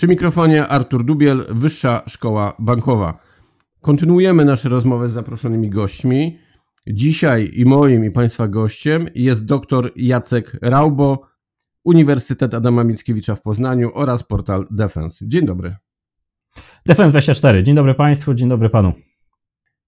Przy 0.00 0.08
mikrofonie 0.08 0.66
Artur 0.66 1.04
Dubiel, 1.04 1.44
Wyższa 1.50 2.02
Szkoła 2.06 2.56
Bankowa. 2.58 3.18
Kontynuujemy 3.80 4.44
nasze 4.44 4.68
rozmowy 4.68 5.08
z 5.08 5.12
zaproszonymi 5.12 5.70
gośćmi. 5.70 6.38
Dzisiaj 6.86 7.50
i 7.52 7.64
moim 7.64 8.04
i 8.04 8.10
Państwa 8.10 8.48
gościem 8.48 9.08
jest 9.14 9.44
dr 9.44 9.92
Jacek 9.96 10.58
Raubo, 10.62 11.26
Uniwersytet 11.84 12.54
Adama 12.54 12.84
Mickiewicza 12.84 13.34
w 13.34 13.42
Poznaniu 13.42 13.90
oraz 13.94 14.22
portal 14.22 14.66
Defense. 14.70 15.28
Dzień 15.28 15.46
dobry. 15.46 15.76
Defense 16.86 17.10
24. 17.10 17.62
Dzień 17.62 17.74
dobry 17.74 17.94
Państwu, 17.94 18.34
dzień 18.34 18.48
dobry 18.48 18.70
Panu. 18.70 18.92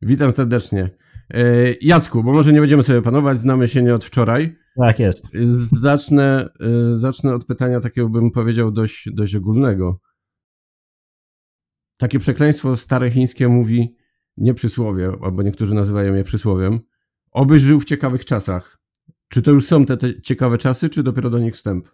Witam 0.03 0.33
serdecznie. 0.33 0.91
E, 1.31 1.45
Jacku, 1.81 2.23
bo 2.23 2.33
może 2.33 2.53
nie 2.53 2.61
będziemy 2.61 2.83
sobie 2.83 3.03
panować, 3.03 3.41
znamy 3.41 3.69
się 3.69 3.83
nie 3.83 3.95
od 3.95 4.05
wczoraj. 4.05 4.57
Tak 4.77 4.99
jest. 4.99 5.29
Zacznę, 5.81 6.49
e, 6.61 6.99
zacznę 6.99 7.35
od 7.35 7.45
pytania 7.45 7.81
takiego, 7.81 8.09
bym 8.09 8.31
powiedział, 8.31 8.71
dość, 8.71 9.09
dość 9.13 9.35
ogólnego. 9.35 10.01
Takie 11.97 12.19
przekleństwo 12.19 12.77
stare 12.77 13.11
chińskie 13.11 13.49
mówi 13.49 13.97
nie 14.37 14.55
przysłowie, 14.55 15.13
albo 15.23 15.43
niektórzy 15.43 15.75
nazywają 15.75 16.15
je 16.15 16.25
przysłowiem. 16.25 16.81
Obyś 17.31 17.63
żył 17.63 17.81
w 17.81 17.85
ciekawych 17.85 18.25
czasach. 18.25 18.79
Czy 19.29 19.43
to 19.43 19.51
już 19.51 19.67
są 19.67 19.87
te, 19.87 19.97
te 19.97 20.21
ciekawe 20.21 20.59
czasy, 20.59 20.89
czy 20.89 21.03
dopiero 21.03 21.31
do 21.31 21.39
nich 21.39 21.55
wstęp? 21.55 21.89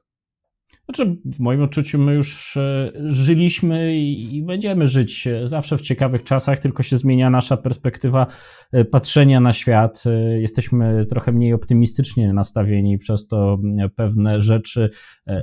Znaczy, 0.94 1.17
w 1.25 1.41
moim 1.41 1.62
odczuciu 1.62 1.98
my 1.98 2.14
już 2.14 2.56
e, 2.56 2.92
żyliśmy 2.97 3.97
i 3.98 4.42
będziemy 4.42 4.86
żyć 4.86 5.27
e, 5.27 5.48
zawsze 5.48 5.78
w 5.78 5.81
ciekawych 5.81 6.25
czasach, 6.25 6.58
tylko 6.58 6.83
się 6.83 6.97
zmienia 6.97 7.31
nasza 7.31 7.56
perspektywa 7.56 8.27
e, 8.72 8.84
patrzenia 8.84 9.41
na 9.41 9.53
świat. 9.53 10.05
Jesteśmy 10.39 11.06
trochę 11.06 11.33
mniej 11.33 11.53
optymistycznie 11.53 12.33
nastawieni, 12.33 12.98
przez 12.98 13.28
to 13.28 13.59
pewne 13.97 14.41
rzeczy 14.41 14.91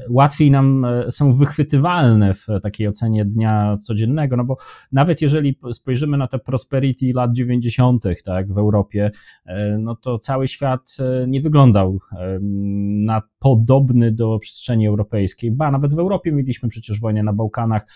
łatwiej 0.09 0.51
nam 0.51 0.85
są 1.09 1.33
wychwytywalne 1.33 2.33
w 2.33 2.47
takiej 2.63 2.87
ocenie 2.87 3.25
dnia 3.25 3.77
codziennego, 3.77 4.37
no 4.37 4.43
bo 4.43 4.57
nawet 4.91 5.21
jeżeli 5.21 5.59
spojrzymy 5.71 6.17
na 6.17 6.27
te 6.27 6.39
prosperity 6.39 7.11
lat 7.15 7.31
90. 7.33 8.03
tak, 8.25 8.53
w 8.53 8.57
Europie, 8.57 9.11
no 9.79 9.95
to 9.95 10.19
cały 10.19 10.47
świat 10.47 10.97
nie 11.27 11.41
wyglądał 11.41 11.99
na 13.05 13.21
podobny 13.39 14.11
do 14.11 14.39
przestrzeni 14.39 14.87
europejskiej. 14.87 15.34
Ba, 15.51 15.71
nawet 15.71 15.95
w 15.95 15.99
Europie 15.99 16.31
mieliśmy 16.31 16.69
przecież 16.69 16.99
wojnę 16.99 17.23
na 17.23 17.33
Bałkanach, 17.33 17.87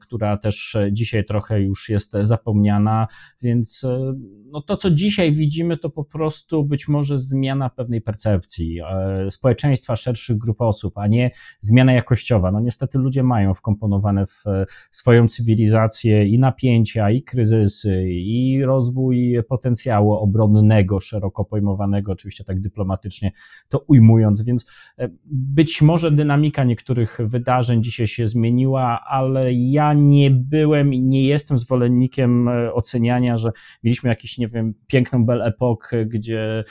która 0.00 0.36
też 0.36 0.76
dzisiaj 0.92 1.24
trochę 1.24 1.62
już 1.62 1.88
jest 1.88 2.12
zapomniana, 2.22 3.06
więc 3.42 3.84
e, 3.84 4.14
no 4.46 4.62
to, 4.62 4.76
co 4.76 4.90
dzisiaj 4.90 5.32
widzimy, 5.32 5.76
to 5.76 5.90
po 5.90 6.04
prostu 6.04 6.64
być 6.64 6.88
może 6.88 7.18
zmiana 7.18 7.70
pewnej 7.70 8.00
percepcji 8.00 8.80
e, 8.80 9.30
społeczeństwa, 9.30 9.96
szerszych 9.96 10.38
grup 10.38 10.60
osób, 10.60 10.98
a 10.98 11.06
nie 11.06 11.30
zmiana 11.60 11.92
jakościowa. 11.92 12.52
No 12.52 12.60
niestety 12.60 12.98
ludzie 12.98 13.22
mają 13.22 13.54
wkomponowane 13.54 14.26
w 14.26 14.44
swoją 14.90 15.28
cywilizację 15.28 16.26
i 16.26 16.38
napięcia, 16.38 17.10
i 17.10 17.22
kryzysy, 17.22 18.04
i 18.08 18.64
rozwój 18.64 19.38
potencjału 19.48 20.12
obronnego, 20.12 21.00
szeroko 21.00 21.44
pojmowanego, 21.44 22.12
oczywiście 22.12 22.44
tak 22.44 22.60
dyplomatycznie 22.60 23.32
to 23.68 23.78
ujmując, 23.78 24.42
więc 24.42 24.66
E, 24.98 25.08
być 25.30 25.82
może 25.82 26.10
dynamika 26.10 26.55
niektórych 26.64 27.18
wydarzeń 27.20 27.82
dzisiaj 27.82 28.06
się 28.06 28.26
zmieniła, 28.26 29.00
ale 29.08 29.52
ja 29.52 29.94
nie 29.94 30.30
byłem 30.30 30.94
i 30.94 31.02
nie 31.02 31.26
jestem 31.26 31.58
zwolennikiem 31.58 32.48
e, 32.48 32.72
oceniania, 32.72 33.36
że 33.36 33.50
mieliśmy 33.82 34.10
jakiś, 34.10 34.38
nie 34.38 34.48
wiem, 34.48 34.74
piękną 34.86 35.26
Belle 35.26 35.44
Epoque, 35.44 36.06
gdzie 36.06 36.64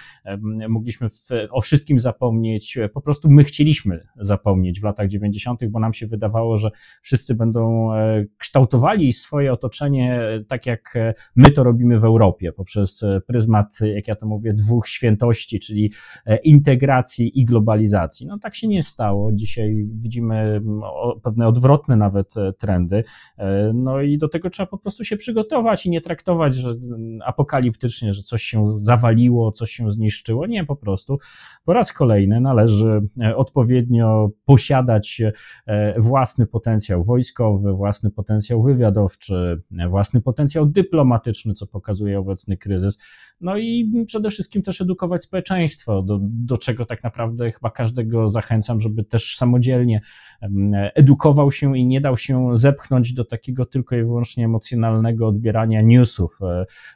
mogliśmy 0.69 1.09
w, 1.09 1.29
o 1.51 1.61
wszystkim 1.61 1.99
zapomnieć. 1.99 2.77
Po 2.93 3.01
prostu 3.01 3.29
my 3.29 3.43
chcieliśmy 3.43 4.07
zapomnieć 4.15 4.79
w 4.79 4.83
latach 4.83 5.07
90., 5.07 5.65
bo 5.65 5.79
nam 5.79 5.93
się 5.93 6.07
wydawało, 6.07 6.57
że 6.57 6.71
wszyscy 7.01 7.35
będą 7.35 7.93
e, 7.93 8.25
kształtowali 8.37 9.13
swoje 9.13 9.53
otoczenie 9.53 10.21
tak, 10.47 10.65
jak 10.65 10.93
my 11.35 11.51
to 11.51 11.63
robimy 11.63 11.99
w 11.99 12.05
Europie, 12.05 12.51
poprzez 12.51 13.05
pryzmat, 13.27 13.79
jak 13.95 14.07
ja 14.07 14.15
to 14.15 14.27
mówię, 14.27 14.53
dwóch 14.53 14.87
świętości, 14.87 15.59
czyli 15.59 15.91
integracji 16.43 17.39
i 17.39 17.45
globalizacji. 17.45 18.27
No 18.27 18.39
tak 18.39 18.55
się 18.55 18.67
nie 18.67 18.83
stało. 18.83 19.31
Dzisiaj 19.33 19.74
widzimy 19.83 20.35
mm, 20.35 20.81
pewne 21.23 21.47
odwrotne 21.47 21.95
nawet 21.95 22.37
e, 22.37 22.53
trendy. 22.53 23.03
E, 23.37 23.71
no 23.73 24.01
i 24.01 24.17
do 24.17 24.29
tego 24.29 24.49
trzeba 24.49 24.67
po 24.67 24.77
prostu 24.77 25.03
się 25.03 25.17
przygotować 25.17 25.85
i 25.85 25.89
nie 25.89 26.01
traktować, 26.01 26.55
że 26.55 26.69
mm, 26.69 27.19
apokaliptycznie, 27.25 28.13
że 28.13 28.21
coś 28.21 28.43
się 28.43 28.65
zawaliło, 28.65 29.51
coś 29.51 29.71
się 29.71 29.91
zniszczyło. 29.91 30.47
Nie, 30.47 30.65
po 30.65 30.75
prostu 30.75 31.17
po 31.65 31.73
raz 31.73 31.93
kolejny 31.93 32.41
należy 32.41 33.01
e, 33.21 33.35
odpowiednio 33.35 34.29
posiadać 34.45 35.21
własny 35.97 36.47
potencjał 36.47 37.03
wojskowy, 37.03 37.73
własny 37.73 38.11
potencjał 38.11 38.63
wywiadowczy, 38.63 39.61
własny 39.89 40.21
potencjał 40.21 40.65
dyplomatyczny, 40.65 41.53
co 41.53 41.67
pokazuje 41.67 42.19
obecny 42.19 42.57
kryzys. 42.57 42.97
No 43.41 43.57
i 43.57 43.91
przede 44.07 44.29
wszystkim 44.29 44.61
też 44.61 44.81
edukować 44.81 45.23
społeczeństwo, 45.23 46.01
do, 46.01 46.19
do 46.21 46.57
czego 46.57 46.85
tak 46.85 47.03
naprawdę 47.03 47.51
chyba 47.51 47.71
każdego 47.71 48.29
zachęcam, 48.29 48.81
żeby 48.81 49.03
też 49.03 49.35
samodzielnie 49.55 50.01
edukował 50.95 51.51
się 51.51 51.77
i 51.77 51.85
nie 51.85 52.01
dał 52.01 52.17
się 52.17 52.57
zepchnąć 52.57 53.13
do 53.13 53.25
takiego 53.25 53.65
tylko 53.65 53.95
i 53.95 54.03
wyłącznie 54.03 54.45
emocjonalnego 54.45 55.27
odbierania 55.27 55.81
newsów 55.81 56.39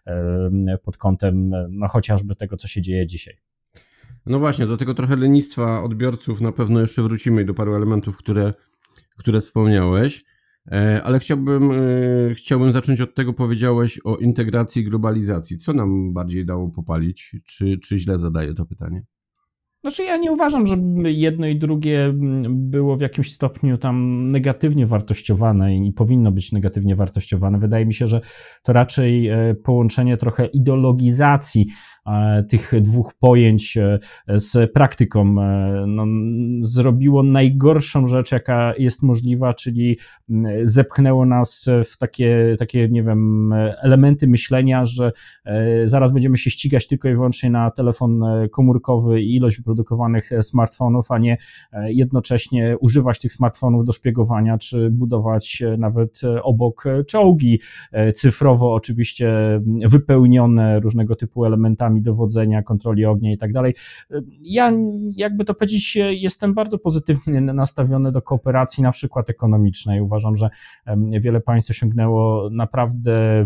e, 0.05 0.77
pod 0.83 0.97
kątem 0.97 1.51
no, 1.69 1.87
chociażby 1.87 2.35
tego, 2.35 2.57
co 2.57 2.67
się 2.67 2.81
dzieje 2.81 3.07
dzisiaj. 3.07 3.37
No 4.25 4.39
właśnie, 4.39 4.67
do 4.67 4.77
tego 4.77 4.93
trochę 4.93 5.15
lenistwa 5.15 5.83
odbiorców 5.83 6.41
na 6.41 6.51
pewno 6.51 6.79
jeszcze 6.79 7.01
wrócimy 7.01 7.41
i 7.41 7.45
do 7.45 7.53
paru 7.53 7.75
elementów, 7.75 8.17
które, 8.17 8.53
które 9.17 9.41
wspomniałeś. 9.41 10.25
E, 10.71 11.03
ale 11.03 11.19
chciałbym, 11.19 11.71
e, 11.71 12.33
chciałbym 12.33 12.71
zacząć 12.71 13.01
od 13.01 13.15
tego, 13.15 13.33
powiedziałeś 13.33 13.99
o 14.03 14.17
integracji 14.17 14.81
i 14.81 14.85
globalizacji. 14.85 15.57
Co 15.57 15.73
nam 15.73 16.13
bardziej 16.13 16.45
dało 16.45 16.69
popalić? 16.69 17.35
Czy, 17.45 17.77
czy 17.77 17.97
źle 17.97 18.19
zadaję 18.19 18.53
to 18.53 18.65
pytanie? 18.65 19.03
Znaczy, 19.81 20.03
ja 20.03 20.17
nie 20.17 20.31
uważam, 20.31 20.65
że 20.65 20.75
jedno 21.03 21.47
i 21.47 21.59
drugie 21.59 22.13
było 22.49 22.97
w 22.97 23.01
jakimś 23.01 23.33
stopniu 23.33 23.77
tam 23.77 24.25
negatywnie 24.31 24.85
wartościowane 24.85 25.75
i 25.75 25.93
powinno 25.93 26.31
być 26.31 26.51
negatywnie 26.51 26.95
wartościowane. 26.95 27.59
Wydaje 27.59 27.85
mi 27.85 27.93
się, 27.93 28.07
że 28.07 28.21
to 28.63 28.73
raczej 28.73 29.27
e, 29.27 29.55
połączenie 29.63 30.17
trochę 30.17 30.45
ideologizacji 30.45 31.67
tych 32.49 32.81
dwóch 32.81 33.13
pojęć 33.13 33.77
e, 33.77 33.99
z 34.27 34.73
praktyką 34.73 35.41
e, 35.41 35.83
no, 35.87 36.05
zrobiło 36.61 37.23
najgorszą 37.23 38.07
rzecz, 38.07 38.31
jaka 38.31 38.73
jest 38.77 39.03
możliwa, 39.03 39.53
czyli 39.53 39.97
zepchnęło 40.63 41.25
nas 41.25 41.69
w 41.85 41.97
takie, 41.97 42.55
takie, 42.59 42.89
nie 42.89 43.03
wiem, 43.03 43.53
elementy 43.81 44.27
myślenia, 44.27 44.85
że 44.85 45.11
zaraz 45.85 46.11
będziemy 46.11 46.37
się 46.37 46.49
ścigać 46.49 46.87
tylko 46.87 47.09
i 47.09 47.15
wyłącznie 47.15 47.49
na 47.49 47.71
telefon 47.71 48.21
komórkowy 48.51 49.21
i 49.21 49.35
ilość 49.35 49.57
wyprodukowanych 49.57 50.29
smartfonów, 50.41 51.11
a 51.11 51.17
nie 51.17 51.37
jednocześnie 51.85 52.77
używać 52.77 53.19
tych 53.19 53.33
smartfonów 53.33 53.85
do 53.85 53.91
szpiegowania, 53.91 54.57
czy 54.57 54.89
budować 54.89 55.63
nawet 55.77 56.21
obok 56.43 56.83
czołgi 57.07 57.59
cyfrowo, 58.13 58.73
oczywiście 58.73 59.61
wypełnione 59.85 60.79
różnego 60.79 61.15
typu 61.15 61.45
elementami 61.45 61.98
dowodzenia, 62.01 62.63
kontroli 62.63 63.05
ognia 63.05 63.33
i 63.33 63.37
tak 63.37 63.53
dalej. 63.53 63.73
Ja, 64.41 64.71
jakby 65.15 65.45
to 65.45 65.53
powiedzieć, 65.53 65.97
jestem 66.09 66.53
bardzo 66.53 66.79
pozytywnie 66.79 67.41
nastawiony 67.41 68.11
do 68.11 68.21
kooperacji, 68.21 68.83
na 68.83 68.91
przykład 68.91 69.29
ekonomicznej. 69.29 70.01
Uważam, 70.01 70.35
że 70.35 70.49
wiele 71.19 71.41
państw 71.41 71.71
osiągnęło 71.71 72.49
naprawdę 72.49 73.13
e, 73.13 73.45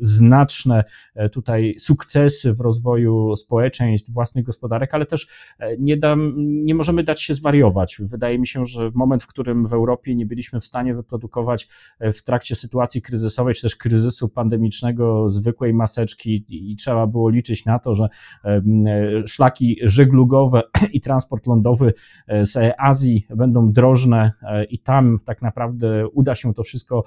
znaczne 0.00 0.84
e, 1.14 1.28
tutaj 1.28 1.74
sukcesy 1.78 2.54
w 2.54 2.60
rozwoju 2.60 3.36
społeczeństw, 3.36 4.12
własnych 4.12 4.44
gospodarek, 4.44 4.94
ale 4.94 5.06
też 5.06 5.28
e, 5.58 5.76
nie, 5.78 5.96
dam, 5.96 6.34
nie 6.36 6.74
możemy 6.74 7.04
dać 7.04 7.22
się 7.22 7.34
zwariować. 7.34 7.96
Wydaje 8.00 8.38
mi 8.38 8.46
się, 8.46 8.64
że 8.66 8.90
moment, 8.94 9.22
w 9.22 9.26
którym 9.26 9.66
w 9.66 9.72
Europie 9.72 10.14
nie 10.14 10.26
byliśmy 10.26 10.60
w 10.60 10.64
stanie 10.64 10.94
wyprodukować 10.94 11.68
w 12.00 12.22
trakcie 12.22 12.54
sytuacji 12.54 13.02
kryzysowej, 13.02 13.54
czy 13.54 13.62
też 13.62 13.76
kryzysu 13.76 14.28
pandemicznego 14.28 15.30
zwykłej 15.30 15.74
maseczki 15.74 16.44
i 16.48 16.76
trzeba 16.76 17.06
było 17.06 17.30
liczyć 17.30 17.64
na 17.64 17.77
to, 17.78 17.94
że 17.94 18.08
szlaki 19.26 19.76
żeglugowe 19.82 20.62
i 20.92 21.00
transport 21.00 21.46
lądowy 21.46 21.92
z 22.28 22.74
Azji 22.78 23.26
będą 23.36 23.72
drożne 23.72 24.32
i 24.70 24.78
tam 24.78 25.18
tak 25.24 25.42
naprawdę 25.42 26.08
uda 26.08 26.34
się 26.34 26.54
to 26.54 26.62
wszystko 26.62 27.04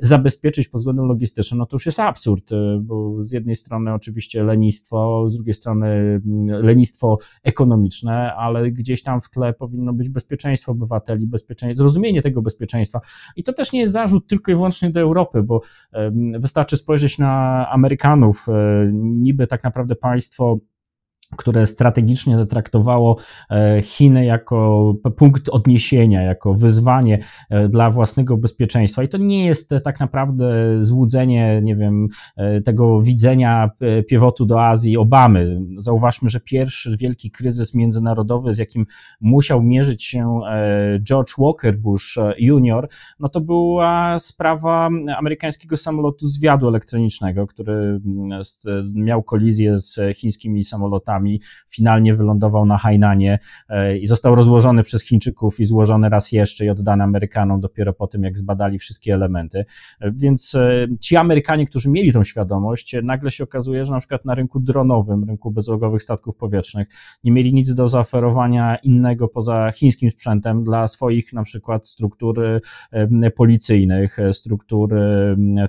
zabezpieczyć 0.00 0.68
pod 0.68 0.80
względem 0.80 1.06
logistycznym, 1.06 1.58
no 1.58 1.66
to 1.66 1.74
już 1.74 1.86
jest 1.86 2.00
absurd, 2.00 2.50
bo 2.80 3.24
z 3.24 3.32
jednej 3.32 3.54
strony 3.54 3.94
oczywiście 3.94 4.44
lenistwo, 4.44 5.24
z 5.28 5.34
drugiej 5.34 5.54
strony 5.54 6.20
lenistwo 6.46 7.18
ekonomiczne, 7.42 8.34
ale 8.34 8.70
gdzieś 8.70 9.02
tam 9.02 9.20
w 9.20 9.30
tle 9.30 9.52
powinno 9.52 9.92
być 9.92 10.08
bezpieczeństwo 10.08 10.72
obywateli, 10.72 11.26
bezpieczeństwo, 11.26 11.82
zrozumienie 11.82 12.22
tego 12.22 12.42
bezpieczeństwa. 12.42 13.00
I 13.36 13.42
to 13.42 13.52
też 13.52 13.72
nie 13.72 13.80
jest 13.80 13.92
zarzut 13.92 14.26
tylko 14.26 14.52
i 14.52 14.54
wyłącznie 14.54 14.90
do 14.90 15.00
Europy, 15.00 15.42
bo 15.42 15.60
wystarczy 16.38 16.76
spojrzeć 16.76 17.18
na 17.18 17.66
Amerykanów. 17.70 18.48
E, 18.48 18.90
niby 18.92 19.46
tak 19.46 19.64
naprawdę 19.64 19.94
państwo 19.94 20.13
państwo 20.14 20.58
które 21.36 21.66
strategicznie 21.66 22.46
traktowało 22.46 23.16
e, 23.50 23.82
Chiny 23.82 24.24
jako 24.24 24.94
punkt 25.16 25.48
odniesienia, 25.48 26.22
jako 26.22 26.54
wyzwanie 26.54 27.18
e, 27.50 27.68
dla 27.68 27.90
własnego 27.90 28.36
bezpieczeństwa. 28.36 29.02
I 29.02 29.08
to 29.08 29.18
nie 29.18 29.46
jest 29.46 29.72
e, 29.72 29.80
tak 29.80 30.00
naprawdę 30.00 30.54
złudzenie, 30.80 31.60
nie 31.62 31.76
wiem, 31.76 32.08
tego 32.64 33.02
widzenia 33.02 33.70
piewotu 34.08 34.46
do 34.46 34.64
Azji 34.64 34.96
Obamy. 34.96 35.60
Zauważmy, 35.76 36.28
że 36.28 36.40
pierwszy 36.40 36.96
wielki 36.96 37.30
kryzys 37.30 37.74
międzynarodowy, 37.74 38.52
z 38.52 38.58
jakim 38.58 38.86
musiał 39.20 39.62
mierzyć 39.62 40.04
się 40.04 40.40
George 41.00 41.32
Walker 41.38 41.78
Bush 41.78 42.18
Jr., 42.38 42.88
no 43.20 43.28
to 43.28 43.40
była 43.40 44.18
sprawa 44.18 44.88
amerykańskiego 45.16 45.76
samolotu 45.76 46.26
zwiadu 46.26 46.68
elektronicznego, 46.68 47.46
który 47.46 47.74
mm, 47.74 48.42
miał 48.94 49.22
kolizję 49.22 49.76
z 49.76 50.16
chińskimi 50.16 50.64
samolotami 50.64 51.13
finalnie 51.68 52.14
wylądował 52.14 52.66
na 52.66 52.78
Hainanie 52.78 53.38
e, 53.68 53.98
i 53.98 54.06
został 54.06 54.34
rozłożony 54.34 54.82
przez 54.82 55.04
Chińczyków 55.04 55.60
i 55.60 55.64
złożony 55.64 56.08
raz 56.08 56.32
jeszcze 56.32 56.64
i 56.64 56.68
oddany 56.68 57.04
Amerykanom 57.04 57.60
dopiero 57.60 57.92
po 57.92 58.06
tym, 58.06 58.22
jak 58.22 58.38
zbadali 58.38 58.78
wszystkie 58.78 59.14
elementy. 59.14 59.64
E, 60.00 60.12
więc 60.12 60.54
e, 60.54 60.86
ci 61.00 61.16
Amerykanie, 61.16 61.66
którzy 61.66 61.90
mieli 61.90 62.12
tą 62.12 62.24
świadomość, 62.24 62.96
nagle 63.02 63.30
się 63.30 63.44
okazuje, 63.44 63.84
że 63.84 63.92
na 63.92 63.98
przykład 63.98 64.24
na 64.24 64.34
rynku 64.34 64.60
dronowym, 64.60 65.24
rynku 65.24 65.50
bezlogowych 65.50 66.02
statków 66.02 66.36
powietrznych, 66.36 66.88
nie 67.24 67.32
mieli 67.32 67.54
nic 67.54 67.74
do 67.74 67.88
zaoferowania 67.88 68.76
innego 68.76 69.28
poza 69.28 69.70
chińskim 69.70 70.10
sprzętem 70.10 70.64
dla 70.64 70.86
swoich 70.86 71.32
na 71.32 71.42
przykład 71.42 71.86
struktur 71.86 72.60
policyjnych, 73.36 74.16
struktur 74.32 74.94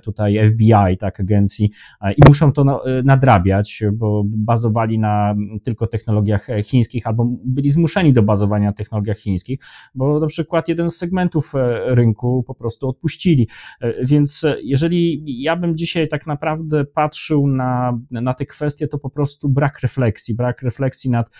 tutaj 0.02 0.48
FBI, 0.48 0.96
tak, 0.98 1.20
agencji 1.20 1.70
i 2.16 2.20
muszą 2.28 2.52
to 2.52 2.82
nadrabiać, 3.04 3.82
bo 3.92 4.22
bazowali 4.26 4.98
na 4.98 5.34
tylko 5.62 5.86
technologiach 5.86 6.50
e, 6.50 6.62
chińskich, 6.62 7.06
albo 7.06 7.26
byli 7.44 7.68
zmuszeni 7.68 8.12
do 8.12 8.22
bazowania 8.22 8.66
na 8.66 8.72
technologiach 8.72 9.18
chińskich, 9.18 9.60
bo 9.94 10.20
na 10.20 10.26
przykład 10.26 10.68
jeden 10.68 10.90
z 10.90 10.96
segmentów 10.96 11.54
e, 11.54 11.94
rynku 11.94 12.44
po 12.46 12.54
prostu 12.54 12.88
odpuścili. 12.88 13.48
E, 13.80 14.04
więc 14.04 14.46
jeżeli 14.62 15.24
ja 15.42 15.56
bym 15.56 15.76
dzisiaj 15.76 16.08
tak 16.08 16.26
naprawdę 16.26 16.84
patrzył 16.84 17.46
na, 17.46 17.98
na 18.10 18.34
te 18.34 18.46
kwestie, 18.46 18.88
to 18.88 18.98
po 18.98 19.10
prostu 19.10 19.48
brak 19.48 19.80
refleksji, 19.80 20.34
brak 20.34 20.62
refleksji 20.62 21.10
nad 21.10 21.30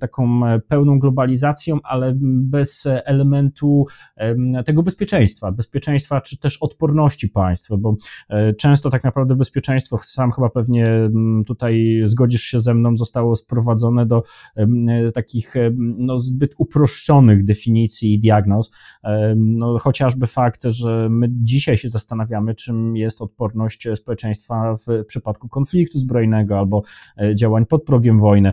taką 0.00 0.40
pełną 0.68 0.98
globalizacją, 0.98 1.78
ale 1.82 2.12
bez 2.16 2.88
elementu 3.04 3.86
tego 4.66 4.82
bezpieczeństwa, 4.82 5.52
bezpieczeństwa 5.52 6.20
czy 6.20 6.38
też 6.38 6.58
odporności 6.60 7.28
państwa, 7.28 7.76
bo 7.76 7.96
często 8.58 8.90
tak 8.90 9.04
naprawdę 9.04 9.36
bezpieczeństwo, 9.36 9.98
sam 10.02 10.32
chyba 10.32 10.50
pewnie 10.50 11.10
tutaj 11.46 12.02
zgodzisz 12.04 12.42
się 12.42 12.58
ze 12.58 12.74
mną, 12.74 12.96
zostało 13.02 13.36
sprowadzone 13.36 14.06
do 14.06 14.22
takich 15.14 15.54
no, 15.78 16.18
zbyt 16.18 16.54
uproszczonych 16.58 17.44
definicji 17.44 18.14
i 18.14 18.18
diagnoz. 18.18 18.72
No, 19.36 19.78
chociażby 19.78 20.26
fakt, 20.26 20.62
że 20.64 21.08
my 21.10 21.28
dzisiaj 21.30 21.76
się 21.76 21.88
zastanawiamy, 21.88 22.54
czym 22.54 22.96
jest 22.96 23.22
odporność 23.22 23.88
społeczeństwa 23.94 24.74
w 24.74 25.04
przypadku 25.04 25.48
konfliktu 25.48 25.98
zbrojnego 25.98 26.58
albo 26.58 26.82
e, 27.18 27.34
działań 27.34 27.66
pod 27.66 27.84
progiem 27.84 28.18
wojny. 28.18 28.52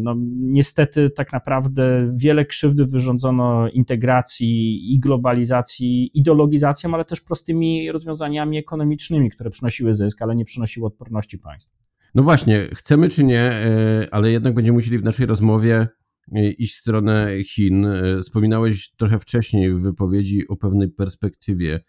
No, 0.00 0.14
niestety, 0.36 1.10
tak 1.10 1.32
naprawdę 1.32 2.06
wiele 2.16 2.44
krzywdy 2.44 2.86
wyrządzono 2.86 3.68
integracji 3.68 4.94
i 4.94 5.00
globalizacji, 5.00 6.18
ideologizacją, 6.18 6.94
ale 6.94 7.04
też 7.04 7.20
prostymi 7.20 7.92
rozwiązaniami 7.92 8.58
ekonomicznymi, 8.58 9.30
które 9.30 9.50
przynosiły 9.50 9.94
zysk, 9.94 10.22
ale 10.22 10.36
nie 10.36 10.44
przynosiły 10.44 10.86
odporności 10.86 11.38
państw. 11.38 11.89
No 12.14 12.22
właśnie, 12.22 12.68
chcemy 12.74 13.08
czy 13.08 13.24
nie, 13.24 13.40
e, 13.40 14.08
ale 14.10 14.30
jednak 14.30 14.54
będziemy 14.54 14.76
musieli 14.76 14.98
w 14.98 15.04
naszej 15.04 15.26
rozmowie 15.26 15.88
e, 16.32 16.50
iść 16.50 16.74
w 16.74 16.80
stronę 16.80 17.44
Chin. 17.44 17.86
E, 17.86 18.20
wspominałeś 18.22 18.90
trochę 18.90 19.18
wcześniej 19.18 19.74
w 19.74 19.80
wypowiedzi 19.80 20.48
o 20.48 20.56
pewnej 20.56 20.88
perspektywie. 20.88 21.80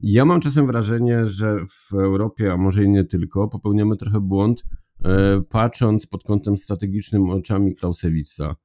Ja 0.00 0.24
mam 0.24 0.40
czasem 0.40 0.66
wrażenie, 0.66 1.26
że 1.26 1.56
w 1.68 1.94
Europie, 1.94 2.52
a 2.52 2.56
może 2.56 2.84
i 2.84 2.88
nie 2.88 3.04
tylko, 3.04 3.48
popełniamy 3.48 3.96
trochę 3.96 4.20
błąd, 4.20 4.64
patrząc 5.48 6.06
pod 6.06 6.24
kątem 6.24 6.56
strategicznym 6.56 7.30
oczami 7.30 7.74
Clausewitza. 7.74 8.56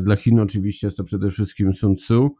Dla 0.00 0.16
Chin 0.16 0.40
oczywiście 0.40 0.86
jest 0.86 0.96
to 0.96 1.04
przede 1.04 1.30
wszystkim 1.30 1.74
Sun 1.74 1.96
Tzu. 1.96 2.34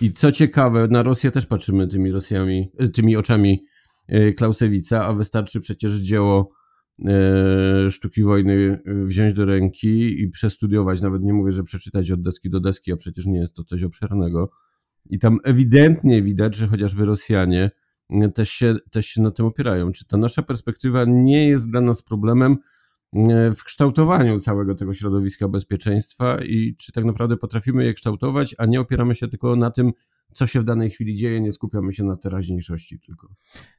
I 0.00 0.12
co 0.12 0.32
ciekawe, 0.32 0.88
na 0.88 1.02
Rosję 1.02 1.30
też 1.30 1.46
patrzymy 1.46 1.88
tymi 1.88 2.12
Rosjami, 2.12 2.72
tymi 2.94 3.16
oczami 3.16 3.64
Clausewitza, 4.38 5.06
a 5.06 5.12
wystarczy 5.12 5.60
przecież 5.60 5.94
dzieło 5.94 6.52
sztuki 7.90 8.22
wojny 8.22 8.82
e, 8.86 9.04
wziąć 9.04 9.34
do 9.34 9.44
ręki 9.44 10.22
i 10.22 10.28
przestudiować. 10.28 11.00
Nawet 11.00 11.22
nie 11.22 11.32
mówię, 11.32 11.52
że 11.52 11.62
przeczytać 11.62 12.10
od 12.10 12.22
deski 12.22 12.50
do 12.50 12.60
deski, 12.60 12.92
a 12.92 12.96
przecież 12.96 13.26
nie 13.26 13.38
jest 13.38 13.54
to 13.54 13.64
coś 13.64 13.82
obszernego. 13.82 14.50
I 15.10 15.18
tam 15.18 15.38
ewidentnie 15.44 16.22
widać, 16.22 16.56
że 16.56 16.66
chociażby 16.66 17.04
Rosjanie 17.04 17.70
e, 18.10 18.28
też 18.28 18.50
się, 18.50 18.76
też 18.90 19.06
się 19.06 19.22
na 19.22 19.30
tym 19.30 19.46
opierają. 19.46 19.92
Czy 19.92 20.06
ta 20.06 20.16
nasza 20.16 20.42
perspektywa 20.42 21.04
nie 21.04 21.48
jest 21.48 21.70
dla 21.70 21.80
nas 21.80 22.02
problemem 22.02 22.56
w 23.56 23.64
kształtowaniu 23.64 24.40
całego 24.40 24.74
tego 24.74 24.94
środowiska 24.94 25.48
bezpieczeństwa 25.48 26.38
i 26.44 26.76
czy 26.78 26.92
tak 26.92 27.04
naprawdę 27.04 27.36
potrafimy 27.36 27.84
je 27.84 27.94
kształtować, 27.94 28.54
a 28.58 28.66
nie 28.66 28.80
opieramy 28.80 29.14
się 29.14 29.28
tylko 29.28 29.56
na 29.56 29.70
tym, 29.70 29.92
co 30.34 30.46
się 30.46 30.60
w 30.60 30.64
danej 30.64 30.90
chwili 30.90 31.14
dzieje, 31.14 31.40
nie 31.40 31.52
skupiamy 31.52 31.92
się 31.92 32.04
na 32.04 32.16
teraźniejszości 32.16 32.98
tylko. 32.98 33.28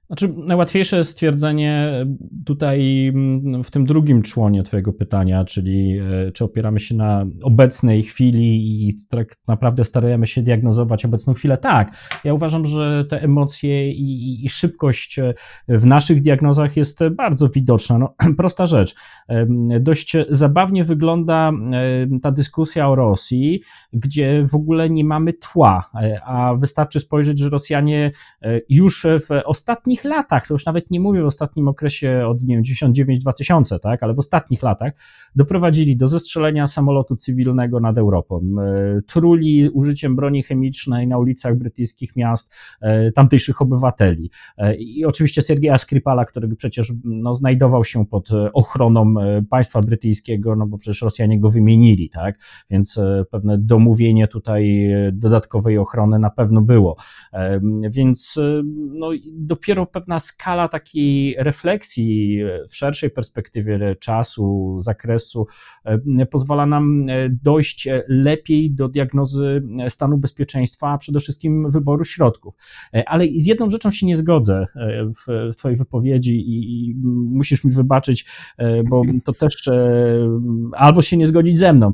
Znaczy, 0.07 0.33
najłatwiejsze 0.37 1.03
stwierdzenie 1.03 2.05
tutaj 2.45 3.07
mm, 3.07 3.63
w 3.63 3.71
tym 3.71 3.85
drugim 3.85 4.21
członie 4.21 4.63
Twojego 4.63 4.93
pytania, 4.93 5.45
czyli 5.45 5.99
e, 5.99 6.31
czy 6.31 6.43
opieramy 6.43 6.79
się 6.79 6.95
na 6.95 7.25
obecnej 7.43 8.03
chwili 8.03 8.87
i 8.87 8.97
tak 9.09 9.35
naprawdę 9.47 9.85
starajemy 9.85 10.27
się 10.27 10.41
diagnozować 10.41 11.05
obecną 11.05 11.33
chwilę. 11.33 11.57
Tak, 11.57 11.91
ja 12.23 12.33
uważam, 12.33 12.65
że 12.65 13.05
te 13.09 13.21
emocje 13.21 13.91
i, 13.91 14.45
i 14.45 14.49
szybkość 14.49 15.19
e, 15.19 15.33
w 15.67 15.85
naszych 15.85 16.21
diagnozach 16.21 16.77
jest 16.77 16.99
bardzo 17.11 17.49
widoczna. 17.49 17.97
No, 17.97 18.15
prosta 18.37 18.65
rzecz. 18.65 18.95
Dość 19.79 20.17
zabawnie 20.29 20.83
wygląda 20.83 21.51
ta 22.21 22.31
dyskusja 22.31 22.89
o 22.89 22.95
Rosji, 22.95 23.61
gdzie 23.93 24.45
w 24.47 24.55
ogóle 24.55 24.89
nie 24.89 25.03
mamy 25.03 25.33
tła, 25.33 25.89
e, 25.95 26.21
a 26.43 26.55
wystarczy 26.55 26.99
spojrzeć, 26.99 27.39
że 27.39 27.49
Rosjanie 27.49 28.11
już 28.69 29.05
w 29.19 29.41
ostatnich 29.45 30.03
latach, 30.03 30.47
to 30.47 30.53
już 30.53 30.65
nawet 30.65 30.91
nie 30.91 30.99
mówię 30.99 31.21
w 31.21 31.25
ostatnim 31.25 31.67
okresie 31.67 32.23
od 32.27 32.43
nie 32.43 32.55
wiem, 32.55 32.63
99-2000, 32.63 33.79
tak, 33.79 34.03
ale 34.03 34.13
w 34.13 34.19
ostatnich 34.19 34.63
latach 34.63 34.93
doprowadzili 35.35 35.97
do 35.97 36.07
zestrzelenia 36.07 36.67
samolotu 36.67 37.15
cywilnego 37.15 37.79
nad 37.79 37.97
Europą, 37.97 38.41
e, 38.59 39.01
truli 39.01 39.69
użyciem 39.69 40.15
broni 40.15 40.43
chemicznej 40.43 41.07
na 41.07 41.17
ulicach 41.17 41.57
brytyjskich 41.57 42.15
miast 42.15 42.53
e, 42.81 43.11
tamtejszych 43.11 43.61
obywateli. 43.61 44.31
E, 44.57 44.75
I 44.75 45.05
oczywiście 45.05 45.41
Sergeja 45.41 45.77
Skripala, 45.77 46.25
który 46.25 46.55
przecież 46.55 46.93
no, 47.03 47.33
znajdował 47.33 47.83
się 47.83 48.05
pod 48.05 48.29
ochroną 48.53 49.13
państwa 49.49 49.81
brytyjskiego, 49.81 50.55
no 50.55 50.67
bo 50.67 50.77
przecież 50.77 51.01
Rosjanie 51.01 51.39
go 51.39 51.49
wymienili, 51.49 52.09
tak, 52.09 52.39
więc 52.69 52.99
pewne 53.31 53.57
domówienie 53.57 54.27
tutaj 54.27 54.89
dodatkowej 55.13 55.77
ochrony 55.77 56.19
na 56.19 56.29
pewno 56.33 56.61
było. 56.61 56.95
Więc 57.89 58.39
no, 58.75 59.09
dopiero 59.33 59.85
pewna 59.85 60.19
skala 60.19 60.67
takiej 60.67 61.35
refleksji 61.37 62.39
w 62.69 62.75
szerszej 62.75 63.09
perspektywie 63.09 63.95
czasu, 63.99 64.77
zakresu 64.81 65.47
e, 65.85 66.25
pozwala 66.25 66.65
nam 66.65 67.09
e, 67.09 67.29
dojść 67.29 67.87
lepiej 68.07 68.71
do 68.71 68.89
diagnozy 68.89 69.63
stanu 69.89 70.17
bezpieczeństwa, 70.17 70.89
a 70.89 70.97
przede 70.97 71.19
wszystkim 71.19 71.69
wyboru 71.69 72.03
środków. 72.03 72.55
E, 72.93 73.09
ale 73.09 73.25
z 73.27 73.45
jedną 73.45 73.69
rzeczą 73.69 73.91
się 73.91 74.05
nie 74.05 74.17
zgodzę 74.17 74.65
w, 75.15 75.51
w 75.53 75.55
Twojej 75.55 75.77
wypowiedzi 75.77 76.35
i, 76.35 76.87
i 76.89 76.95
musisz 77.31 77.63
mi 77.63 77.71
wybaczyć, 77.71 78.25
bo 78.89 79.01
to 79.23 79.33
też 79.33 79.69
albo 80.73 81.01
się 81.01 81.17
nie 81.17 81.27
zgodzić 81.27 81.59
ze 81.59 81.73
mną, 81.73 81.91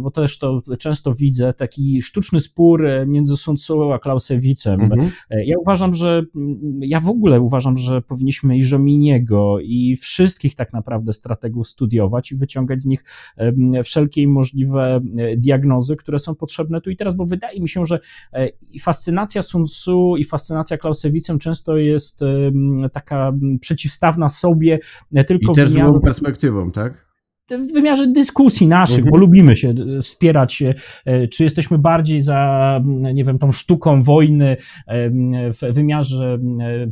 bo 0.00 0.10
też 0.10 0.38
to 0.38 0.62
często 0.78 1.14
widzę 1.14 1.52
taki 1.52 2.02
sztuczny 2.02 2.40
spór 2.40 2.84
między 3.06 3.36
Sun 3.36 3.58
Tzu 3.60 3.92
a 3.92 3.98
Clausewicem. 3.98 4.80
Mhm. 4.80 5.10
Ja 5.30 5.56
uważam, 5.58 5.94
że 5.94 6.22
ja 6.80 7.00
w 7.00 7.08
ogóle 7.08 7.40
uważam, 7.40 7.76
że 7.76 8.02
powinniśmy 8.02 8.56
i 8.56 8.64
Żominiego 8.64 9.56
i 9.62 9.96
wszystkich 9.96 10.54
tak 10.54 10.72
naprawdę 10.72 11.12
strategów 11.12 11.68
studiować 11.68 12.32
i 12.32 12.36
wyciągać 12.36 12.82
z 12.82 12.86
nich 12.86 13.04
wszelkie 13.84 14.28
możliwe 14.28 15.00
diagnozy, 15.36 15.96
które 15.96 16.18
są 16.18 16.34
potrzebne 16.34 16.80
tu 16.80 16.90
i 16.90 16.96
teraz, 16.96 17.16
bo 17.16 17.26
wydaje 17.26 17.60
mi 17.60 17.68
się, 17.68 17.86
że 17.86 18.00
i 18.70 18.80
fascynacja 18.80 19.42
Sun 19.42 19.64
Tzu 19.64 20.16
i 20.16 20.24
fascynacja 20.24 20.78
Clausewicem 20.78 21.38
często 21.38 21.76
jest 21.76 22.20
taka 22.92 23.32
przeciwstawna 23.60 24.28
sobie 24.28 24.78
tylko 25.26 25.52
I 25.52 25.54
też 25.54 25.70
z 25.70 25.76
perspektywą, 26.02 26.70
tak? 26.70 27.09
W 27.58 27.72
wymiarze 27.72 28.06
dyskusji 28.06 28.66
naszych, 28.66 28.98
mhm. 28.98 29.10
bo 29.10 29.16
lubimy 29.16 29.56
się 29.56 29.74
wspierać, 30.02 30.62
e, 31.06 31.28
czy 31.28 31.44
jesteśmy 31.44 31.78
bardziej 31.78 32.20
za, 32.20 32.80
nie 33.14 33.24
wiem, 33.24 33.38
tą 33.38 33.52
sztuką 33.52 34.02
wojny 34.02 34.56
w 35.28 35.72
wymiarze 35.72 36.38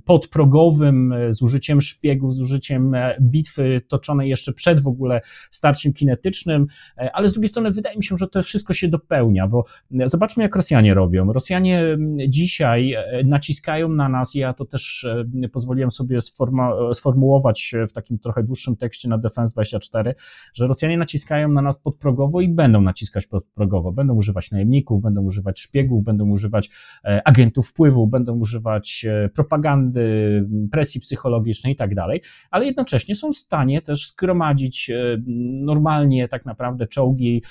podprogowym, 0.05 1.15
z 1.29 1.43
użyciem 1.43 1.81
szpiegów, 1.81 2.35
z 2.35 2.41
użyciem 2.41 2.95
e, 2.95 3.17
bitwy 3.21 3.81
toczonej 3.88 4.31
jeszcze 4.31 4.53
przed 4.53 4.81
w 4.81 4.87
ogóle 4.87 5.21
starciem 5.50 5.93
kinetycznym, 5.93 6.67
e, 6.99 7.11
ale 7.12 7.29
z 7.29 7.33
drugiej 7.33 7.49
strony 7.49 7.71
wydaje 7.71 7.97
mi 7.97 8.05
się, 8.05 8.17
że 8.17 8.29
to 8.29 8.43
wszystko 8.43 8.75
się 8.75 8.88
dopełnia, 8.88 9.49
bo 9.49 9.65
zobaczmy, 10.05 10.43
jak 10.43 10.57
Rosjanie 10.57 10.95
robią. 10.95 11.33
Rosjanie 11.33 11.99
dzisiaj 12.29 12.95
naciskają 13.25 13.88
na 13.88 14.09
nas, 14.09 14.35
ja 14.35 14.55
to 14.55 14.65
też 14.65 15.07
pozwoliłem 15.53 15.91
sobie 15.91 16.19
sformułować 16.93 17.75
w 17.88 17.93
takim 17.93 18.19
trochę 18.19 18.43
dłuższym 18.43 18.77
tekście 18.77 19.09
na 19.09 19.19
Defense 19.19 19.53
24, 19.53 20.15
że 20.55 20.67
Rosjanie 20.67 20.99
naciskają 20.99 21.49
na 21.49 21.62
nas 21.62 21.78
podprogowo 21.78 22.40
i 22.40 22.49
będą 22.49 22.81
naciskać 22.81 23.26
podprogowo. 23.26 23.93
Będą 23.93 24.14
używać 24.14 24.50
najemników, 24.50 25.02
będą 25.02 25.23
używać 25.23 25.61
szpiegów, 25.61 26.05
będą 26.05 26.31
używać 26.31 26.71
e, 27.05 27.23
agentów 27.25 27.69
wpływu, 27.69 28.07
będą 28.07 28.38
używać 28.38 29.07
e, 29.09 29.28
propagandy, 29.28 30.47
presji 30.73 31.00
psychologicznej 31.00 31.73
i 31.73 31.76
tak 31.76 31.95
dalej, 31.95 32.23
ale 32.50 32.67
jednocześnie 32.67 33.17
są 33.17 33.33
w 33.33 33.37
stanie 33.37 33.83
też 33.83 34.11
zgromadzić 34.11 34.90
e, 34.90 35.17
normalnie 35.64 36.28
tak 36.28 36.47
naprawdę 36.47 36.87
czołgi, 36.87 37.43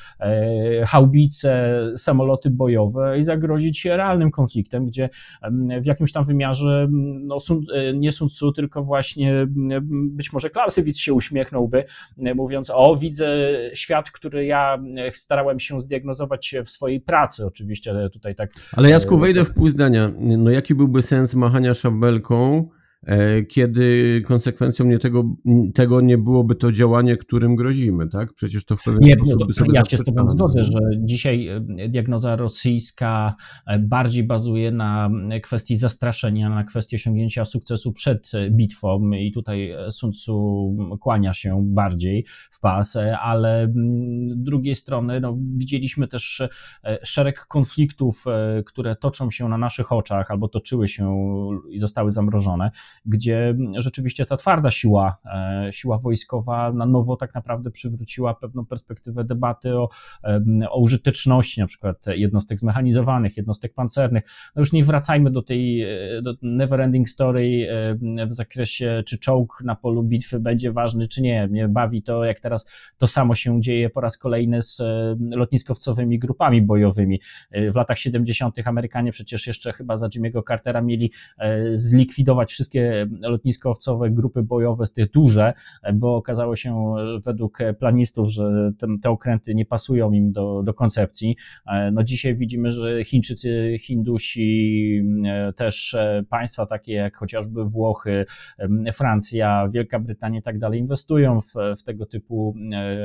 haubice, 0.85 1.79
samoloty 1.95 2.49
bojowe 2.49 3.19
i 3.19 3.23
zagrozić 3.23 3.85
realnym 3.85 4.31
konfliktem, 4.31 4.85
gdzie 4.85 5.09
w 5.81 5.85
jakimś 5.85 6.11
tam 6.11 6.23
wymiarze 6.23 6.87
no, 7.21 7.37
nie 7.93 8.11
Sun 8.11 8.29
Tzu, 8.29 8.51
tylko 8.51 8.83
właśnie 8.83 9.47
być 9.89 10.33
może 10.33 10.49
Clausewitz 10.49 10.97
się 10.97 11.13
uśmiechnąłby, 11.13 11.83
mówiąc 12.35 12.69
o 12.69 12.86
widzę 12.95 13.37
świat, 13.73 14.11
który 14.11 14.45
ja 14.45 14.77
e, 14.97 15.11
starałem 15.11 15.59
się 15.59 15.81
zdiagnozować 15.81 16.55
w 16.65 16.69
swojej 16.69 17.01
pracy, 17.01 17.45
oczywiście 17.45 18.09
tutaj 18.13 18.35
tak. 18.35 18.51
Ale 18.73 18.89
Jacku, 18.89 19.15
e, 19.15 19.19
wejdę 19.19 19.45
w 19.45 19.53
pół 19.53 19.69
zdania. 19.69 20.11
No 20.19 20.51
jaki 20.51 20.75
byłby 20.75 21.01
sens 21.01 21.33
machania 21.33 21.73
szabelką 21.73 22.69
kiedy 23.49 24.21
konsekwencją 24.25 24.85
nie 24.85 24.99
tego, 24.99 25.23
tego 25.73 26.01
nie 26.01 26.17
byłoby 26.17 26.55
to 26.55 26.71
działanie, 26.71 27.17
którym 27.17 27.55
grozimy, 27.55 28.07
tak? 28.07 28.33
Przecież 28.33 28.65
to 28.65 28.75
w 28.75 28.83
pewien 28.83 28.99
nie, 29.01 29.15
sposób 29.15 29.47
by 29.47 29.53
sobie 29.53 29.69
Ja 29.73 29.85
się 29.85 29.97
z 29.97 30.03
Tobą 30.03 30.29
zgodzę, 30.29 30.63
że 30.63 30.79
dzisiaj 30.97 31.47
e, 31.47 31.89
diagnoza 31.89 32.35
rosyjska 32.35 33.35
e, 33.67 33.79
bardziej 33.79 34.23
bazuje 34.23 34.71
na 34.71 35.09
kwestii 35.43 35.75
zastraszenia, 35.75 36.49
na 36.49 36.63
kwestii 36.63 36.95
osiągnięcia 36.95 37.45
sukcesu 37.45 37.93
przed 37.93 38.31
bitwą 38.51 39.11
i 39.11 39.31
tutaj 39.31 39.71
Sun 39.89 40.11
Tzu 40.11 40.75
kłania 40.99 41.33
się 41.33 41.65
bardziej 41.65 42.25
w 42.51 42.59
pas, 42.59 42.97
ale 43.21 43.73
z 44.31 44.43
drugiej 44.43 44.75
strony 44.75 45.19
no, 45.19 45.37
widzieliśmy 45.55 46.07
też 46.07 46.43
szereg 47.03 47.45
konfliktów, 47.45 48.25
które 48.65 48.95
toczą 48.95 49.31
się 49.31 49.49
na 49.49 49.57
naszych 49.57 49.91
oczach 49.91 50.31
albo 50.31 50.47
toczyły 50.47 50.87
się 50.87 51.15
i 51.69 51.79
zostały 51.79 52.11
zamrożone 52.11 52.71
gdzie 53.05 53.55
rzeczywiście 53.77 54.25
ta 54.25 54.37
twarda 54.37 54.71
siła, 54.71 55.17
e, 55.25 55.67
siła 55.71 55.97
wojskowa 55.97 56.73
na 56.73 56.85
nowo 56.85 57.15
tak 57.15 57.35
naprawdę 57.35 57.71
przywróciła 57.71 58.33
pewną 58.33 58.65
perspektywę 58.65 59.23
debaty 59.23 59.77
o, 59.77 59.89
o 60.69 60.79
użyteczności 60.79 61.61
na 61.61 61.67
przykład 61.67 62.05
jednostek 62.07 62.59
zmechanizowanych, 62.59 63.37
jednostek 63.37 63.73
pancernych. 63.73 64.23
No 64.55 64.59
już 64.59 64.71
nie 64.71 64.83
wracajmy 64.83 65.31
do 65.31 65.41
tej 65.41 65.81
e, 65.81 66.21
do 66.21 66.33
never 66.41 66.81
ending 66.81 67.09
story 67.09 67.67
w 68.27 68.33
zakresie, 68.33 69.03
czy 69.05 69.17
czołg 69.17 69.61
na 69.65 69.75
polu 69.75 70.03
bitwy 70.03 70.39
będzie 70.39 70.71
ważny, 70.71 71.07
czy 71.07 71.21
nie. 71.21 71.47
Mnie 71.47 71.67
bawi 71.67 72.03
to, 72.03 72.25
jak 72.25 72.39
teraz 72.39 72.69
to 72.97 73.07
samo 73.07 73.35
się 73.35 73.61
dzieje 73.61 73.89
po 73.89 74.01
raz 74.01 74.17
kolejny 74.17 74.61
z 74.61 74.81
lotniskowcowymi 75.19 76.19
grupami 76.19 76.61
bojowymi. 76.61 77.21
W 77.51 77.75
latach 77.75 77.99
70. 77.99 78.55
Amerykanie 78.67 79.11
przecież 79.11 79.47
jeszcze 79.47 79.73
chyba 79.73 79.97
za 79.97 80.07
Jimmy'ego 80.07 80.41
Cartera 80.47 80.81
mieli 80.81 81.11
e, 81.37 81.77
zlikwidować 81.77 82.51
wszystkie 82.51 82.76
lotniskowcowe 83.21 84.09
grupy 84.09 84.43
bojowe, 84.43 84.85
z 84.85 84.93
tych 84.93 85.11
duże, 85.11 85.53
bo 85.93 86.15
okazało 86.15 86.55
się 86.55 86.93
według 87.25 87.57
planistów, 87.79 88.29
że 88.29 88.71
te, 89.01 89.09
okręty 89.09 89.55
nie 89.55 89.65
pasują 89.65 90.11
im 90.11 90.31
do, 90.31 90.63
do 90.63 90.73
koncepcji. 90.73 91.35
No 91.91 92.03
dzisiaj 92.03 92.35
widzimy, 92.35 92.71
że 92.71 93.03
Chińczycy, 93.03 93.77
Hindusi, 93.81 95.01
też 95.55 95.97
państwa 96.29 96.65
takie 96.65 96.93
jak 96.93 97.17
chociażby 97.17 97.65
Włochy, 97.65 98.25
Francja, 98.93 99.69
Wielka 99.73 99.99
Brytania 99.99 100.39
i 100.39 100.41
tak 100.41 100.57
dalej 100.57 100.79
inwestują 100.79 101.41
w, 101.41 101.53
w 101.79 101.83
tego 101.83 102.05
typu 102.05 102.55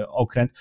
okręt 0.08 0.52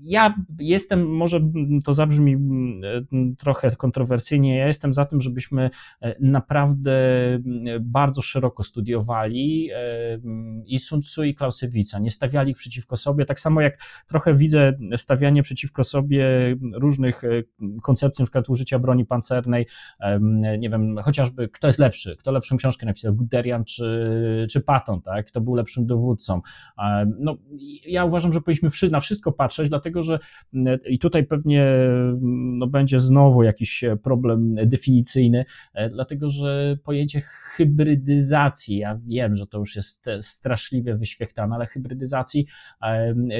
ja 0.00 0.34
jestem, 0.58 1.08
może 1.08 1.40
to 1.84 1.94
zabrzmi 1.94 2.32
mm, 2.32 3.36
trochę 3.36 3.76
kontrowersyjnie, 3.76 4.56
ja 4.56 4.66
jestem 4.66 4.92
za 4.92 5.04
tym, 5.04 5.20
żebyśmy 5.20 5.70
e, 6.00 6.16
naprawdę 6.20 6.92
mm, 7.34 7.64
bardzo 7.80 8.22
szeroko 8.22 8.62
studiowali 8.62 9.70
e, 9.74 10.18
i 10.66 10.78
Sun 10.78 11.02
Tzu 11.02 11.24
i 11.24 11.34
Clausewitza, 11.34 11.98
nie 11.98 12.10
stawiali 12.10 12.50
ich 12.50 12.56
przeciwko 12.56 12.96
sobie, 12.96 13.24
tak 13.24 13.40
samo 13.40 13.60
jak 13.60 13.78
trochę 14.06 14.34
widzę 14.34 14.72
stawianie 14.96 15.42
przeciwko 15.42 15.84
sobie 15.84 16.26
różnych 16.72 17.24
e, 17.24 17.28
koncepcji, 17.82 18.24
przykład 18.24 18.48
użycia 18.48 18.78
broni 18.78 19.04
pancernej, 19.04 19.66
nie 20.58 20.70
wiem, 20.70 20.96
chociażby 21.04 21.48
kto 21.48 21.66
jest 21.66 21.78
lepszy, 21.78 22.16
kto 22.16 22.32
lepszą 22.32 22.56
książkę 22.56 22.86
napisał, 22.86 23.14
Guderian 23.14 23.64
czy, 23.64 24.46
czy 24.50 24.60
Patton, 24.60 25.02
tak, 25.02 25.26
kto 25.26 25.40
był 25.40 25.54
lepszym 25.54 25.86
dowódcą. 25.86 26.40
No, 27.18 27.36
ja 27.86 28.04
uważam, 28.04 28.32
że 28.32 28.40
powinniśmy 28.40 28.90
na 28.90 29.00
wszystko 29.00 29.32
patrzeć, 29.32 29.68
dlatego 29.68 29.85
dlatego 29.86 30.02
że 30.02 30.18
mm, 30.54 30.78
i 30.86 30.98
tutaj 30.98 31.26
pewnie 31.26 31.64
mm, 31.64 32.58
no, 32.58 32.66
będzie 32.66 33.00
znowu 33.00 33.42
jakiś 33.42 33.84
e, 33.84 33.96
problem 33.96 34.54
definicyjny, 34.54 35.44
e, 35.74 35.90
dlatego 35.90 36.30
że 36.30 36.78
pojęcie 36.84 37.20
hybrydyzacji, 37.20 38.76
ja 38.76 39.00
wiem, 39.06 39.36
że 39.36 39.46
to 39.46 39.58
już 39.58 39.76
jest 39.76 40.08
e, 40.08 40.22
straszliwie 40.22 40.96
wyświechtane, 40.96 41.54
ale 41.54 41.66
hybrydyzacji 41.66 42.46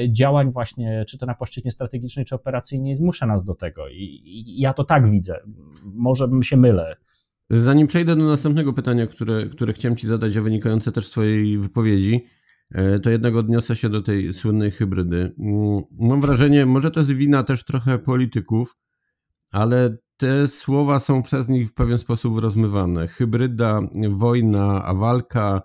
działań 0.09 0.51
właśnie, 0.51 1.05
czy 1.07 1.17
to 1.17 1.25
na 1.25 1.33
płaszczyźnie 1.33 1.71
strategicznej, 1.71 2.25
czy 2.25 2.35
operacyjnej, 2.35 2.95
zmusza 2.95 3.25
nas 3.25 3.43
do 3.43 3.55
tego 3.55 3.89
i, 3.89 4.55
ja 4.57 4.73
to 4.73 4.83
tak 4.83 5.09
widzę. 5.09 5.39
Może 5.83 6.27
bym 6.27 6.43
się 6.43 6.57
mylę. 6.57 6.95
Zanim 7.49 7.87
przejdę 7.87 8.15
do 8.15 8.23
następnego 8.23 8.73
pytania, 8.73 9.07
które, 9.07 9.45
które 9.45 9.73
chciałem 9.73 9.95
Ci 9.95 10.07
zadać, 10.07 10.37
a 10.37 10.41
wynikające 10.41 10.91
też 10.91 11.07
z 11.07 11.11
Twojej 11.11 11.57
wypowiedzi, 11.57 12.25
E, 12.25 12.36
to 13.03 13.09
jednak 13.09 13.35
odniosę 13.35 13.75
się 13.75 13.89
do 13.89 14.01
tej 14.01 14.33
słynnej 14.33 14.71
hybrydy. 14.71 15.33
Mm, 15.39 15.81
mam 15.99 16.21
wrażenie, 16.21 16.65
może 16.65 16.91
to 16.91 16.99
jest 16.99 17.11
wina 17.11 17.43
też 17.43 17.65
trochę 17.65 17.99
polityków, 17.99 18.75
ale 19.51 19.97
te 20.17 20.47
słowa 20.47 20.99
są 20.99 21.23
przez 21.23 21.49
nich 21.49 21.69
w 21.69 21.73
pewien 21.73 21.97
sposób 21.97 22.39
rozmywane. 22.39 23.07
Hybryda, 23.07 23.79
wojna, 24.09 24.83
a 24.83 24.93
walka, 24.93 25.61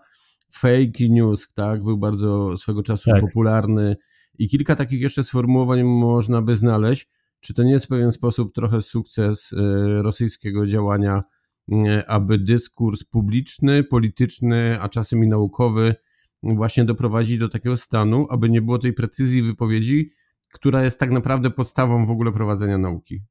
fake 0.53 1.09
news, 1.11 1.55
tak, 1.55 1.83
był 1.83 1.99
bardzo 1.99 2.57
swego 2.57 2.83
czasu 2.83 3.11
tak. 3.11 3.21
popularny 3.21 3.97
i 4.39 4.49
kilka 4.49 4.77
takich 4.77 5.01
jeszcze 5.01 5.25
sformułowań 5.25 5.85
można 5.85 6.43
by 6.43 6.57
znaleźć. 6.57 7.09
Czy 7.41 7.55
to 7.55 7.63
nie 7.63 7.73
jest 7.73 7.85
w 7.85 7.89
pewien 7.89 8.13
sposób 8.13 8.55
trochę 8.55 8.83
sukces 8.83 9.53
e, 9.53 10.03
rosyjskiego 10.03 10.67
działania, 10.67 11.21
e, 11.73 12.11
aby 12.11 12.39
dyskurs 12.39 13.05
publiczny, 13.05 13.85
polityczny, 13.85 14.81
a 14.81 14.89
czasem 14.89 15.25
i 15.25 15.29
naukowy 15.29 15.95
właśnie 16.43 16.85
doprowadzić 16.85 17.39
do 17.39 17.49
takiego 17.49 17.77
stanu, 17.77 18.27
aby 18.31 18.51
nie 18.51 18.63
było 18.63 18.79
tej 18.79 18.93
precyzji 18.93 19.43
wypowiedzi, 19.43 20.13
która 20.53 20.85
jest 20.85 20.99
tak 20.99 21.11
naprawdę 21.11 21.51
podstawą 21.51 22.07
w 22.07 22.11
ogóle 22.11 22.33
prowadzenia 22.33 22.79
nauki. 22.79 23.23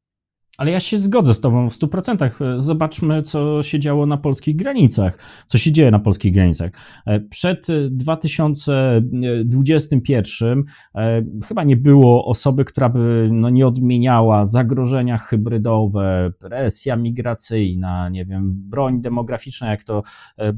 Ale 0.58 0.72
ja 0.72 0.80
się 0.80 0.98
zgodzę 0.98 1.34
z 1.34 1.40
Tobą 1.40 1.70
w 1.70 1.74
100%. 1.74 2.62
Zobaczmy, 2.62 3.24
co 3.24 3.64
się 3.64 3.80
działo 3.80 4.06
na 4.06 4.18
polskich 4.18 4.56
granicach, 4.56 5.18
co 5.48 5.58
się 5.58 5.72
dzieje 5.72 5.92
na 5.92 6.00
polskich 6.00 6.34
granicach. 6.34 6.72
E, 7.06 7.20
przed 7.20 7.68
2021 7.92 10.64
e, 10.96 11.24
chyba 11.48 11.64
nie 11.64 11.78
było 11.78 12.26
osoby, 12.26 12.66
która 12.66 12.90
by 12.90 13.30
no, 13.32 13.50
nie 13.50 13.68
odmieniała 13.68 14.46
zagrożenia 14.46 15.18
hybrydowe, 15.18 16.32
presja 16.40 16.96
migracyjna, 16.96 18.10
nie 18.10 18.26
wiem, 18.26 18.54
broń 18.56 19.02
demograficzna, 19.02 19.72
jak 19.72 19.84
to 19.84 20.04
e, 20.38 20.54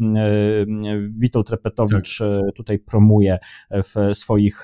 Witold 1.18 1.50
Repetowicz 1.50 2.18
tak. 2.18 2.28
tutaj 2.56 2.80
promuje 2.80 3.40
w 3.72 3.96
swoich 4.14 4.64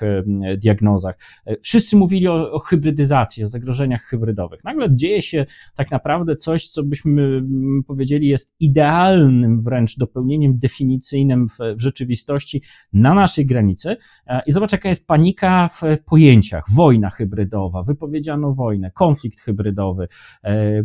diagnozach. 0.58 1.18
Wszyscy 1.62 1.96
mówili 1.96 2.28
o, 2.28 2.52
o 2.52 2.58
hybrydyzacji, 2.58 3.44
o 3.44 3.48
zagrożeniach 3.48 4.02
hybrydowych. 4.02 4.64
Nagle 4.64 4.96
dzieje 4.96 5.19
się 5.22 5.46
tak 5.76 5.90
naprawdę 5.90 6.36
coś, 6.36 6.68
co 6.68 6.82
byśmy 6.82 7.22
mm, 7.22 7.82
powiedzieli 7.86 8.28
jest 8.28 8.54
idealnym 8.60 9.60
wręcz 9.60 9.96
dopełnieniem 9.96 10.58
definicyjnym 10.58 11.48
w, 11.48 11.58
rzeczywistości 11.76 12.62
na 12.92 13.14
naszej 13.14 13.46
granicy. 13.46 13.96
E, 14.26 14.42
I 14.46 14.52
zobacz, 14.52 14.72
jaka 14.72 14.88
jest 14.88 15.06
panika 15.06 15.68
w 15.68 15.82
pojęciach. 16.06 16.64
Wojna 16.74 17.10
hybrydowa, 17.10 17.82
wypowiedziano 17.82 18.52
wojnę, 18.52 18.90
konflikt 18.90 19.40
hybrydowy, 19.40 20.08
e, 20.44 20.82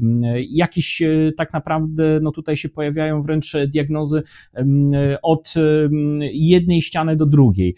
jakiś 0.49 1.03
tak 1.37 1.53
naprawdę, 1.53 2.19
no 2.21 2.31
tutaj 2.31 2.57
się 2.57 2.69
pojawiają 2.69 3.21
wręcz 3.21 3.53
diagnozy 3.67 4.23
od 5.21 5.53
jednej 6.31 6.81
ściany 6.81 7.15
do 7.15 7.25
drugiej. 7.25 7.75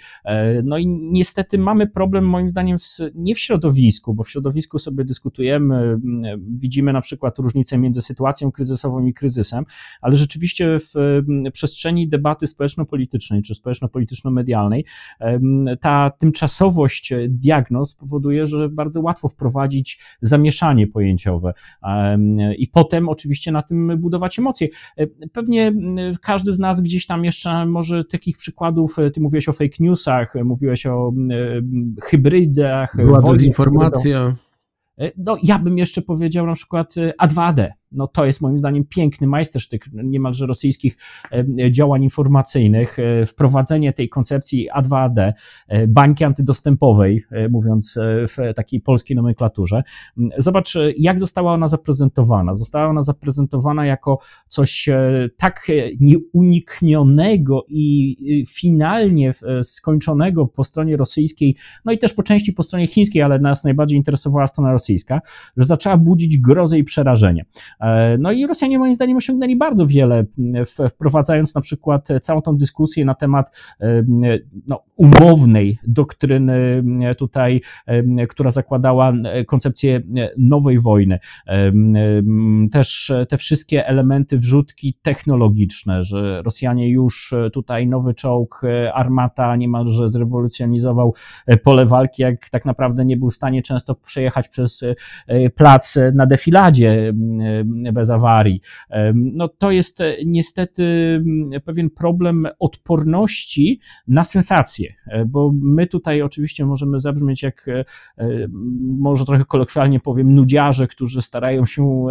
No 0.64 0.78
i 0.78 0.88
niestety 0.88 1.58
mamy 1.58 1.88
problem 1.88 2.26
moim 2.26 2.50
zdaniem 2.50 2.78
nie 3.16 3.36
w 3.36 3.40
środowisku, 3.40 4.14
bo 4.14 4.24
w 4.24 4.30
środowisku 4.30 4.80
sobie 4.80 5.06
dyskutujemy, 5.06 6.00
widzimy 6.50 6.94
na 6.94 7.02
przykład 7.02 7.40
różnicę 7.40 7.78
między 7.78 8.02
sytuacją 8.02 8.52
kryzysową 8.52 9.06
i 9.06 9.14
kryzysem, 9.14 9.66
ale 10.02 10.16
rzeczywiście 10.16 10.78
w 10.80 11.22
przestrzeni 11.54 12.10
debaty 12.10 12.48
społeczno-politycznej 12.48 13.42
czy 13.42 13.56
społeczno-polityczno-medialnej 13.56 14.86
ta 15.82 16.12
tymczasowość 16.18 17.14
diagnoz 17.30 17.94
powoduje, 17.94 18.48
że 18.48 18.70
bardzo 18.70 19.02
łatwo 19.02 19.30
wprowadzić 19.30 20.00
zamieszanie 20.22 20.88
pojęciowe 20.88 21.54
i 22.58 22.68
potem 22.68 23.10
oczywiście 23.10 23.52
na 23.52 23.62
tym 23.62 23.98
budować 23.98 24.40
emocje. 24.40 24.68
Pewnie 25.32 25.74
każdy 26.22 26.54
z 26.54 26.60
nas 26.60 26.82
gdzieś 26.82 27.06
tam 27.06 27.26
jeszcze 27.26 27.66
może 27.66 28.06
takich 28.06 28.38
przykładów, 28.38 28.96
ty 29.14 29.22
mówiłeś 29.22 29.50
o 29.50 29.54
fake 29.54 29.76
newsach, 29.80 30.34
mówiłeś 30.44 30.86
o 30.86 31.14
hybrydach. 32.04 32.98
Była 32.98 33.22
dezinformacja. 33.22 34.36
No, 35.18 35.38
ja 35.44 35.60
bym 35.60 35.78
jeszcze 35.78 36.02
powiedział 36.02 36.46
na 36.46 36.54
przykład 36.54 36.96
A2D 37.22 37.68
no 37.92 38.08
to 38.08 38.26
jest 38.26 38.42
moim 38.42 38.60
zdaniem 38.60 38.86
piękny 38.86 39.28
majstersztyk 39.28 39.86
niemalże 39.94 40.46
rosyjskich 40.46 40.98
e, 41.32 41.72
działań 41.72 42.04
informacyjnych, 42.04 43.00
e, 43.00 43.26
wprowadzenie 43.26 43.94
tej 43.94 44.10
koncepcji 44.10 44.68
A2AD, 44.76 45.34
e, 45.68 45.88
bańki 45.88 46.24
antydostępowej, 46.24 47.26
mówiąc 47.50 47.96
w 48.28 48.54
takiej 48.56 48.82
polskiej 48.82 49.16
nomenklaturze. 49.18 49.84
Zobacz, 50.38 50.78
jak 50.98 51.20
została 51.20 51.54
ona 51.54 51.68
zaprezentowana. 51.68 52.54
Została 52.54 52.88
ona 52.88 53.02
zaprezentowana 53.02 53.86
jako 53.86 54.20
coś 54.48 54.90
tak 55.38 55.68
nieuniknionego 56.00 57.66
i 57.70 58.46
finalnie 58.48 59.34
skończonego 59.64 60.48
po 60.48 60.64
stronie 60.64 60.98
rosyjskiej, 60.98 61.56
no 61.86 61.92
i 61.92 61.98
też 61.98 62.14
po 62.14 62.24
części 62.24 62.54
po 62.54 62.64
stronie 62.64 62.88
chińskiej, 62.88 63.22
ale 63.22 63.40
nas 63.40 63.64
najbardziej 63.64 63.98
interesowała 63.98 64.48
strona 64.48 64.72
rosyjska, 64.72 65.22
że 65.58 65.66
zaczęła 65.66 65.98
budzić 65.98 66.38
grozę 66.38 66.78
i 66.80 66.84
przerażenie. 66.84 67.46
E, 67.80 68.18
no 68.18 68.32
i 68.32 68.48
Rosjanie 68.48 68.80
moim 68.80 68.94
zdaniem 68.94 69.18
osiągnęli 69.18 69.56
bardzo 69.56 69.88
wiele, 69.88 70.26
wprowadzając 70.90 71.56
na 71.56 71.62
przykład 71.62 72.08
całą 72.22 72.42
tą 72.42 72.58
dyskusję 72.58 73.06
na 73.06 73.16
temat 73.16 73.58
e, 73.82 74.04
no, 74.68 74.84
umownej 74.96 75.78
doktryny 75.88 76.84
tutaj, 77.18 77.62
która 78.30 78.52
zakładała 78.52 79.14
koncepcję 79.48 80.02
nowej 80.38 80.80
wojny. 80.80 81.20
Też 82.72 83.12
te 83.30 83.38
wszystkie 83.38 83.88
elementy, 83.88 84.38
wrzutki 84.38 84.98
technologiczne, 85.02 86.04
że 86.04 86.42
Rosjanie 86.42 86.90
już 86.90 87.34
tutaj 87.54 87.88
nowy 87.88 88.14
czołg, 88.14 88.62
armata 88.94 89.56
niemalże 89.56 90.10
zrewolucjonizował 90.10 91.14
pole 91.64 91.86
walki, 91.86 92.22
jak 92.22 92.50
tak 92.50 92.66
naprawdę 92.66 93.06
nie 93.06 93.18
był 93.18 93.30
w 93.30 93.36
stanie 93.36 93.62
często 93.62 93.96
przejechać 93.96 94.48
przez 94.48 94.84
plac 95.56 95.98
na 96.14 96.26
defiladzie 96.26 97.14
bez 97.94 98.10
awarii. 98.10 98.62
No 99.14 99.48
to 99.48 99.72
jest 99.72 100.02
e, 100.02 100.16
niestety 100.26 100.84
pewien 101.66 101.90
problem 101.90 102.48
odporności 102.60 103.80
na 104.08 104.24
sensacje, 104.24 104.94
e, 105.08 105.26
bo 105.26 105.52
my 105.62 105.88
tutaj 105.88 106.22
oczywiście 106.22 106.66
możemy 106.66 107.00
zabrzmieć 107.00 107.44
jak, 107.44 107.68
e, 107.68 107.86
może 109.00 109.26
trochę 109.26 109.46
kolokwialnie 109.46 110.00
powiem, 110.00 110.36
nudziarze, 110.36 110.88
którzy 110.88 111.22
starają 111.22 111.66
się 111.66 112.08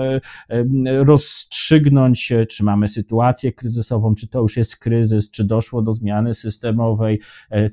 rozstrzygnąć, 0.84 2.32
czy 2.48 2.64
mamy 2.64 2.88
sytuację 2.88 3.52
kryzysową, 3.52 4.14
czy 4.14 4.28
to 4.28 4.40
już 4.40 4.56
jest 4.56 4.76
kryzys, 4.76 5.30
czy 5.30 5.44
doszło 5.44 5.82
do 5.82 5.92
zmiany 5.92 6.34
systemowej, 6.34 7.20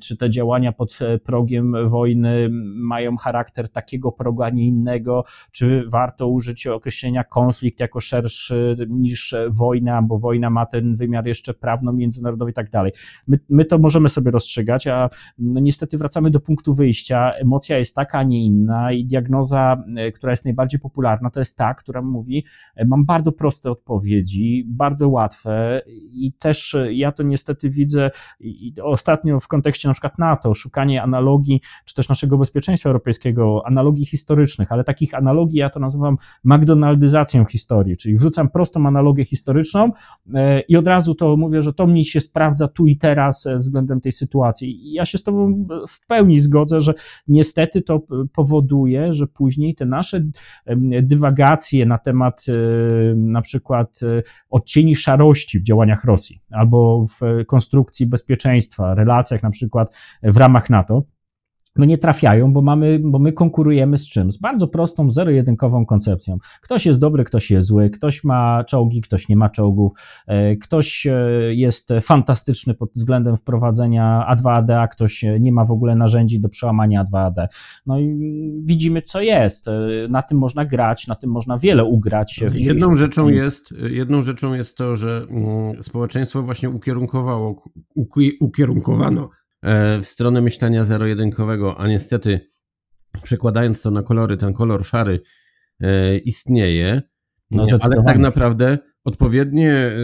czy 0.00 0.16
te 0.16 0.30
działania 0.30 0.72
pod 0.72 0.98
progiem 1.24 1.88
wojny 1.88 2.48
mają 2.76 3.16
charakter 3.16 3.68
takiego 3.68 4.12
progu, 4.12 4.42
a 4.42 4.50
nie 4.50 4.66
innego, 4.66 5.24
czy 5.50 5.84
warto 5.92 6.28
użyć 6.28 6.66
określenia 6.66 7.24
konflikt 7.24 7.73
jako 7.80 8.00
szerszy 8.00 8.76
niż 8.88 9.34
wojna, 9.50 10.02
bo 10.02 10.18
wojna 10.18 10.50
ma 10.50 10.66
ten 10.66 10.94
wymiar 10.94 11.26
jeszcze 11.26 11.54
prawno-międzynarodowy 11.54 12.50
i 12.50 12.54
tak 12.54 12.70
dalej. 12.70 12.92
My, 13.26 13.40
my 13.48 13.64
to 13.64 13.78
możemy 13.78 14.08
sobie 14.08 14.30
rozstrzygać, 14.30 14.86
a 14.86 15.10
no 15.38 15.60
niestety 15.60 15.98
wracamy 15.98 16.30
do 16.30 16.40
punktu 16.40 16.74
wyjścia. 16.74 17.32
Emocja 17.32 17.78
jest 17.78 17.96
taka, 17.96 18.18
a 18.18 18.22
nie 18.22 18.44
inna 18.44 18.92
i 18.92 19.04
diagnoza, 19.04 19.84
e, 19.96 20.12
która 20.12 20.32
jest 20.32 20.44
najbardziej 20.44 20.80
popularna, 20.80 21.30
to 21.30 21.40
jest 21.40 21.58
ta, 21.58 21.74
która 21.74 22.02
mówi, 22.02 22.44
e, 22.76 22.84
mam 22.84 23.04
bardzo 23.04 23.32
proste 23.32 23.70
odpowiedzi, 23.70 24.64
bardzo 24.68 25.08
łatwe 25.08 25.82
i 26.12 26.32
też 26.38 26.74
e, 26.74 26.94
ja 26.94 27.12
to 27.12 27.22
niestety 27.22 27.70
widzę 27.70 28.10
ostatnio 28.82 29.40
w 29.40 29.48
kontekście 29.48 29.88
na 29.88 29.94
przykład 29.94 30.18
NATO, 30.18 30.54
szukanie 30.54 31.02
analogii, 31.02 31.60
czy 31.84 31.94
też 31.94 32.08
naszego 32.08 32.38
bezpieczeństwa 32.38 32.88
europejskiego, 32.88 33.62
analogii 33.66 34.06
historycznych, 34.06 34.72
ale 34.72 34.84
takich 34.84 35.14
analogii 35.14 35.58
ja 35.58 35.70
to 35.70 35.80
nazywam 35.80 36.16
McDonaldyzacją 36.44 37.44
historii, 37.64 37.96
czyli 37.96 38.16
wrzucam 38.16 38.48
prostą 38.48 38.86
analogię 38.86 39.24
historyczną 39.24 39.92
e, 40.34 40.60
i 40.60 40.76
od 40.76 40.86
razu 40.86 41.14
to 41.14 41.36
mówię, 41.36 41.62
że 41.62 41.72
to 41.72 41.86
mi 41.86 42.04
się 42.04 42.20
sprawdza 42.20 42.68
tu 42.68 42.86
i 42.86 42.96
teraz 42.96 43.46
e, 43.46 43.58
względem 43.58 44.00
tej 44.00 44.12
sytuacji. 44.12 44.88
I 44.88 44.92
ja 44.92 45.04
się 45.04 45.18
z 45.18 45.22
Tobą 45.22 45.66
w 45.88 46.06
pełni 46.06 46.40
zgodzę, 46.40 46.80
że 46.80 46.94
niestety 47.28 47.82
to 47.82 48.00
powoduje, 48.32 49.12
że 49.12 49.26
później 49.26 49.74
te 49.74 49.86
nasze 49.86 50.24
dywagacje 51.02 51.86
na 51.86 51.98
temat 51.98 52.44
e, 52.48 52.52
na 53.16 53.42
przykład 53.42 54.00
odcieni 54.50 54.96
szarości 54.96 55.58
w 55.60 55.62
działaniach 55.62 56.04
Rosji 56.04 56.40
albo 56.50 57.06
w 57.20 57.44
konstrukcji 57.46 58.06
bezpieczeństwa, 58.06 58.94
relacjach 58.94 59.42
na 59.42 59.50
przykład 59.50 59.94
w 60.22 60.36
ramach 60.36 60.70
NATO, 60.70 61.02
no 61.76 61.84
nie 61.84 61.98
trafiają, 61.98 62.52
bo 62.52 62.62
mamy, 62.62 63.00
bo 63.04 63.18
my 63.18 63.32
konkurujemy 63.32 63.98
z 63.98 64.08
czym? 64.08 64.32
Z 64.32 64.36
bardzo 64.36 64.68
prostą, 64.68 65.10
zero-jedynkową 65.10 65.86
koncepcją. 65.86 66.38
Ktoś 66.62 66.86
jest 66.86 67.00
dobry, 67.00 67.24
ktoś 67.24 67.50
jest 67.50 67.66
zły, 67.66 67.90
ktoś 67.90 68.24
ma 68.24 68.64
czołgi, 68.64 69.00
ktoś 69.00 69.28
nie 69.28 69.36
ma 69.36 69.50
czołgów, 69.50 69.92
e, 70.26 70.56
ktoś 70.56 71.06
e, 71.06 71.14
jest 71.54 71.88
fantastyczny 72.02 72.74
pod 72.74 72.90
względem 72.90 73.36
wprowadzenia 73.36 74.26
A2AD, 74.30 74.72
a 74.72 74.88
ktoś 74.88 75.24
nie 75.40 75.52
ma 75.52 75.64
w 75.64 75.70
ogóle 75.70 75.96
narzędzi 75.96 76.40
do 76.40 76.48
przełamania 76.48 77.04
A2AD. 77.04 77.46
No 77.86 77.98
i 77.98 78.18
widzimy, 78.64 79.02
co 79.02 79.20
jest. 79.20 79.68
E, 79.68 79.72
na 80.08 80.22
tym 80.22 80.38
można 80.38 80.64
grać, 80.64 81.06
na 81.06 81.14
tym 81.14 81.30
można 81.30 81.58
wiele 81.58 81.84
ugrać. 81.84 82.44
Jedną 82.54 82.94
rzeczą 82.94 83.28
jest, 83.28 83.74
jedną 83.90 84.22
rzeczą 84.22 84.54
jest 84.54 84.76
to, 84.76 84.96
że 84.96 85.26
mm, 85.30 85.82
społeczeństwo 85.82 86.42
właśnie 86.42 86.70
ukierunkowało, 86.70 87.62
ukierunkowano 88.40 89.24
E, 89.24 89.43
w 90.00 90.06
stronę 90.06 90.40
myślenia 90.40 90.84
zero-jedynkowego, 90.84 91.80
a 91.80 91.88
niestety 91.88 92.40
przekładając 93.22 93.82
to 93.82 93.90
na 93.90 94.02
kolory, 94.02 94.36
ten 94.36 94.52
kolor 94.52 94.84
szary 94.84 95.20
e, 95.80 96.18
istnieje, 96.18 97.02
no, 97.50 97.66
ale 97.80 98.02
tak 98.02 98.18
naprawdę 98.18 98.78
odpowiednie, 99.04 99.72
e, 99.72 99.96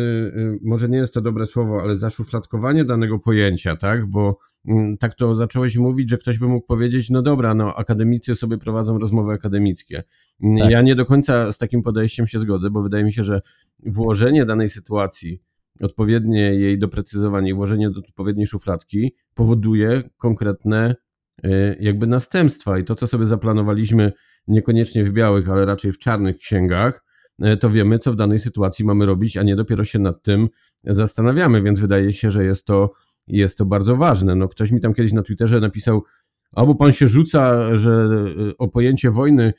może 0.62 0.88
nie 0.88 0.98
jest 0.98 1.14
to 1.14 1.20
dobre 1.20 1.46
słowo, 1.46 1.82
ale 1.82 1.98
zaszufladkowanie 1.98 2.84
danego 2.84 3.18
pojęcia, 3.18 3.76
tak, 3.76 4.06
bo 4.06 4.38
mm, 4.68 4.98
tak 4.98 5.14
to 5.14 5.34
zacząłeś 5.34 5.76
mówić, 5.76 6.10
że 6.10 6.18
ktoś 6.18 6.38
by 6.38 6.48
mógł 6.48 6.66
powiedzieć, 6.66 7.10
no 7.10 7.22
dobra, 7.22 7.54
no 7.54 7.74
akademicy 7.74 8.36
sobie 8.36 8.58
prowadzą 8.58 8.98
rozmowy 8.98 9.32
akademickie. 9.32 10.02
Tak. 10.58 10.70
Ja 10.70 10.82
nie 10.82 10.94
do 10.94 11.06
końca 11.06 11.52
z 11.52 11.58
takim 11.58 11.82
podejściem 11.82 12.26
się 12.26 12.40
zgodzę, 12.40 12.70
bo 12.70 12.82
wydaje 12.82 13.04
mi 13.04 13.12
się, 13.12 13.24
że 13.24 13.40
włożenie 13.86 14.46
danej 14.46 14.68
sytuacji 14.68 15.42
odpowiednie 15.82 16.40
jej 16.40 16.78
doprecyzowanie 16.78 17.50
i 17.50 17.54
włożenie 17.54 17.90
do 17.90 17.98
odpowiedniej 17.98 18.46
szufladki 18.46 19.14
powoduje 19.34 20.02
konkretne 20.18 20.94
y, 21.44 21.76
jakby 21.80 22.06
następstwa 22.06 22.78
i 22.78 22.84
to, 22.84 22.94
co 22.94 23.06
sobie 23.06 23.26
zaplanowaliśmy 23.26 24.12
niekoniecznie 24.48 25.04
w 25.04 25.12
białych, 25.12 25.50
ale 25.50 25.66
raczej 25.66 25.92
w 25.92 25.98
czarnych 25.98 26.36
księgach, 26.36 27.04
y, 27.44 27.56
to 27.56 27.70
wiemy, 27.70 27.98
co 27.98 28.12
w 28.12 28.16
danej 28.16 28.38
sytuacji 28.38 28.84
mamy 28.84 29.06
robić, 29.06 29.36
a 29.36 29.42
nie 29.42 29.56
dopiero 29.56 29.84
się 29.84 29.98
nad 29.98 30.22
tym 30.22 30.48
zastanawiamy, 30.84 31.62
więc 31.62 31.80
wydaje 31.80 32.12
się, 32.12 32.30
że 32.30 32.44
jest 32.44 32.64
to, 32.66 32.92
jest 33.26 33.58
to 33.58 33.64
bardzo 33.64 33.96
ważne. 33.96 34.34
No, 34.34 34.48
ktoś 34.48 34.70
mi 34.70 34.80
tam 34.80 34.94
kiedyś 34.94 35.12
na 35.12 35.22
Twitterze 35.22 35.60
napisał, 35.60 36.04
albo 36.52 36.74
pan 36.74 36.92
się 36.92 37.08
rzuca, 37.08 37.74
że 37.74 38.08
y, 38.50 38.56
o 38.56 38.68
pojęcie 38.68 39.10
wojny 39.10 39.52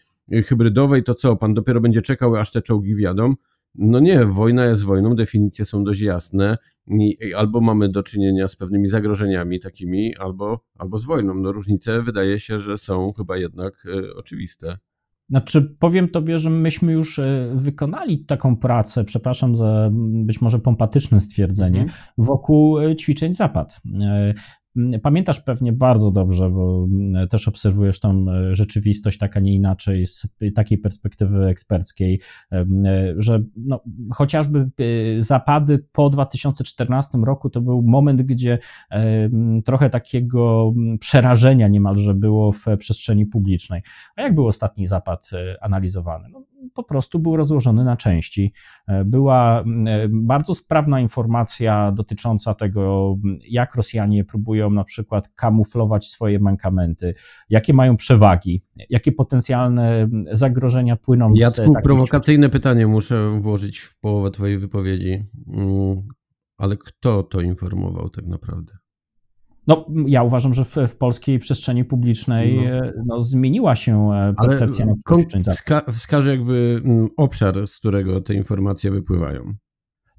hybrydowej, 0.46 1.04
to 1.04 1.16
co, 1.16 1.36
pan 1.36 1.54
dopiero 1.54 1.82
będzie 1.82 2.02
czekał, 2.02 2.36
aż 2.36 2.52
te 2.52 2.62
czołgi 2.62 2.96
wjadą. 2.96 3.34
No 3.76 4.00
nie, 4.00 4.26
wojna 4.26 4.66
jest 4.66 4.84
wojną, 4.84 5.16
definicje 5.16 5.66
są 5.66 5.84
dość 5.84 6.02
jasne. 6.02 6.58
Albo 7.36 7.62
mamy 7.62 7.90
do 7.90 8.04
czynienia 8.04 8.48
z 8.48 8.56
pewnymi 8.56 8.88
zagrożeniami 8.88 9.60
takimi, 9.60 10.16
albo, 10.16 10.66
albo 10.78 10.98
z 10.98 11.06
wojną. 11.06 11.34
No 11.34 11.52
różnice 11.52 12.02
wydaje 12.02 12.40
się, 12.40 12.60
że 12.60 12.78
są 12.78 13.14
chyba 13.14 13.38
jednak 13.38 13.86
y, 13.86 14.16
oczywiste. 14.16 14.78
Znaczy, 15.30 15.76
powiem 15.80 16.10
tobie, 16.10 16.40
że 16.40 16.50
myśmy 16.50 16.92
już 16.92 17.20
e, 17.20 17.52
wykonali 17.56 18.26
taką 18.26 18.58
pracę, 18.58 19.04
przepraszam 19.04 19.56
za 19.56 19.90
być 20.26 20.42
może 20.42 20.60
pompatyczne 20.60 21.22
stwierdzenie, 21.22 21.80
mm. 21.80 21.92
wokół 22.18 22.80
e, 22.80 22.96
ćwiczeń 22.96 23.34
zapad. 23.34 23.82
E, 24.78 25.00
Pamiętasz 25.00 25.40
pewnie 25.40 25.74
bardzo 25.74 26.12
dobrze, 26.12 26.50
bo 26.50 26.88
mm, 26.92 27.28
też 27.28 27.48
obserwujesz 27.48 28.00
tą 28.00 28.26
e, 28.30 28.56
rzeczywistość 28.56 29.18
tak, 29.18 29.38
a 29.38 29.40
nie 29.40 29.54
inaczej 29.54 30.06
z 30.06 30.28
takiej 30.56 30.78
perspektywy 30.78 31.46
eksperckiej, 31.46 32.22
e, 32.52 32.66
że 33.18 33.44
no, 33.58 33.84
chociażby 34.14 34.60
e, 34.60 35.22
zapady 35.22 35.86
po 35.92 36.10
2014 36.10 37.18
roku 37.18 37.50
to 37.50 37.62
był 37.62 37.82
moment, 37.82 38.22
gdzie 38.22 38.60
trochę 39.66 39.90
takiego 39.90 40.74
przerażenia 41.00 41.68
niemalże 41.68 42.14
było 42.14 42.52
w 42.52 42.66
przestrzeni 42.78 43.26
publicznej. 43.26 43.82
A 44.16 44.22
jak 44.22 44.36
był 44.36 44.48
ostatni 44.48 44.88
zapad 44.88 45.30
analizowany? 45.62 46.30
No, 46.30 46.44
po 46.74 46.84
prostu 46.84 47.20
był 47.20 47.36
rozłożony 47.36 47.84
na 47.84 47.98
części. 47.98 48.54
E, 48.88 49.06
była 49.06 49.62
e, 49.62 49.64
bardzo 50.10 50.54
sprawna 50.54 51.00
informacja 51.00 51.92
dotycząca 51.92 52.54
tego, 52.54 53.16
jak 53.50 53.76
Rosjanie 53.76 54.26
próbują 54.26 54.70
na 54.70 54.84
przykład 54.84 55.28
kamuflować 55.36 56.10
swoje 56.10 56.40
mankamenty, 56.40 57.14
jakie 57.50 57.74
mają 57.74 57.98
przewagi, 57.98 58.64
jakie 58.90 59.12
potencjalne 59.12 60.10
zagrożenia 60.32 60.96
płyną 60.96 61.34
ja 61.36 61.50
z 61.50 61.58
Ja 61.58 61.82
prowokacyjne 61.84 62.50
pytanie 62.50 62.88
muszę 62.88 63.40
włożyć 63.40 63.80
w 63.80 64.00
połowę 64.00 64.32
Twojej 64.32 64.58
wypowiedzi. 64.58 65.24
Mm, 65.48 66.08
ale 66.58 66.78
kto 66.78 67.24
to 67.24 67.42
informował 67.42 68.10
tak 68.10 68.28
naprawdę? 68.28 68.81
No, 69.68 69.86
ja 70.08 70.24
uważam, 70.24 70.54
że 70.54 70.66
w, 70.66 70.76
w 70.88 70.98
polskiej 70.98 71.40
przestrzeni 71.40 71.86
publicznej 71.86 72.56
no. 72.56 72.64
E, 72.64 72.94
no, 73.06 73.22
zmieniła 73.22 73.76
się 73.76 74.12
e, 74.14 74.34
percepcja 74.48 74.86
Ale 74.86 75.56
wska 75.56 75.82
wskaże 75.92 76.32
jakby 76.32 76.82
obszar, 77.18 77.68
z 77.68 77.78
którego 77.78 78.22
te 78.22 78.34
informacje 78.34 78.92
wypływają. 78.92 79.54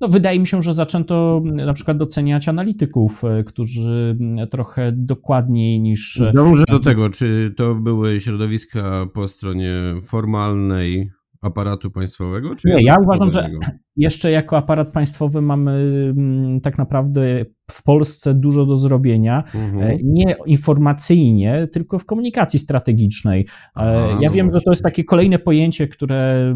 No, 0.00 0.08
wydaje 0.08 0.40
mi 0.40 0.46
się, 0.46 0.62
że 0.62 0.74
zaczęto 0.74 1.42
na 1.44 1.72
przykład 1.72 1.96
doceniać 1.96 2.48
analityków, 2.48 3.24
e, 3.24 3.44
którzy 3.44 4.18
trochę 4.50 4.92
dokładniej 4.92 5.80
niż. 5.80 6.22
Dążę 6.34 6.64
do 6.68 6.78
tego, 6.78 7.10
czy 7.10 7.54
to 7.56 7.74
były 7.74 8.20
środowiska 8.20 9.06
po 9.14 9.28
stronie 9.28 9.72
formalnej 10.02 11.10
aparatu 11.42 11.90
państwowego? 11.90 12.56
Czy 12.56 12.68
Nie, 12.68 12.84
ja 12.84 12.94
uważam, 13.02 13.32
że 13.32 13.50
jeszcze 13.96 14.30
jako 14.30 14.56
aparat 14.56 14.92
państwowy 14.92 15.40
mamy 15.40 16.14
tak 16.62 16.78
naprawdę 16.78 17.44
w 17.72 17.82
Polsce 17.82 18.34
dużo 18.34 18.66
do 18.66 18.76
zrobienia, 18.76 19.44
mhm. 19.54 19.82
E, 19.82 19.96
nie 20.04 20.36
informacyjnie, 20.46 21.68
tylko 21.72 21.98
w 21.98 22.04
komunikacji 22.04 22.58
strategicznej. 22.58 23.40
E, 23.40 23.46
Aha, 23.74 24.18
ja 24.20 24.28
no 24.28 24.34
wiem, 24.34 24.46
właśnie. 24.46 24.60
że 24.60 24.64
to 24.64 24.70
jest 24.70 24.82
takie 24.82 25.04
kolejne 25.04 25.38
pojęcie, 25.38 25.88
które 25.88 26.54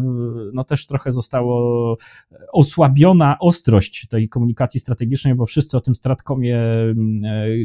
no 0.53 0.63
też 0.63 0.87
trochę 0.87 1.11
zostało 1.11 1.97
osłabiona 2.53 3.37
ostrość 3.39 4.07
tej 4.07 4.29
komunikacji 4.29 4.79
strategicznej, 4.79 5.35
bo 5.35 5.45
wszyscy 5.45 5.77
o 5.77 5.81
tym 5.81 5.95
stratkomie 5.95 6.57
e, 6.57 6.93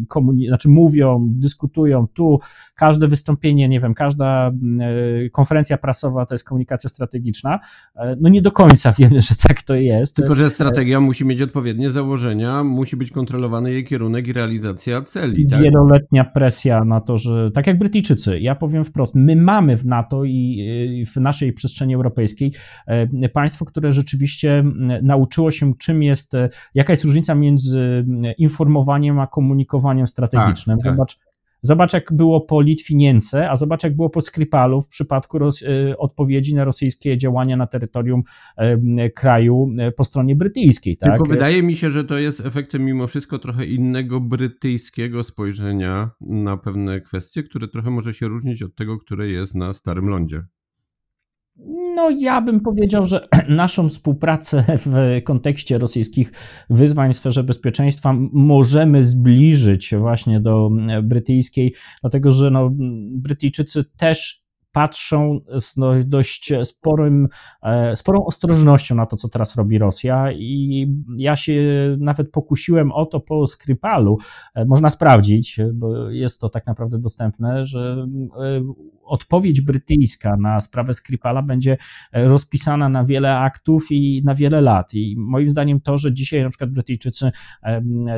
komuni- 0.08 0.48
znaczy 0.48 0.68
mówią, 0.68 1.26
dyskutują 1.30 2.06
tu, 2.14 2.38
każde 2.74 3.08
wystąpienie, 3.08 3.68
nie 3.68 3.80
wiem, 3.80 3.94
każda 3.94 4.52
konferencja 5.32 5.78
prasowa 5.78 6.26
to 6.26 6.34
jest 6.34 6.44
komunikacja 6.44 6.90
strategiczna. 6.90 7.58
No 8.20 8.28
nie 8.28 8.42
do 8.42 8.52
końca 8.52 8.92
wiemy, 8.92 9.22
że 9.22 9.34
tak 9.48 9.62
to 9.62 9.74
jest. 9.74 10.16
Tylko, 10.16 10.34
że 10.34 10.50
strategia 10.50 11.00
musi 11.00 11.24
mieć 11.24 11.42
odpowiednie 11.42 11.90
założenia, 11.90 12.64
musi 12.64 12.96
być 12.96 13.10
kontrolowany 13.42 13.72
jej 13.72 13.84
kierunek 13.84 14.28
i 14.28 14.32
realizacja 14.32 15.02
celi. 15.02 15.46
Tak? 15.46 15.60
Wieloletnia 15.60 16.24
presja 16.24 16.84
na 16.84 17.00
to, 17.00 17.16
że 17.16 17.50
tak 17.50 17.66
jak 17.66 17.78
Brytyjczycy, 17.78 18.40
ja 18.40 18.54
powiem 18.54 18.84
wprost, 18.84 19.14
my 19.14 19.36
mamy 19.36 19.76
w 19.76 19.86
NATO 19.86 20.24
i 20.24 21.04
w 21.06 21.16
naszej 21.16 21.52
przestrzeni 21.52 21.94
europejskiej 21.94 22.52
e, 22.86 23.28
państwo, 23.28 23.64
które 23.64 23.92
rzeczywiście 23.92 24.64
nauczyło 25.02 25.50
się, 25.50 25.74
czym 25.74 26.02
jest, 26.02 26.32
jaka 26.74 26.92
jest 26.92 27.04
różnica 27.04 27.34
między 27.34 28.04
informowaniem 28.38 29.18
a 29.18 29.26
komunikowaniem 29.26 30.06
strategicznym. 30.06 30.78
Tak, 30.78 30.84
tak. 30.84 30.92
Zobacz, 30.92 31.18
Zobacz, 31.62 31.92
jak 31.92 32.12
było 32.12 32.40
po 32.40 32.60
Litwinience, 32.60 33.50
a 33.50 33.56
zobacz, 33.56 33.84
jak 33.84 33.96
było 33.96 34.10
po 34.10 34.20
Skripalu 34.20 34.80
w 34.80 34.88
przypadku 34.88 35.38
y, 35.38 35.98
odpowiedzi 35.98 36.54
na 36.54 36.64
rosyjskie 36.64 37.16
działania 37.16 37.56
na 37.56 37.66
terytorium 37.66 38.22
y, 38.60 39.10
kraju 39.10 39.68
y, 39.88 39.92
po 39.92 40.04
stronie 40.04 40.36
brytyjskiej. 40.36 40.96
Tak? 40.96 41.10
Tylko 41.10 41.24
wydaje 41.24 41.62
mi 41.62 41.76
się, 41.76 41.90
że 41.90 42.04
to 42.04 42.18
jest 42.18 42.46
efektem 42.46 42.84
mimo 42.84 43.06
wszystko 43.06 43.38
trochę 43.38 43.66
innego 43.66 44.20
brytyjskiego 44.20 45.24
spojrzenia 45.24 46.10
na 46.20 46.56
pewne 46.56 47.00
kwestie, 47.00 47.42
które 47.42 47.68
trochę 47.68 47.90
może 47.90 48.14
się 48.14 48.28
różnić 48.28 48.62
od 48.62 48.74
tego, 48.74 48.98
które 48.98 49.28
jest 49.28 49.54
na 49.54 49.72
Starym 49.72 50.08
Lądzie. 50.08 50.44
No, 51.94 52.10
ja 52.10 52.40
bym 52.40 52.60
powiedział, 52.60 53.06
że 53.06 53.28
naszą 53.48 53.88
współpracę 53.88 54.64
w 54.86 55.20
kontekście 55.24 55.78
rosyjskich 55.78 56.32
wyzwań 56.70 57.12
w 57.12 57.16
sferze 57.16 57.44
bezpieczeństwa 57.44 58.14
możemy 58.32 59.04
zbliżyć 59.04 59.94
właśnie 59.98 60.40
do 60.40 60.70
brytyjskiej, 61.02 61.74
dlatego 62.00 62.32
że 62.32 62.50
no, 62.50 62.70
Brytyjczycy 63.12 63.84
też 63.96 64.42
patrzą 64.72 65.40
z 65.58 65.76
no, 65.76 65.92
dość 66.04 66.52
sporym, 66.64 67.28
e, 67.62 67.96
sporą 67.96 68.24
ostrożnością 68.24 68.94
na 68.94 69.06
to, 69.06 69.16
co 69.16 69.28
teraz 69.28 69.56
robi 69.56 69.78
Rosja 69.78 70.32
i 70.32 70.86
ja 71.16 71.36
się 71.36 71.54
nawet 71.98 72.30
pokusiłem 72.30 72.92
o 72.92 73.06
to 73.06 73.20
po 73.20 73.46
Skripalu, 73.46 74.18
e, 74.54 74.64
można 74.64 74.90
sprawdzić, 74.90 75.60
bo 75.74 76.10
jest 76.10 76.40
to 76.40 76.48
tak 76.48 76.66
naprawdę 76.66 76.98
dostępne, 76.98 77.66
że 77.66 78.06
e, 78.40 78.62
odpowiedź 79.04 79.60
brytyjska 79.60 80.36
na 80.36 80.60
sprawę 80.60 80.94
Skripala 80.94 81.42
będzie 81.42 81.76
rozpisana 82.12 82.88
na 82.88 83.04
wiele 83.04 83.38
aktów 83.38 83.86
i 83.90 84.22
na 84.24 84.34
wiele 84.34 84.60
lat. 84.60 84.94
I 84.94 85.14
moim 85.18 85.50
zdaniem 85.50 85.80
to, 85.80 85.98
że 85.98 86.12
dzisiaj 86.12 86.42
na 86.42 86.48
przykład 86.48 86.70
Brytyjczycy 86.70 87.30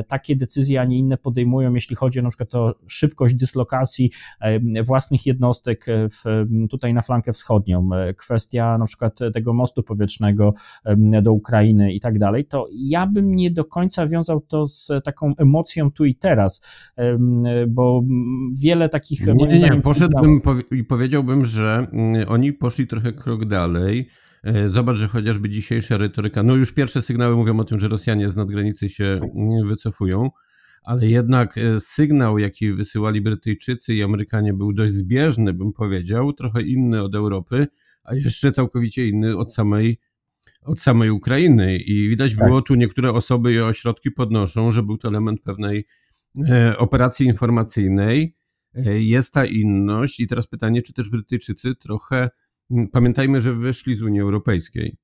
takie 0.07 0.35
decyzje, 0.35 0.81
a 0.81 0.85
nie 0.85 0.97
inne 0.97 1.17
podejmują, 1.17 1.73
jeśli 1.73 1.95
chodzi 1.95 2.23
na 2.23 2.29
przykład 2.29 2.55
o 2.55 2.75
szybkość 2.87 3.35
dyslokacji 3.35 4.11
własnych 4.83 5.25
jednostek 5.25 5.85
w 5.87 6.45
tutaj 6.69 6.93
na 6.93 7.01
flankę 7.01 7.33
wschodnią, 7.33 7.89
e, 7.93 8.13
kwestia 8.13 8.77
na 8.77 8.85
przykład 8.85 9.19
tego 9.33 9.53
mostu 9.53 9.83
powietrznego 9.83 10.53
do 11.21 11.33
Ukrainy 11.33 11.93
i 11.93 11.99
tak 11.99 12.19
dalej, 12.19 12.45
to 12.45 12.67
ja 12.73 13.07
bym 13.07 13.35
nie 13.35 13.51
do 13.51 13.65
końca 13.65 14.07
wiązał 14.07 14.41
to 14.41 14.67
z 14.67 14.91
taką 15.03 15.33
emocją 15.37 15.91
tu 15.91 16.05
i 16.05 16.15
teraz, 16.15 16.65
bo 17.67 18.03
wiele 18.53 18.89
takich... 18.89 19.27
Nie, 19.27 19.47
nie, 19.47 19.59
nie, 19.59 19.81
poszedłbym 19.81 20.41
i 20.75 20.83
powiedziałbym, 20.83 21.45
że 21.45 21.87
mm, 21.91 22.25
oni 22.27 22.53
poszli 22.53 22.87
trochę 22.87 23.13
krok 23.13 23.45
dalej, 23.45 24.09
e, 24.43 24.69
Zobacz, 24.69 24.97
że 24.97 25.07
chociażby 25.07 25.49
dzisiejsza 25.49 25.97
retoryka, 25.97 26.43
no 26.43 26.55
już 26.55 26.71
pierwsze 26.71 27.01
sygnały 27.01 27.35
mówią 27.35 27.59
o 27.59 27.63
tym, 27.63 27.79
że 27.79 27.87
Rosjanie 27.87 28.29
z 28.29 28.35
nadgranicy 28.35 28.89
się 28.89 29.05
mm, 29.05 29.67
wycofują 29.67 30.29
ale 30.85 31.07
jednak 31.07 31.57
e, 31.57 31.79
sygnał, 31.79 32.37
jaki 32.37 32.71
wysyłali 32.71 33.21
Brytyjczycy 33.21 33.95
i 33.95 34.03
Amerykanie, 34.03 34.53
był 34.53 34.73
dość 34.73 34.93
zbieżny, 34.93 35.53
bym 35.53 35.73
powiedział, 35.73 36.33
trochę 36.33 36.61
inny 36.61 37.03
od 37.03 37.15
Europy, 37.15 37.67
a 38.03 38.15
jeszcze 38.15 38.51
całkowicie 38.51 39.07
inny 39.07 39.37
od 39.37 39.53
samej, 39.53 39.99
od 40.61 40.79
samej 40.79 41.09
Ukrainy. 41.09 41.77
I 41.77 42.09
widać 42.09 42.35
tak. 42.35 42.47
było 42.47 42.61
tu 42.61 42.75
niektóre 42.75 43.11
osoby 43.11 43.53
i 43.53 43.59
ośrodki 43.59 44.11
podnoszą, 44.11 44.71
że 44.71 44.83
był 44.83 44.97
to 44.97 45.07
element 45.07 45.41
pewnej 45.41 45.85
e, 46.49 46.77
operacji 46.77 47.25
informacyjnej. 47.25 48.35
E, 48.75 49.01
jest 49.01 49.33
ta 49.33 49.45
inność, 49.45 50.19
i 50.19 50.27
teraz 50.27 50.47
pytanie, 50.47 50.81
czy 50.81 50.93
też 50.93 51.09
Brytyjczycy 51.09 51.75
trochę. 51.75 52.29
Pamiętajmy, 52.91 53.41
że 53.41 53.53
wyszli 53.53 53.95
z 53.95 54.01
Unii 54.01 54.21
Europejskiej. 54.21 54.97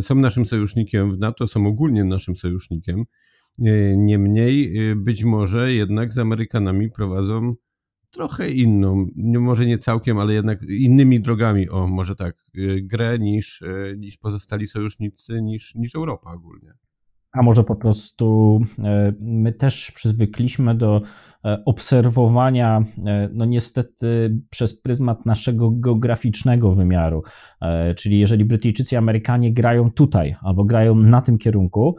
Są 0.00 0.14
naszym 0.14 0.46
sojusznikiem 0.46 1.16
w 1.16 1.18
NATO, 1.18 1.46
są 1.46 1.66
ogólnie 1.66 2.04
naszym 2.04 2.36
sojusznikiem. 2.36 3.04
E, 3.58 3.96
niemniej 3.96 4.78
e, 4.90 4.96
być 4.96 5.24
może 5.24 5.72
jednak 5.72 6.12
z 6.12 6.18
Amerykanami 6.18 6.90
prowadzą 6.90 7.54
trochę 8.10 8.50
inną, 8.50 9.06
może 9.16 9.66
nie 9.66 9.78
całkiem, 9.78 10.18
ale 10.18 10.34
jednak 10.34 10.62
innymi 10.62 11.20
drogami, 11.20 11.68
o 11.68 11.86
może 11.86 12.16
tak, 12.16 12.34
e, 12.54 12.80
grę 12.80 13.18
niż, 13.18 13.62
niż 13.96 14.16
pozostali 14.16 14.66
sojusznicy, 14.66 15.42
niż, 15.42 15.74
niż 15.74 15.94
Europa 15.94 16.32
ogólnie. 16.32 16.72
A 17.32 17.42
może 17.42 17.64
po 17.64 17.76
prostu 17.76 18.60
my 19.20 19.52
też 19.52 19.92
przyzwykliśmy 19.94 20.74
do 20.74 21.02
obserwowania, 21.66 22.84
no 23.32 23.44
niestety 23.44 24.38
przez 24.50 24.80
pryzmat 24.80 25.26
naszego 25.26 25.70
geograficznego 25.70 26.72
wymiaru. 26.72 27.22
Czyli 27.96 28.18
jeżeli 28.18 28.44
Brytyjczycy 28.44 28.94
i 28.94 28.98
Amerykanie 28.98 29.52
grają 29.52 29.90
tutaj 29.90 30.36
albo 30.42 30.64
grają 30.64 30.94
na 30.94 31.22
tym 31.22 31.38
kierunku, 31.38 31.96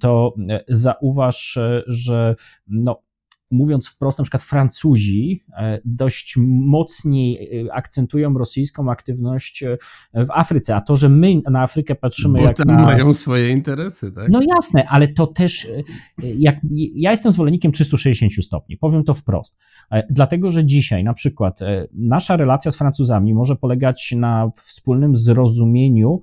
to 0.00 0.34
zauważ, 0.68 1.58
że 1.86 2.34
no, 2.68 3.02
mówiąc 3.50 3.88
wprost, 3.88 4.18
na 4.18 4.24
przykład 4.24 4.42
Francuzi 4.42 5.40
e, 5.58 5.80
dość 5.84 6.36
mocniej 6.66 7.60
e, 7.66 7.74
akcentują 7.74 8.34
rosyjską 8.34 8.90
aktywność 8.90 9.62
e, 9.62 9.76
w 10.14 10.30
Afryce, 10.30 10.76
a 10.76 10.80
to, 10.80 10.96
że 10.96 11.08
my 11.08 11.40
na 11.50 11.62
Afrykę 11.62 11.94
patrzymy 11.94 12.38
Bo 12.38 12.44
jak 12.44 12.56
tam 12.56 12.66
na... 12.66 12.82
mają 12.82 13.14
swoje 13.14 13.50
interesy, 13.50 14.12
tak? 14.12 14.28
No 14.28 14.40
jasne, 14.56 14.88
ale 14.88 15.08
to 15.08 15.26
też, 15.26 15.68
jak, 16.22 16.56
ja 16.94 17.10
jestem 17.10 17.32
zwolennikiem 17.32 17.72
360 17.72 18.32
stopni, 18.44 18.76
powiem 18.76 19.04
to 19.04 19.14
wprost, 19.14 19.58
dlatego, 20.10 20.50
że 20.50 20.64
dzisiaj 20.64 21.04
na 21.04 21.14
przykład 21.14 21.60
nasza 21.92 22.36
relacja 22.36 22.70
z 22.70 22.76
Francuzami 22.76 23.34
może 23.34 23.56
polegać 23.56 24.14
na 24.16 24.50
wspólnym 24.56 25.16
zrozumieniu 25.16 26.20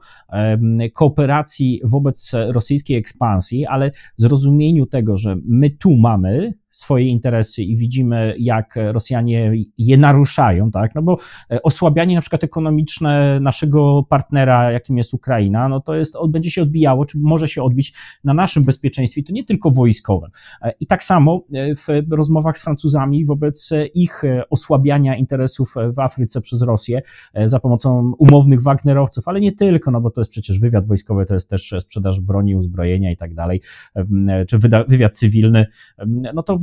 kooperacji 0.94 1.82
wobec 1.84 2.32
rosyjskiej 2.48 2.98
ekspansji, 2.98 3.66
ale 3.66 3.92
zrozumieniu 4.18 4.86
tego, 4.86 5.18
że 5.18 5.36
my 5.46 5.70
tu 5.70 5.98
mamy 5.98 6.54
swoje 6.72 7.08
interesy 7.08 7.64
i 7.64 7.78
widzimy, 7.78 8.36
jak 8.40 8.76
Rosjanie 8.92 9.54
je 9.78 9.98
naruszają, 9.98 10.72
tak? 10.72 10.96
No 10.96 11.02
bo 11.02 11.18
e, 11.52 11.62
osłabianie 11.62 12.16
na 12.16 12.22
przykład 12.22 12.44
ekonomiczne 12.44 13.40
naszego 13.40 14.04
partnera, 14.10 14.72
jakim 14.72 14.98
jest 14.98 15.14
Ukraina, 15.14 15.70
no 15.70 15.80
to 15.80 15.96
jest, 15.96 16.16
będzie 16.30 16.52
się 16.52 16.62
odbijało, 16.62 17.06
czy 17.06 17.18
może 17.20 17.48
się 17.48 17.64
odbić 17.64 17.94
na 18.24 18.34
naszym 18.34 18.64
bezpieczeństwie, 18.64 19.24
to 19.24 19.34
nie 19.34 19.44
tylko 19.44 19.72
wojskowym. 19.72 20.30
E, 20.62 20.74
I 20.80 20.88
tak 20.88 21.04
samo 21.04 21.44
e, 21.54 21.76
w 21.76 22.12
rozmowach 22.12 22.58
z 22.58 22.64
Francuzami 22.64 23.26
wobec 23.26 23.70
ich 23.94 24.22
osłabiania 24.50 25.16
interesów 25.16 25.74
w 25.96 26.00
Afryce 26.00 26.42
przez 26.42 26.62
Rosję 26.62 27.02
za 27.46 27.60
pomocą 27.60 28.14
umownych 28.20 28.62
Wagnerowców, 28.62 29.28
ale 29.28 29.42
nie 29.42 29.52
tylko, 29.52 29.92
no 29.92 30.02
bo 30.02 30.12
to 30.12 30.22
jest 30.22 30.32
przecież 30.32 30.60
wywiad 30.60 30.88
wojskowy, 30.88 31.26
to 31.26 31.34
jest 31.34 31.50
też 31.50 31.76
sprzedaż 31.80 32.20
broni, 32.20 32.56
uzbrojenia 32.56 33.12
i 33.12 33.18
tak 33.18 33.34
dalej, 33.34 33.62
czy 34.48 34.58
wywiad 34.88 35.18
cywilny, 35.18 35.66
no 36.34 36.44
to 36.44 36.61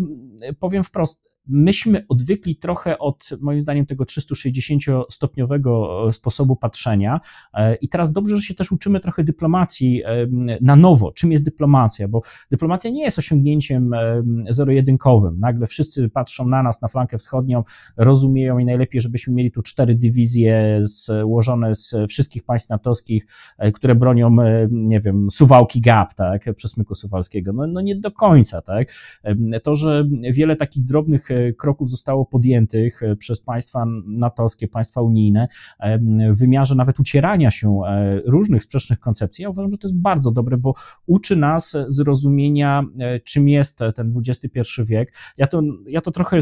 powiem 0.61 0.85
wprost, 0.85 1.28
myśmy 1.49 2.07
odwykli 2.09 2.57
trochę 2.57 2.99
od, 2.99 3.31
moim 3.41 3.61
zdaniem, 3.61 3.87
tego 3.87 4.05
360-stopniowego 4.05 5.87
e, 6.09 6.13
sposobu 6.13 6.57
patrzenia 6.57 7.21
e, 7.55 7.75
i 7.75 7.89
teraz 7.89 8.13
dobrze, 8.13 8.37
że 8.37 8.43
się 8.43 8.55
też 8.55 8.73
uczymy 8.73 9.01
trochę 9.01 9.25
dyplomacji 9.25 10.03
e, 10.05 10.27
na 10.61 10.77
nowo. 10.77 11.13
Czym 11.13 11.33
jest 11.33 11.45
dyplomacja? 11.45 12.09
Bo 12.09 12.23
dyplomacja 12.51 12.91
nie 12.91 13.03
jest 13.03 13.19
osiągnięciem 13.19 13.91
zero-jedynkowym. 14.51 15.41
Nagle 15.41 15.67
wszyscy 15.67 16.09
patrzą 16.09 16.49
na 16.49 16.63
nas, 16.63 16.83
na 16.83 16.89
flankę 16.89 17.19
wschodnią, 17.19 17.65
rozumieją 17.97 18.59
i 18.59 18.65
najlepiej, 18.65 19.01
żebyśmy 19.01 19.35
mieli 19.35 19.51
tu 19.51 19.63
cztery 19.63 19.95
dywizje 19.95 20.79
złożone 20.81 21.75
z 21.75 21.95
wszystkich 22.09 22.43
państw 22.43 22.69
natowskich, 22.69 23.27
które 23.75 23.95
bronią, 23.95 24.37
nie 24.71 25.01
wiem, 25.01 25.31
Suwałki 25.31 25.81
Gap, 25.81 26.15
tak, 26.15 26.55
przesmyku 26.55 26.95
suwalskiego. 26.95 27.53
No, 27.53 27.67
no 27.67 27.81
nie 27.81 27.97
do 27.97 28.11
końca, 28.11 28.63
tak. 28.63 28.89
To, 29.63 29.75
że 29.75 30.05
wiele 30.33 30.57
takich 30.57 30.85
drobnych 30.85 31.29
kroków 31.59 31.91
zostało 31.91 32.27
podjętych 32.27 33.03
e, 33.03 33.17
przez 33.17 33.41
państwa 33.41 33.85
natowskie, 34.07 34.69
państwa 34.69 35.03
unijne 35.03 35.49
w 36.31 36.39
wymiarze 36.39 36.75
nawet 36.75 37.01
ucierania 37.01 37.51
się 37.51 37.81
e, 37.87 38.21
różnych 38.27 38.63
sprzecznych 38.63 39.01
koncepcji. 39.01 39.43
Ja 39.43 39.51
uważam, 39.51 39.73
że 39.73 39.79
to 39.79 39.89
jest 39.89 40.01
bardzo 40.01 40.31
dobre, 40.31 40.57
bo 40.57 40.75
uczy 41.07 41.37
nas 41.37 41.77
zrozumienia, 41.89 42.85
e, 42.99 43.21
czym 43.21 43.49
jest 43.49 43.79
ten 43.95 44.15
XXI 44.27 44.61
wiek. 44.83 45.13
Ja 45.37 45.47
to, 45.47 45.63
ja 45.87 46.01
to 46.01 46.11
trochę 46.11 46.39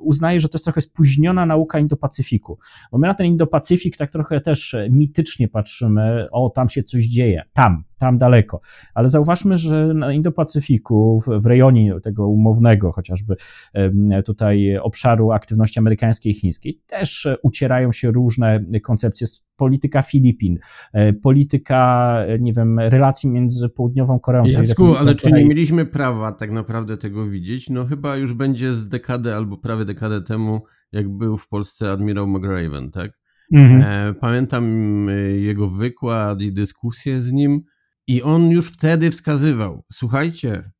uznaję, 0.00 0.40
że 0.40 0.48
to 0.48 0.56
jest 0.56 0.64
trochę 0.64 0.80
spóźniona 0.80 1.46
nauka 1.46 1.80
Indo-Pacyfiku, 1.80 2.56
bo 2.92 2.98
my 2.98 3.06
na 3.06 3.14
ten 3.14 3.26
Indo-Pacyfik 3.36 3.96
tak 3.96 4.12
trochę 4.12 4.40
też 4.40 4.76
mitycznie 4.90 5.48
patrzymy, 5.48 6.26
o, 6.30 6.50
tam 6.50 6.68
się 6.68 6.82
coś 6.82 7.06
dzieje, 7.06 7.42
tam, 7.52 7.84
tam 7.98 8.18
daleko. 8.18 8.60
Ale 8.94 9.08
zauważmy, 9.08 9.56
że 9.56 9.94
na 9.94 10.08
Indo-Pacyfiku, 10.08 11.20
w 11.40 11.46
rejonie 11.46 12.00
tego 12.00 12.28
umownego, 12.28 12.92
chociażby 12.92 13.36
tutaj 14.26 14.76
obszaru 14.82 15.32
aktywności 15.32 15.78
amerykańskiej 15.78 16.32
i 16.32 16.34
chińskiej, 16.34 16.80
też 16.86 17.28
ucierają 17.42 17.92
się 17.92 18.10
różne 18.10 18.64
koncepcje 18.82 19.26
polityka 19.56 20.02
Filipin, 20.02 20.58
e, 20.92 21.12
polityka, 21.12 22.14
e, 22.26 22.38
nie 22.38 22.52
wiem, 22.52 22.78
relacji 22.78 23.30
między 23.30 23.68
Południową 23.68 24.20
Koreą. 24.20 24.44
Jacku, 24.46 24.96
ale 24.96 25.14
czy 25.14 25.32
nie 25.32 25.44
mieliśmy 25.44 25.86
prawa 25.86 26.32
tak 26.32 26.50
naprawdę 26.50 26.96
tego 26.96 27.26
widzieć? 27.26 27.70
No 27.70 27.84
chyba 27.84 28.16
już 28.16 28.34
będzie 28.34 28.74
z 28.74 28.88
dekadę 28.88 29.36
albo 29.36 29.56
prawie 29.56 29.84
dekadę 29.84 30.22
temu, 30.22 30.60
jak 30.92 31.08
był 31.08 31.36
w 31.36 31.48
Polsce 31.48 31.92
admirał 31.92 32.26
McRaven, 32.26 32.90
tak? 32.90 33.10
Mhm. 33.52 33.82
E, 33.82 34.14
pamiętam 34.14 35.06
jego 35.36 35.68
wykład 35.68 36.42
i 36.42 36.52
dyskusję 36.52 37.22
z 37.22 37.32
nim 37.32 37.62
i 38.06 38.22
on 38.22 38.50
już 38.50 38.72
wtedy 38.72 39.10
wskazywał, 39.10 39.84
słuchajcie, 39.92 40.70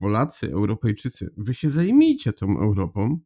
Polacy, 0.00 0.52
Europejczycy, 0.52 1.30
wy 1.36 1.54
się 1.54 1.70
zajmijcie 1.70 2.32
tą 2.32 2.58
Europą, 2.58 3.20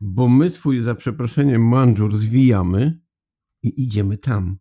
bo 0.00 0.28
my 0.28 0.50
swój, 0.50 0.80
za 0.80 0.94
przeproszeniem, 0.94 1.68
mandżur 1.68 2.16
zwijamy 2.16 3.00
i 3.62 3.82
idziemy 3.82 4.18
tam. 4.18 4.58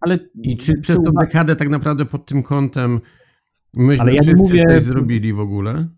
Ale 0.00 0.18
I 0.34 0.56
czy 0.56 0.80
przez 0.80 0.96
tą 0.96 1.12
dekadę 1.20 1.56
tak 1.56 1.68
naprawdę 1.68 2.04
pod 2.04 2.26
tym 2.26 2.42
kątem 2.42 3.00
myśmy 3.74 4.02
Ale 4.02 4.14
ja 4.14 4.22
wszyscy 4.22 4.42
mówię, 4.42 4.80
zrobili 4.80 5.32
w 5.32 5.40
ogóle? 5.40 5.88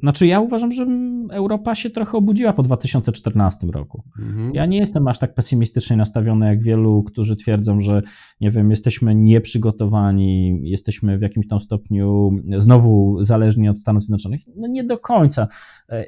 Znaczy, 0.00 0.26
ja 0.26 0.40
uważam, 0.40 0.72
że 0.72 0.86
Europa 1.30 1.74
się 1.74 1.90
trochę 1.90 2.18
obudziła 2.18 2.52
po 2.52 2.62
2014 2.62 3.66
roku. 3.66 4.02
Mhm. 4.18 4.54
Ja 4.54 4.66
nie 4.66 4.78
jestem 4.78 5.08
aż 5.08 5.18
tak 5.18 5.34
pesymistycznie 5.34 5.96
nastawiony 5.96 6.46
jak 6.46 6.62
wielu, 6.62 7.02
którzy 7.02 7.36
twierdzą, 7.36 7.80
że 7.80 8.02
nie 8.40 8.50
wiem, 8.50 8.70
jesteśmy 8.70 9.14
nieprzygotowani, 9.14 10.60
jesteśmy 10.62 11.18
w 11.18 11.22
jakimś 11.22 11.46
tam 11.46 11.60
stopniu 11.60 12.30
znowu 12.58 13.18
zależni 13.20 13.68
od 13.68 13.78
Stanów 13.78 14.02
Zjednoczonych. 14.02 14.40
No 14.56 14.68
nie 14.68 14.84
do 14.84 14.98
końca. 14.98 15.48
E, 15.88 16.06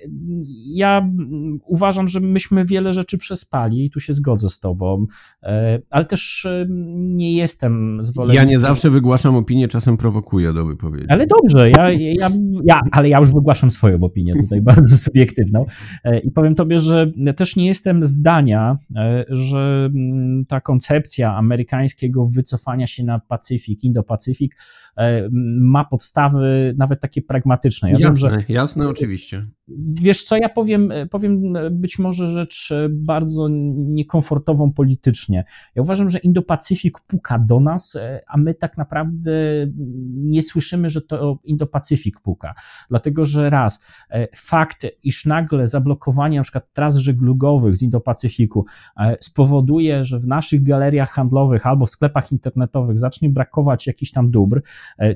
ja 0.67 1.11
uważam, 1.67 2.09
że 2.09 2.21
myśmy 2.21 2.65
wiele 2.65 2.95
rzeczy 2.95 3.19
przespali 3.19 3.85
i 3.85 3.91
tu 3.91 4.01
się 4.01 4.13
zgodzę 4.13 4.51
z 4.51 4.61
tobą, 4.61 5.07
e, 5.43 5.81
ale 5.91 6.05
też 6.05 6.45
e, 6.45 6.67
nie 6.97 7.37
jestem 7.37 7.99
zwolennikiem. 8.05 8.49
Ja 8.49 8.51
nie 8.51 8.59
zawsze 8.59 8.91
wygłaszam 8.91 9.37
opinię, 9.37 9.69
czasem 9.69 9.97
prowokuję 9.97 10.53
do 10.53 10.65
wypowiedzi. 10.65 11.07
Ale 11.09 11.27
dobrze, 11.27 11.71
ja, 11.71 11.91
ja, 11.91 12.31
ja, 12.65 12.81
ale 12.93 13.09
ja 13.09 13.19
już 13.19 13.33
wygłaszam 13.35 13.71
swoją 13.71 14.01
opinię 14.03 14.35
tutaj 14.41 14.63
bardzo 14.73 15.11
subiektywną. 15.13 15.67
I 16.25 16.31
powiem 16.31 16.55
tobie, 16.55 16.81
że 16.81 17.13
też 17.37 17.57
nie 17.57 17.67
jestem 17.67 18.05
zdania, 18.05 18.79
że 19.29 19.91
mm, 19.95 20.45
ta 20.47 20.61
koncepcja 20.61 21.37
amerykańskiego 21.37 22.27
wycofania 22.27 22.87
się 22.87 23.05
na 23.05 23.19
Pacyfik, 23.19 23.85
Indo-Pacyfik 23.85 24.49
ma 25.61 25.85
podstawy 25.85 26.75
nawet 26.79 27.01
takie 27.01 27.23
pragmatyczne. 27.23 27.91
Ja 27.91 27.99
jasne, 27.99 28.31
wiem, 28.31 28.41
że, 28.41 28.45
jasne, 28.49 28.89
oczywiście. 28.89 29.47
Wiesz 29.93 30.25
co, 30.25 30.37
ja 30.37 30.49
powiem, 30.49 30.93
powiem 31.11 31.55
być 31.71 31.99
może 31.99 32.27
rzecz 32.27 32.73
bardzo 32.91 33.49
niekomfortową 33.75 34.73
politycznie. 34.73 35.45
Ja 35.75 35.83
uważam, 35.83 36.09
że 36.09 36.19
Indo-Pacyfik 36.19 36.93
puka 37.07 37.39
do 37.39 37.61
nas, 37.61 37.99
a 38.29 38.37
my 38.37 38.55
tak 38.55 38.79
naprawdę 38.79 39.33
nie 40.15 40.43
słyszymy, 40.43 40.91
że 40.91 41.03
to 41.03 41.39
Indo-Pacyfik 41.49 42.21
puka. 42.23 42.55
Dlatego, 42.89 43.25
że 43.25 43.51
raz, 43.51 43.85
fakt, 44.37 44.87
iż 45.03 45.27
nagle 45.27 45.67
zablokowanie 45.67 46.37
na 46.37 46.43
przykład 46.43 46.73
tras 46.73 46.97
żeglugowych 46.97 47.77
z 47.77 47.83
Indo-Pacyfiku 47.83 48.63
spowoduje, 49.21 50.05
że 50.05 50.19
w 50.19 50.27
naszych 50.27 50.63
galeriach 50.63 51.11
handlowych 51.11 51.67
albo 51.67 51.87
w 51.87 51.91
sklepach 51.91 52.33
internetowych 52.33 52.99
zacznie 52.99 53.31
brakować 53.31 53.87
jakichś 53.87 54.11
tam 54.11 54.31
dóbr, 54.31 54.63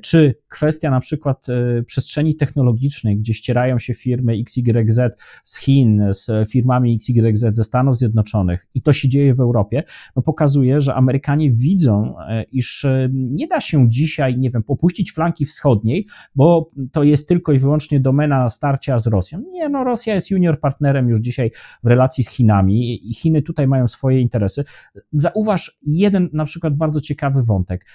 czy 0.03 0.35
kwestia 0.49 0.91
na 0.91 1.01
przykład 1.01 1.47
przestrzeni 1.87 2.37
technologicznej, 2.37 3.17
gdzie 3.17 3.35
ścierają 3.35 3.79
się 3.79 3.95
firmy 3.95 4.33
XYZ 4.33 5.01
z 5.45 5.59
Chin, 5.59 6.03
z 6.11 6.49
firmami 6.49 6.99
XYZ 7.09 7.57
ze 7.57 7.65
Stanów 7.65 7.97
Zjednoczonych 7.97 8.67
i 8.75 8.83
to 8.83 8.93
się 8.93 9.09
dzieje 9.09 9.35
w 9.35 9.41
Europie, 9.41 9.83
no 10.17 10.23
pokazuje, 10.23 10.81
że 10.81 10.95
Amerykanie 10.95 11.53
widzą, 11.53 12.15
e, 12.29 12.43
iż 12.43 12.85
e, 12.85 13.09
nie 13.13 13.47
da 13.47 13.61
się 13.61 13.89
dzisiaj, 13.89 14.39
nie 14.39 14.51
wiem, 14.51 14.63
popuścić 14.63 15.13
flanki 15.13 15.47
wschodniej, 15.47 16.07
bo 16.35 16.71
to 16.93 17.03
jest 17.03 17.29
tylko 17.29 17.53
i 17.53 17.59
wyłącznie 17.59 18.01
domena 18.01 18.49
starcia 18.49 18.99
z 18.99 19.07
Rosją. 19.07 19.43
Nie, 19.51 19.69
no 19.69 19.85
Rosja 19.85 20.15
jest 20.15 20.31
junior 20.31 20.61
partnerem 20.61 21.09
już 21.09 21.21
dzisiaj 21.21 21.51
w 21.85 21.87
relacji 21.87 22.25
z 22.25 22.31
Chinami 22.31 23.11
i 23.11 23.15
Chiny 23.15 23.43
tutaj 23.43 23.67
mają 23.67 23.89
swoje 23.89 24.21
interesy. 24.21 24.65
Zauważ 25.13 25.79
jeden 25.83 26.29
na 26.33 26.45
przykład 26.45 26.77
bardzo 26.77 27.01
ciekawy 27.01 27.43
wątek. 27.43 27.87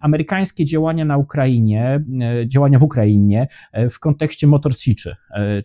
Amerykańskie 0.00 0.64
działania 0.64 0.99
na 1.04 1.16
Ukrainie, 1.16 2.04
e, 2.20 2.48
działania 2.48 2.78
w 2.78 2.82
Ukrainie 2.82 3.48
w 3.90 3.98
kontekście 3.98 4.46
Motor 4.46 4.74
Siczy, 4.76 5.16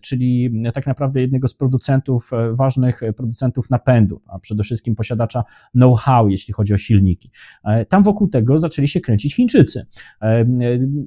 czyli 0.02 0.64
tak 0.74 0.88
naprawdę 0.88 1.22
jednego 1.22 1.48
z 1.48 1.54
producentów, 1.54 2.34
e, 2.34 2.56
ważnych 2.56 3.02
producentów 3.18 3.70
napędów, 3.70 4.24
a 4.28 4.40
przede 4.40 4.64
wszystkim 4.64 4.96
posiadacza 4.96 5.44
know-how, 5.72 6.30
jeśli 6.30 6.54
chodzi 6.54 6.74
o 6.74 6.78
silniki. 6.78 7.32
E, 7.64 7.86
tam 7.86 8.04
wokół 8.04 8.28
tego 8.28 8.60
zaczęli 8.60 8.88
się 8.88 9.02
kręcić 9.02 9.36
Chińczycy. 9.36 9.86
E, 10.22 10.46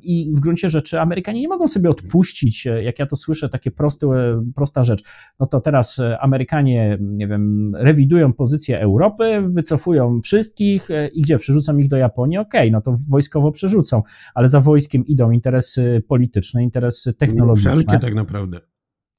I 0.03 0.33
w 0.37 0.41
gruncie 0.41 0.71
rzeczy 0.71 1.01
Amerykanie 1.01 1.41
nie 1.41 1.49
mogą 1.49 1.69
sobie 1.69 1.91
odpuścić, 1.91 2.67
jak 2.83 2.99
ja 2.99 3.07
to 3.07 3.17
słyszę, 3.17 3.49
takie 3.49 3.71
proste, 3.71 4.07
prosta 4.55 4.85
rzecz. 4.85 5.05
No 5.41 5.47
to 5.47 5.61
teraz 5.61 6.01
Amerykanie, 6.21 6.99
nie 7.01 7.29
wiem, 7.29 7.75
rewidują 7.77 8.33
pozycję 8.33 8.81
Europy, 8.81 9.43
wycofują 9.49 10.21
wszystkich 10.21 10.88
i 11.12 11.23
gdzie? 11.23 11.38
Przerzucą 11.38 11.79
ich 11.79 11.88
do 11.88 11.97
Japonii? 11.97 12.38
Okej, 12.38 12.61
okay, 12.61 12.71
no 12.71 12.81
to 12.81 12.95
wojskowo 13.09 13.53
przerzucą, 13.53 14.03
ale 14.35 14.48
za 14.48 14.61
wojskiem 14.61 15.07
idą 15.07 15.31
interesy 15.31 16.02
polityczne, 16.09 16.62
interesy 16.62 17.14
technologiczne. 17.14 17.70
Wszelkie 17.70 17.98
tak 17.98 18.14
naprawdę. 18.14 18.61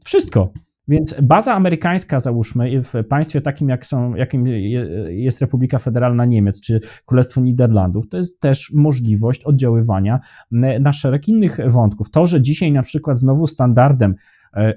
Wszystko. 0.05 0.51
Więc 0.87 1.15
baza 1.21 1.53
amerykańska, 1.53 2.19
załóżmy, 2.19 2.83
w 2.83 2.93
państwie 3.09 3.41
takim, 3.41 3.69
jak 3.69 3.85
są, 3.85 4.15
jakim 4.15 4.47
jest 5.07 5.41
Republika 5.41 5.79
Federalna 5.79 6.25
Niemiec 6.25 6.61
czy 6.61 6.79
Królestwo 7.05 7.41
Niderlandów, 7.41 8.09
to 8.09 8.17
jest 8.17 8.39
też 8.39 8.71
możliwość 8.73 9.43
oddziaływania 9.43 10.19
na 10.79 10.93
szereg 10.93 11.27
innych 11.27 11.57
wątków. 11.67 12.09
To, 12.09 12.25
że 12.25 12.41
dzisiaj 12.41 12.71
na 12.71 12.81
przykład 12.81 13.19
znowu 13.19 13.47
standardem 13.47 14.15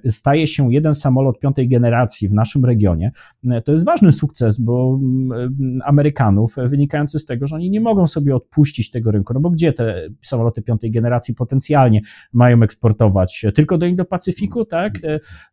staje 0.08 0.46
się 0.46 0.72
jeden 0.72 0.94
samolot 0.94 1.38
piątej 1.38 1.68
generacji 1.68 2.28
w 2.28 2.32
naszym 2.32 2.64
regionie, 2.64 3.12
e, 3.50 3.62
to 3.62 3.72
jest 3.72 3.84
ważny 3.84 4.12
sukces, 4.12 4.60
bo 4.60 4.98
mm, 5.02 5.32
e, 5.80 5.84
Amerykanów, 5.84 6.56
wynikający 6.66 7.18
z 7.18 7.24
tego, 7.24 7.46
że 7.46 7.56
oni 7.56 7.70
nie 7.70 7.80
mogą 7.80 8.06
sobie 8.06 8.36
odpuścić 8.36 8.90
tego 8.90 9.10
rynku, 9.10 9.34
no 9.34 9.40
bo 9.40 9.50
gdzie 9.50 9.72
te 9.72 10.08
samoloty 10.22 10.62
piątej 10.62 10.90
generacji 10.90 11.34
potencjalnie 11.34 12.00
mają 12.32 12.62
eksportować? 12.62 13.46
Tylko 13.54 13.78
do 13.78 13.86
Indo-Pacyfiku, 13.86 14.66
tak? 14.66 14.92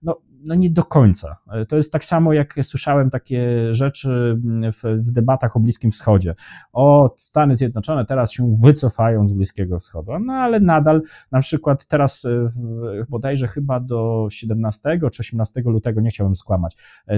No, 0.01 0.21
no 0.43 0.55
nie 0.55 0.69
do 0.69 0.83
końca. 0.83 1.37
To 1.67 1.75
jest 1.75 1.91
tak 1.91 2.05
samo, 2.05 2.33
jak 2.33 2.55
słyszałem 2.61 3.09
takie 3.09 3.73
rzeczy 3.75 4.37
w, 4.71 4.83
w, 4.83 5.11
debatach 5.11 5.57
o 5.57 5.59
Bliskim 5.59 5.91
Wschodzie. 5.91 6.35
O, 6.73 7.13
Stany 7.17 7.55
Zjednoczone 7.55 8.05
teraz 8.05 8.31
się 8.31 8.55
wycofają 8.63 9.27
z 9.27 9.33
Bliskiego 9.33 9.79
Wschodu, 9.79 10.11
no 10.19 10.33
ale 10.33 10.59
nadal 10.59 11.01
na 11.31 11.39
przykład 11.39 11.85
teraz 11.85 12.25
w, 12.25 13.09
bodajże 13.09 13.47
chyba 13.47 13.79
do 13.79 14.27
17 14.31 14.99
czy 15.11 15.19
18 15.19 15.61
lutego, 15.65 16.01
nie 16.01 16.09
chciałbym 16.09 16.35
skłamać, 16.35 16.75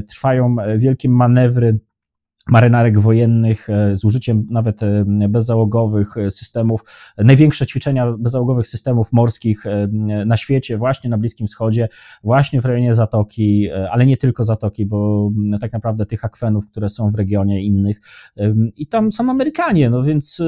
trwają 0.07 0.55
wielkie 0.77 1.09
manewry 1.09 1.79
marynarek 2.47 2.99
wojennych 2.99 3.69
e, 3.69 3.95
z 3.95 4.05
użyciem 4.05 4.47
nawet 4.49 4.83
e, 4.83 5.05
bezzałogowych 5.29 6.17
e, 6.17 6.29
systemów, 6.29 6.83
największe 7.17 7.65
ćwiczenia 7.65 8.13
bezzałogowych 8.19 8.67
systemów 8.67 9.13
morskich 9.13 9.63
na 10.25 10.37
świecie, 10.37 10.77
właśnie 10.77 11.09
na 11.09 11.17
Bliskim 11.17 11.47
Wschodzie, 11.47 11.89
właśnie 12.23 12.61
w 12.61 12.65
rejonie 12.65 12.93
Zatoki, 12.93 13.71
ale 13.91 14.05
nie 14.05 14.17
tylko 14.17 14.43
Zatoki, 14.43 14.85
bo 14.85 15.31
tak 15.61 15.73
naprawdę 15.73 16.05
tych 16.05 16.25
akwenów, 16.25 16.67
które 16.67 16.89
są 16.89 17.11
w 17.11 17.15
regionie 17.15 17.63
innych. 17.63 18.01
I 18.75 18.87
tam 18.87 19.11
są 19.11 19.29
Amerykanie, 19.29 19.89
no 19.89 20.03
więc 20.03 20.43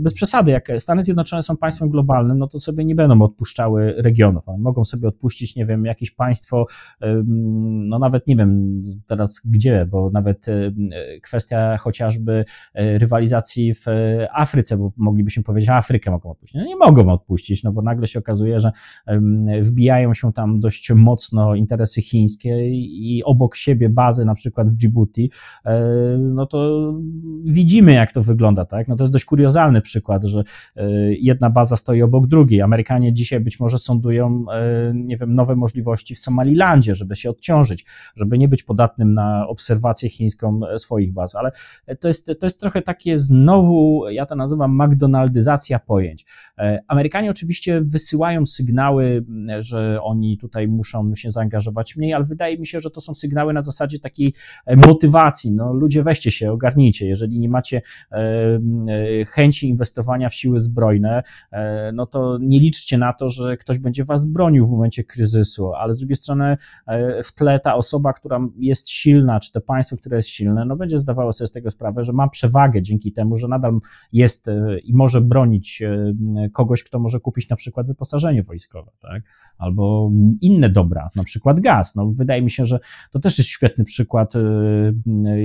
bez 0.00 0.14
przesady, 0.14 0.50
jak 0.50 0.68
Stany 0.78 1.02
Zjednoczone 1.02 1.42
są 1.42 1.56
państwem 1.56 1.88
globalnym, 1.88 2.38
no 2.38 2.48
to 2.48 2.60
sobie 2.60 2.84
nie 2.84 2.94
będą 2.94 3.22
odpuszczały 3.22 3.94
regionów, 3.96 4.44
mogą 4.58 4.84
sobie 4.84 5.08
odpuścić, 5.08 5.56
nie 5.56 5.64
wiem, 5.64 5.84
jakieś 5.84 6.10
państwo, 6.10 6.66
no 7.56 7.98
nawet 7.98 8.26
nie 8.26 8.36
wiem 8.36 8.82
teraz 9.06 9.40
gdzie, 9.44 9.86
bo 9.90 10.10
nawet 10.10 10.46
kwestia 11.28 11.76
chociażby 11.76 12.44
e, 12.74 12.98
rywalizacji 12.98 13.74
w 13.74 13.88
e, 13.88 14.28
Afryce, 14.32 14.76
bo 14.76 14.92
moglibyśmy 14.96 15.42
powiedzieć, 15.42 15.66
że 15.66 15.74
Afrykę 15.74 16.10
mogą 16.10 16.30
odpuścić. 16.30 16.54
No 16.54 16.64
nie 16.64 16.76
mogą 16.76 17.12
odpuścić, 17.12 17.62
no 17.62 17.72
bo 17.72 17.82
nagle 17.82 18.06
się 18.06 18.18
okazuje, 18.18 18.60
że 18.60 18.72
wbijają 19.60 20.14
się 20.14 20.32
tam 20.32 20.60
dość 20.60 20.90
mocno 20.90 21.54
interesy 21.54 22.02
chińskie 22.02 22.70
i 22.70 23.22
obok 23.24 23.56
siebie 23.56 23.88
bazy, 23.88 24.24
na 24.24 24.34
przykład 24.34 24.70
w 24.70 24.76
Djibouti, 24.76 25.30
e, 25.64 25.80
no 26.18 26.46
to 26.46 26.92
widzimy, 27.44 27.92
jak 27.92 28.12
to 28.12 28.22
wygląda, 28.22 28.64
tak? 28.64 28.88
No 28.88 28.96
to 28.96 29.04
jest 29.04 29.12
dość 29.12 29.24
kuriozalny 29.24 29.80
przykład, 29.80 30.24
że 30.24 30.42
jedna 31.20 31.50
baza 31.50 31.76
stoi 31.76 32.02
obok 32.02 32.26
drugiej. 32.26 32.62
Amerykanie 32.62 33.12
dzisiaj 33.12 33.40
być 33.40 33.60
może 33.60 33.78
sądują, 33.78 34.44
nie 34.94 35.16
wiem, 35.16 35.34
nowe 35.34 35.56
możliwości 35.56 36.14
w 36.14 36.18
Somalilandzie, 36.18 36.94
żeby 36.94 37.16
się 37.16 37.30
odciążyć, 37.30 37.86
żeby 38.16 38.38
nie 38.38 38.48
być 38.48 38.62
podatnym 38.62 39.14
na 39.14 39.48
obserwację 39.48 40.08
chińską 40.08 40.60
swoich 40.76 41.12
ale 41.34 41.50
to 42.00 42.08
jest, 42.08 42.26
to 42.26 42.46
jest 42.46 42.60
trochę 42.60 42.82
takie 42.82 43.18
znowu, 43.18 44.08
ja 44.10 44.26
to 44.26 44.36
nazywam 44.36 44.82
McDonaldyzacja 44.82 45.78
pojęć. 45.78 46.24
E, 46.58 46.82
Amerykanie 46.88 47.30
oczywiście 47.30 47.80
wysyłają 47.80 48.46
sygnały, 48.46 49.24
że 49.60 50.02
oni 50.02 50.38
tutaj 50.38 50.68
muszą 50.68 51.14
się 51.14 51.30
zaangażować 51.30 51.96
mniej, 51.96 52.14
ale 52.14 52.24
wydaje 52.24 52.58
mi 52.58 52.66
się, 52.66 52.80
że 52.80 52.90
to 52.90 53.00
są 53.00 53.14
sygnały 53.14 53.52
na 53.52 53.60
zasadzie 53.60 53.98
takiej 53.98 54.34
e, 54.66 54.76
motywacji. 54.76 55.52
No, 55.52 55.72
ludzie 55.72 56.02
weźcie 56.02 56.30
się, 56.30 56.52
ogarnijcie. 56.52 57.06
Jeżeli 57.06 57.38
nie 57.38 57.48
macie 57.48 57.82
e, 58.12 58.18
chęci 59.24 59.68
inwestowania 59.68 60.28
w 60.28 60.34
siły 60.34 60.60
zbrojne, 60.60 61.22
no 61.92 62.06
to 62.06 62.38
nie 62.40 62.60
liczcie 62.60 62.98
na 62.98 63.12
to, 63.12 63.30
że 63.30 63.56
ktoś 63.56 63.78
będzie 63.78 64.04
was 64.04 64.26
bronił 64.26 64.66
w 64.66 64.70
momencie 64.70 65.04
kryzysu, 65.04 65.72
ale 65.74 65.94
z 65.94 65.98
drugiej 65.98 66.16
strony 66.16 66.56
w 67.24 67.32
tle 67.32 67.60
ta 67.60 67.74
osoba, 67.74 68.12
która 68.12 68.40
jest 68.58 68.90
silna, 68.90 69.40
czy 69.40 69.52
to 69.52 69.60
państwo, 69.60 69.96
które 69.96 70.16
jest 70.16 70.28
silne, 70.28 70.64
no 70.64 70.76
będzie 70.76 70.98
zdawało 71.08 71.32
sobie 71.32 71.48
z 71.48 71.52
tego 71.52 71.70
sprawę, 71.70 72.04
że 72.04 72.12
ma 72.12 72.28
przewagę 72.28 72.82
dzięki 72.82 73.12
temu, 73.12 73.36
że 73.36 73.48
nadal 73.48 73.78
jest 74.12 74.48
e, 74.48 74.78
i 74.78 74.94
może 74.94 75.20
bronić 75.20 75.82
e, 75.82 76.14
kogoś, 76.52 76.84
kto 76.84 76.98
może 76.98 77.20
kupić 77.20 77.48
na 77.48 77.56
przykład 77.56 77.86
wyposażenie 77.86 78.42
wojskowe, 78.42 78.90
tak? 79.00 79.22
albo 79.58 80.10
inne 80.40 80.68
dobra, 80.68 81.10
na 81.16 81.24
przykład 81.24 81.60
gaz. 81.60 81.94
No, 81.94 82.06
wydaje 82.06 82.42
mi 82.42 82.50
się, 82.50 82.64
że 82.64 82.78
to 83.10 83.18
też 83.18 83.38
jest 83.38 83.50
świetny 83.50 83.84
przykład, 83.84 84.34
e, 84.36 84.40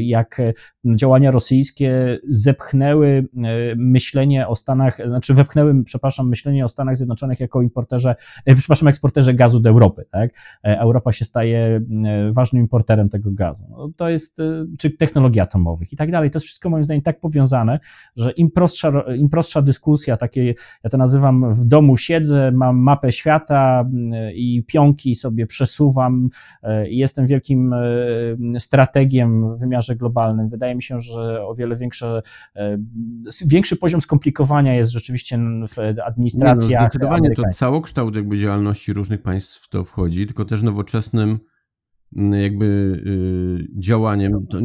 jak 0.02 0.42
działania 0.86 1.32
rosyjskie 1.32 2.20
zepchnęły 2.30 3.28
myślenie 3.78 4.48
o 4.48 4.56
Stanach, 4.56 4.98
znaczy 5.08 5.34
wepchnęły, 5.34 5.84
przepraszam, 5.84 6.30
myślenie 6.30 6.66
o 6.66 6.68
Stanach 6.68 6.98
Zjednoczonych 6.98 7.40
jako 7.40 7.62
importerze, 7.62 8.16
przepraszam, 8.58 8.88
eksporterze 8.88 9.34
gazu 9.34 9.60
do 9.60 9.70
Europy. 9.70 10.06
Tak? 10.12 10.32
Europa 10.64 11.12
się 11.12 11.26
staje 11.26 11.82
ważnym 12.32 12.62
importerem 12.62 13.10
tego 13.10 13.32
gazu. 13.32 13.66
No, 13.70 13.90
to 13.98 14.10
jest, 14.10 14.38
czy 14.78 14.92
technologii 14.92 15.42
atomowych 15.42 15.94
i 15.94 15.96
tak 15.96 16.12
dalej. 16.12 16.32
To 16.32 16.38
jest 16.38 16.46
wszystko 16.46 16.70
moim 16.70 16.84
zdaniem 16.84 17.02
tak 17.02 17.20
powiązane, 17.20 17.80
że 18.16 18.32
im 18.32 18.52
prostsza, 18.52 18.92
im 19.16 19.30
prostsza 19.30 19.62
dyskusja, 19.62 20.18
takie, 20.18 20.54
ja 20.84 20.90
to 20.90 20.98
nazywam 20.98 21.54
w 21.54 21.66
domu 21.66 21.98
siedzę, 21.98 22.52
mam 22.52 22.78
mapę 22.78 23.12
świata 23.12 23.90
i 24.34 24.64
pionki 24.68 25.16
sobie 25.16 25.48
przesuwam 25.48 26.30
e, 26.64 26.90
i 26.90 26.98
jestem 26.98 27.28
wielkim 27.28 27.74
e, 27.74 28.60
strategiem 28.60 29.56
w 29.56 29.60
wymiarze 29.60 29.96
globalnym. 29.96 30.50
Wydaje 30.50 30.73
mi 30.76 30.84
się, 30.84 31.02
że 31.02 31.46
o 31.46 31.56
wiele 31.56 31.76
większe, 31.76 32.22
e, 32.56 32.78
większy 33.46 33.76
poziom 33.76 34.02
skomplikowania 34.02 34.76
jest 34.76 34.92
rzeczywiście 34.92 35.40
w 35.68 36.00
administracji. 36.06 36.74
No, 36.74 36.80
zdecydowanie 36.80 37.32
to 37.32 37.44
całokształt 37.54 38.16
jakby 38.16 38.38
działalności 38.38 38.94
różnych 38.94 39.22
państw 39.22 39.64
w 39.64 39.70
to 39.70 39.84
wchodzi, 39.84 40.26
tylko 40.26 40.46
też 40.46 40.62
nowoczesnym 40.62 41.40
mm, 42.16 42.42
jakby 42.42 42.66
y, 42.66 43.80
działaniem. 43.80 44.48
To 44.48 44.60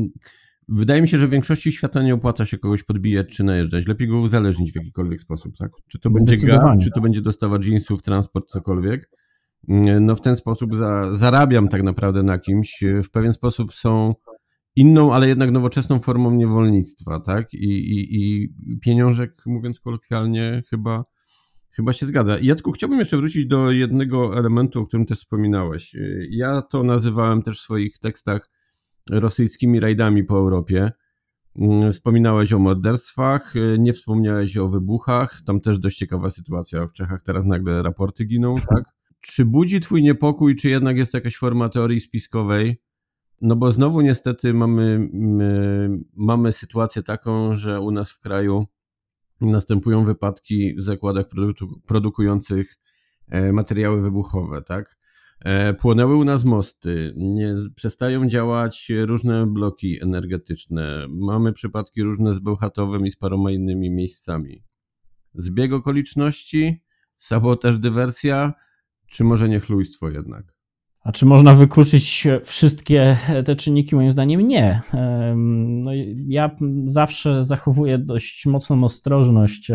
Wydaje 0.69 1.03
mi 1.03 1.09
się, 1.09 1.19
że 1.19 1.27
w 1.27 1.31
większości 1.31 1.73
świata 1.73 2.03
nie 2.03 2.15
opłaca 2.15 2.47
się 2.47 2.59
kogoś 2.59 2.83
podbijać 2.83 3.29
czy 3.29 3.45
najeżdżać. 3.45 3.87
Lepiej 3.87 4.09
go 4.09 4.19
uzależnić 4.19 4.73
w 4.73 4.77
jakikolwiek 4.77 5.21
sposób, 5.21 5.57
tak? 5.57 5.71
Czy 5.89 5.99
to 5.99 6.11
będzie 6.11 6.37
gaz, 6.37 6.85
czy 6.85 6.91
to 6.91 7.01
będzie 7.01 7.23
dostawa 7.23 7.59
jeansów, 7.65 8.03
transport, 8.03 8.49
cokolwiek. 8.49 9.11
No 10.01 10.17
w 10.17 10.21
ten 10.21 10.37
sposób 10.37 10.77
za, 10.77 11.15
zarabiam 11.15 11.69
tak 11.69 11.83
naprawdę 11.83 12.23
na 12.23 12.39
kimś. 12.39 12.85
W 13.05 13.11
pewien 13.11 13.33
sposób 13.33 13.75
są 13.75 14.15
inną, 14.79 15.15
ale 15.15 15.29
jednak 15.29 15.51
nowoczesną 15.51 16.01
formą 16.01 16.31
niewolnictwa, 16.31 17.21
tak? 17.21 17.55
I, 17.55 17.69
i, 17.69 18.17
i 18.21 18.49
pieniążek, 18.81 19.43
mówiąc 19.47 19.81
kolokwialnie, 19.81 20.63
chyba, 20.71 21.05
chyba 21.71 21.93
się 21.93 22.07
zgadza. 22.07 22.39
Jacku, 22.43 22.73
chciałbym 22.73 22.99
jeszcze 22.99 23.17
wrócić 23.17 23.47
do 23.47 23.71
jednego 23.71 24.39
elementu, 24.39 24.81
o 24.81 24.87
którym 24.87 25.07
też 25.07 25.19
wspominałeś. 25.19 25.97
Ja 26.31 26.63
to 26.63 26.83
nazywałem 26.83 27.43
też 27.43 27.61
w 27.61 27.63
swoich 27.63 27.99
tekstach 27.99 28.51
rosyjskimi 29.11 29.81
rajdami 29.81 30.25
po 30.25 30.39
Europie. 30.39 30.91
Mm, 31.57 31.93
wspominałeś 31.93 32.53
o 32.53 32.59
morderstwach, 32.59 33.55
nie 33.79 33.93
wspomniałeś 33.93 34.57
o 34.57 34.69
wybuchach. 34.69 35.41
Tam 35.47 35.61
też 35.61 35.79
dość 35.79 35.99
ciekawa 35.99 36.31
sytuacja. 36.31 36.87
W 36.87 36.93
Czechach 36.93 37.23
teraz 37.23 37.45
nagle 37.45 37.83
raporty 37.83 38.25
giną, 38.25 38.57
tak? 38.57 38.85
Czy 39.21 39.45
budzi 39.45 39.81
Twój 39.81 40.03
niepokój, 40.03 40.57
czy 40.57 40.69
jednak 40.69 40.97
jest 40.97 41.15
jakaś 41.15 41.37
forma 41.37 41.69
teorii 41.69 42.01
spiskowej? 42.01 42.88
No 43.41 43.57
bo 43.57 43.73
znowu 43.73 44.01
niestety 44.01 44.55
mamy, 44.55 45.09
mamy 46.17 46.53
sytuację 46.53 47.03
taką, 47.03 47.55
że 47.55 47.81
u 47.81 47.91
nas 47.91 48.11
w 48.11 48.21
kraju 48.21 48.67
następują 49.41 50.05
wypadki 50.05 50.75
w 50.75 50.81
zakładach 50.81 51.29
produku 51.29 51.81
produkujących 51.87 52.79
e, 53.29 53.53
materiały 53.53 54.03
wybuchowe, 54.03 54.63
tak? 54.63 54.99
E, 55.41 55.75
płonęły 55.75 56.17
u 56.17 56.25
nas 56.25 56.45
mosty, 56.45 57.13
nie, 57.17 57.55
przestają 57.75 58.29
działać 58.29 58.93
różne 59.07 59.47
bloki 59.47 60.03
energetyczne. 60.03 61.07
Mamy 61.09 61.53
przypadki 61.53 62.03
różne 62.03 62.35
z 62.35 62.39
Bełchatowem 62.39 63.07
i 63.07 63.11
z 63.11 63.17
paroma 63.17 63.51
innymi 63.51 63.91
miejscami. 63.91 64.65
Zbieg 65.35 65.73
okoliczności, 65.73 66.83
sabotaż, 67.17 67.79
dywersja, 67.79 68.53
czy 69.07 69.25
może 69.25 69.49
niechlujstwo 69.49 70.11
jednak? 70.11 70.58
A 71.09 71.13
czy 71.13 71.27
można 71.27 71.55
wykluczyć 71.55 72.27
wszystkie 72.45 73.17
te 73.45 73.57
czynniki? 73.57 73.97
Moim 73.97 74.11
zdaniem 74.11 74.49
nie. 74.49 74.81
No, 75.37 75.91
ja 76.27 76.57
zawsze 76.85 77.45
zachowuję 77.45 77.99
dość 77.99 78.47
mocną 78.47 78.85
ostrożność, 78.85 79.71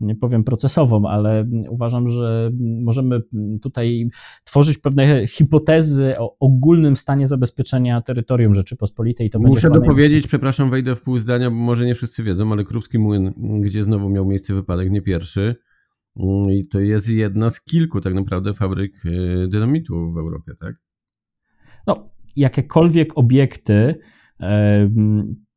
nie 0.00 0.14
powiem 0.14 0.44
procesową, 0.44 1.08
ale 1.08 1.46
uważam, 1.68 2.08
że 2.08 2.50
możemy 2.82 3.20
tutaj 3.62 4.08
tworzyć 4.44 4.78
pewne 4.78 5.26
hipotezy 5.26 6.14
o 6.18 6.36
ogólnym 6.40 6.96
stanie 6.96 7.26
zabezpieczenia 7.26 8.00
terytorium 8.00 8.54
Rzeczypospolitej. 8.54 9.30
To 9.30 9.38
Muszę 9.38 9.70
dopowiedzieć, 9.70 10.26
przepraszam, 10.26 10.70
wejdę 10.70 10.94
w 10.94 11.02
pół 11.02 11.18
zdania, 11.18 11.50
bo 11.50 11.56
może 11.56 11.86
nie 11.86 11.94
wszyscy 11.94 12.22
wiedzą, 12.22 12.52
ale 12.52 12.64
Krupski 12.64 12.98
Młyn, 12.98 13.32
gdzie 13.60 13.82
znowu 13.82 14.08
miał 14.08 14.24
miejsce 14.24 14.54
wypadek, 14.54 14.90
nie 14.90 15.02
pierwszy, 15.02 15.56
I 16.50 16.68
to 16.68 16.80
jest 16.80 17.08
jedna 17.08 17.50
z 17.50 17.60
kilku 17.60 18.00
tak 18.00 18.14
naprawdę 18.14 18.54
fabryk 18.54 18.92
e, 19.06 19.48
dynamitu 19.48 20.12
w 20.12 20.18
Europie, 20.18 20.52
tak? 20.60 20.74
no, 21.88 22.10
jakiekolwiek 22.36 23.18
obiekty, 23.18 23.94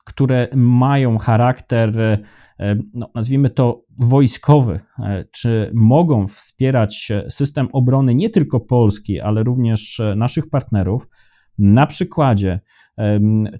które 0.05 0.47
mają 0.55 1.17
charakter, 1.17 2.19
no, 2.93 3.11
nazwijmy 3.15 3.49
to 3.49 3.85
wojskowy, 3.99 4.79
czy 5.31 5.71
mogą 5.73 6.27
wspierać 6.27 7.11
system 7.29 7.67
obrony 7.73 8.15
nie 8.15 8.29
tylko 8.29 8.59
Polski, 8.59 9.19
ale 9.19 9.43
również 9.43 10.01
naszych 10.15 10.49
partnerów, 10.49 11.07
na 11.57 11.87
przykładzie 11.87 12.59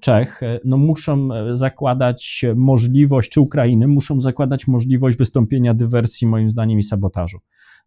Czech, 0.01 0.43
e, 0.43 0.59
no 0.65 0.77
muszą 0.77 1.33
e, 1.33 1.55
zakładać 1.55 2.45
możliwość, 2.55 3.31
czy 3.31 3.41
Ukrainy, 3.41 3.87
muszą 3.87 4.21
zakładać 4.21 4.67
możliwość 4.67 5.17
wystąpienia 5.17 5.73
dywersji, 5.73 6.27
moim 6.27 6.51
zdaniem, 6.51 6.79
i 6.79 6.83
sabotażu. 6.83 7.39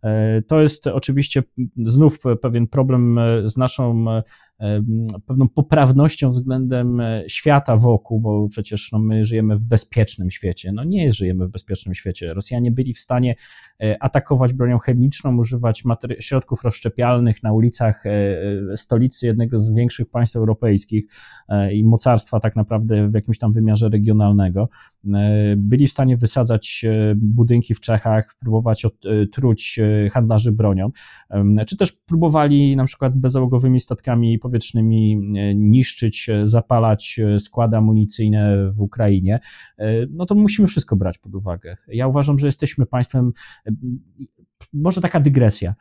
E, 0.03 0.43
to 0.43 0.61
jest 0.61 0.87
oczywiście 0.87 1.43
znów 1.77 2.19
pewien 2.43 2.67
problem 2.67 3.21
z 3.45 3.57
naszą 3.57 4.05
pewną 5.27 5.49
poprawnością 5.49 6.29
względem 6.29 7.03
świata 7.29 7.77
wokół, 7.77 8.21
bo 8.21 8.49
przecież 8.49 8.93
no, 8.93 8.99
my 8.99 9.25
żyjemy 9.25 9.57
w 9.57 9.65
bezpiecznym 9.65 10.31
świecie. 10.31 10.73
No 10.73 10.85
nie 10.85 11.13
żyjemy 11.13 11.47
w 11.47 11.51
bezpiecznym 11.51 11.95
świecie. 11.95 12.35
Rosjanie 12.35 12.71
byli 12.71 12.95
w 12.95 12.99
stanie 12.99 13.35
atakować 14.01 14.53
bronią 14.53 14.79
chemiczną, 14.79 15.37
używać 15.37 15.83
środków 16.21 16.65
rozszczepialnych 16.65 17.43
na 17.43 17.53
ulicach 17.53 18.05
stolicy 18.77 19.27
jednego 19.27 19.59
z 19.59 19.75
większych 19.75 20.11
państw 20.11 20.37
europejskich 20.37 21.05
i 21.73 21.85
mocarstwa 21.85 22.41
tak 22.41 22.57
naprawdę 22.57 23.09
w 23.09 23.15
jakimś 23.15 23.39
tam 23.39 23.53
wymiarze 23.53 23.89
regionalnego. 23.89 24.69
Byli 25.57 25.87
w 25.87 25.93
stanie 25.93 26.17
wysadzać 26.17 26.85
budynki 27.17 27.75
w 27.75 27.81
Czechach, 27.81 28.35
próbować 28.41 28.87
truć 29.33 29.81
handlarzy 30.13 30.53
bronią, 30.53 30.91
czy 31.67 31.77
też 31.77 31.93
próbowali 31.93 32.77
na 32.77 32.85
przykład 32.85 33.17
bezzałogowymi 33.17 33.81
statkami 33.81 34.39
powietrznymi 34.45 35.17
niszczyć, 35.55 36.31
zapalać 36.45 37.21
składy 37.39 37.77
amunicyjne 37.77 38.71
w 38.73 38.81
Ukrainie, 38.81 39.41
no 40.11 40.27
to 40.27 40.35
musimy 40.35 40.69
wszystko 40.69 40.97
brać 40.97 41.19
pod 41.19 41.35
uwagę. 41.35 41.77
Ja 41.89 42.09
uważam, 42.09 42.39
że 42.39 42.47
jesteśmy 42.47 42.87
państwem, 42.87 43.33
może 44.73 45.01
taka 45.01 45.21
dygresja. 45.21 45.75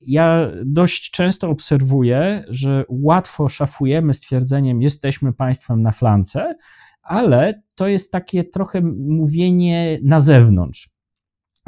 Ja 0.00 0.50
dość 0.64 1.10
często 1.10 1.50
obserwuję, 1.50 2.44
że 2.48 2.84
łatwo 2.88 3.48
szafujemy 3.48 4.14
stwierdzeniem, 4.14 4.82
jesteśmy 4.82 5.32
państwem 5.32 5.82
na 5.82 5.92
flance, 5.92 6.54
ale 7.02 7.62
to 7.74 7.88
jest 7.88 8.12
takie 8.12 8.44
trochę 8.44 8.80
mówienie 9.08 9.98
na 10.02 10.20
zewnątrz. 10.20 10.99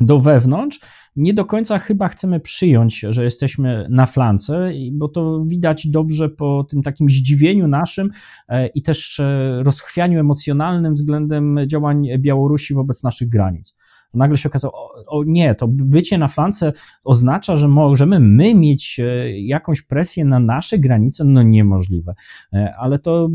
Do 0.07 0.20
wewnątrz. 0.20 0.80
Nie 1.16 1.34
do 1.34 1.44
końca 1.44 1.78
chyba 1.78 2.09
chcemy 2.09 2.40
przyjąć, 2.40 3.07
że 3.11 3.24
jesteśmy 3.24 3.86
na 3.90 4.07
flance, 4.07 4.70
bo 4.92 5.09
to 5.09 5.44
widać 5.46 5.86
dobrze 5.86 6.28
po 6.28 6.66
tym 6.70 6.82
takim 6.82 7.11
zdziwieniu 7.11 7.68
naszym 7.68 8.11
e, 8.48 8.66
i 8.66 8.82
też 8.82 9.20
e, 9.20 9.61
rozchwianiu 9.62 10.20
emocjonalnym 10.20 10.94
względem 10.94 11.59
działań 11.66 12.09
Białorusi 12.18 12.74
wobec 12.74 13.03
naszych 13.03 13.28
granic 13.28 13.74
nagle 14.15 14.39
się 14.39 14.49
okazało, 14.49 14.75
o, 14.75 15.05
o, 15.07 15.25
nie, 15.25 15.55
to 15.55 15.69
bycie 15.69 16.19
na 16.19 16.29
flance 16.29 16.73
oznacza, 17.05 17.57
że 17.57 17.69
możemy 17.69 18.21
my 18.21 18.55
mieć 18.55 19.01
e, 19.01 19.41
jakąś 19.41 19.83
presję 19.83 20.25
na 20.25 20.41
nasze 20.41 20.79
granice, 20.79 21.25
no 21.25 21.43
niemożliwe. 21.43 22.15
E, 22.53 22.75
ale 22.79 22.99
to 22.99 23.29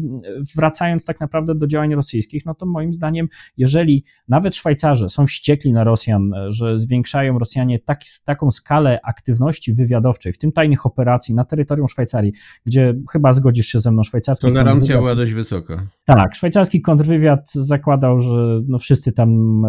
wracając 0.55 1.05
tak 1.05 1.19
naprawdę 1.19 1.55
do 1.55 1.67
działań 1.67 1.95
rosyjskich, 1.95 2.45
no 2.45 2.55
to 2.55 2.65
moim 2.65 2.93
zdaniem, 2.93 3.27
jeżeli 3.57 4.03
nawet 4.27 4.55
Szwajcarze 4.55 5.09
są 5.09 5.25
wściekli 5.25 5.73
na 5.73 5.83
Rosjan, 5.83 6.33
e, 6.33 6.51
że 6.51 6.79
zwiększają 6.79 7.39
Rosjanie 7.39 7.79
tak, 7.79 7.99
taką 8.23 8.51
skalę 8.51 8.99
aktywności 9.03 9.73
wywiadowczej, 9.73 10.33
w 10.33 10.37
tym 10.37 10.51
tajnych 10.51 10.85
operacji 10.85 11.35
na 11.35 11.45
terytorium 11.45 11.87
Szwajcarii, 11.87 12.33
gdzie 12.65 12.95
chyba 13.11 13.33
zgodzisz 13.33 13.67
się 13.67 13.79
ze 13.79 13.91
mną, 13.91 14.03
szwajcarski 14.03 14.47
Tolerancja 14.47 14.97
była 14.97 15.15
dość 15.15 15.33
wysoka. 15.33 15.87
Tak, 16.07 16.35
szwajcarski 16.35 16.81
kontrwywiad 16.81 17.51
zakładał, 17.51 18.21
że 18.21 18.61
no 18.67 18.79
wszyscy 18.79 19.13
tam 19.13 19.61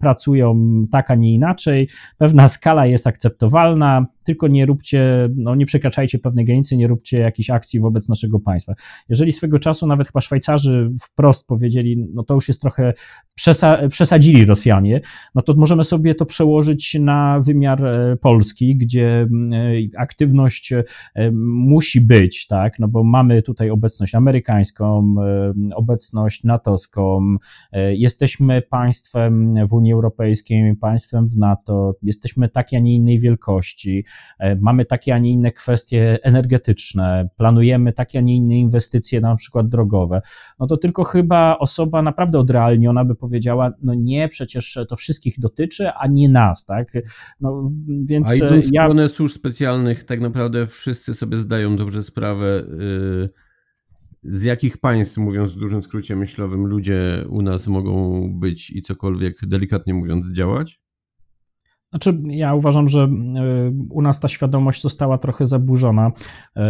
pracują, 0.00 0.82
tak, 0.92 1.10
a 1.10 1.14
nie 1.14 1.34
inaczej. 1.34 1.88
Pewna 2.18 2.48
skala 2.48 2.86
jest 2.86 3.06
akceptowalna, 3.06 4.06
tylko 4.26 4.48
nie 4.48 4.66
róbcie, 4.66 5.28
no 5.36 5.54
nie 5.54 5.66
przekraczajcie 5.66 6.18
pewnej 6.18 6.44
granicy, 6.44 6.76
nie 6.76 6.86
róbcie 6.86 7.18
jakichś 7.18 7.50
akcji 7.50 7.80
wobec 7.80 8.08
naszego 8.08 8.40
państwa. 8.40 8.74
Jeżeli 9.08 9.32
swego 9.32 9.58
czasu 9.58 9.86
nawet 9.86 10.06
chyba 10.06 10.20
Szwajcarzy 10.20 10.90
wprost 11.00 11.46
powiedzieli, 11.46 12.06
no 12.14 12.22
to 12.22 12.34
już 12.34 12.48
jest 12.48 12.60
trochę 12.60 12.92
przesa 13.34 13.88
przesadzili 13.88 14.44
Rosjanie, 14.44 15.00
no 15.34 15.42
to 15.42 15.54
możemy 15.54 15.84
sobie 15.84 16.14
to 16.14 16.26
przełożyć 16.26 16.94
na 17.00 17.40
wymiar 17.40 17.86
e, 17.86 18.16
Polski, 18.16 18.76
gdzie 18.76 19.08
e, 19.20 19.28
aktywność 19.98 20.72
e, 20.72 20.84
musi 21.46 22.00
być, 22.00 22.46
tak, 22.46 22.78
no 22.78 22.88
bo 22.88 23.04
mamy 23.04 23.42
tutaj 23.42 23.70
obecność 23.70 24.14
amerykańską, 24.14 25.14
obecność 25.76 26.44
natowską, 26.44 27.36
jesteśmy 27.92 28.62
państwem 28.62 29.54
w 29.68 29.72
Unii 29.72 29.92
Europejskiej, 29.92 30.76
państwem 30.76 31.28
w 31.28 31.36
NATO, 31.36 31.94
jesteśmy 32.02 32.48
takiej, 32.48 32.78
a 32.78 32.82
nie 32.82 32.94
innej 32.94 33.20
wielkości, 33.20 34.04
E, 34.38 34.56
mamy 34.56 34.84
takie, 34.84 35.14
a 35.14 35.18
nie 35.18 35.30
inne 35.30 35.52
kwestie 35.52 36.18
energetyczne, 36.22 37.28
planujemy 37.36 37.92
takie, 37.92 38.18
a 38.18 38.22
nie 38.22 38.36
inne 38.36 38.58
inwestycje, 38.58 39.20
na 39.20 39.36
przykład 39.36 39.68
drogowe, 39.68 40.22
no 40.58 40.66
to 40.66 40.76
tylko 40.76 41.04
chyba 41.04 41.58
osoba 41.58 42.02
naprawdę 42.02 42.38
odrealniona 42.38 43.04
by 43.04 43.14
powiedziała, 43.14 43.72
no 43.82 43.94
nie, 43.94 44.28
przecież 44.28 44.78
to 44.88 44.96
wszystkich 44.96 45.38
dotyczy, 45.38 45.90
a 45.90 46.06
nie 46.06 46.28
nas, 46.28 46.64
tak? 46.64 46.92
No, 47.40 47.64
więc 48.04 48.30
a 48.30 48.34
idąc 48.34 48.68
ja... 48.72 48.82
w 48.82 48.84
stronę 48.84 49.08
służb 49.08 49.34
specjalnych, 49.34 50.04
tak 50.04 50.20
naprawdę 50.20 50.66
wszyscy 50.66 51.14
sobie 51.14 51.36
zdają 51.36 51.76
dobrze 51.76 52.02
sprawę, 52.02 52.64
yy, 52.78 53.28
z 54.26 54.42
jakich 54.42 54.78
państw, 54.78 55.16
mówiąc 55.16 55.52
w 55.52 55.58
dużym 55.58 55.82
skrócie 55.82 56.16
myślowym, 56.16 56.66
ludzie 56.66 57.24
u 57.28 57.42
nas 57.42 57.66
mogą 57.66 58.22
być 58.38 58.70
i 58.70 58.82
cokolwiek, 58.82 59.36
delikatnie 59.42 59.94
mówiąc, 59.94 60.30
działać? 60.30 60.80
Znaczy, 61.90 62.22
ja 62.26 62.54
uważam, 62.54 62.88
że 62.88 63.00
e, 63.00 63.08
u 63.90 64.02
nas 64.02 64.20
ta 64.20 64.28
świadomość 64.28 64.82
została 64.82 65.18
trochę 65.18 65.46
zaburzona 65.46 66.12
e, 66.56 66.62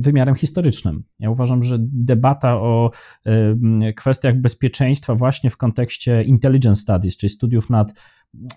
wymiarem 0.00 0.34
historycznym. 0.34 1.04
Ja 1.18 1.30
uważam, 1.30 1.62
że 1.62 1.76
debata 1.80 2.54
o 2.54 2.90
e, 3.24 3.92
kwestiach 3.92 4.40
bezpieczeństwa 4.40 5.14
właśnie 5.14 5.50
w 5.50 5.56
kontekście 5.56 6.22
intelligence 6.22 6.82
studies, 6.82 7.16
czyli 7.16 7.30
studiów 7.30 7.70
nad 7.70 7.92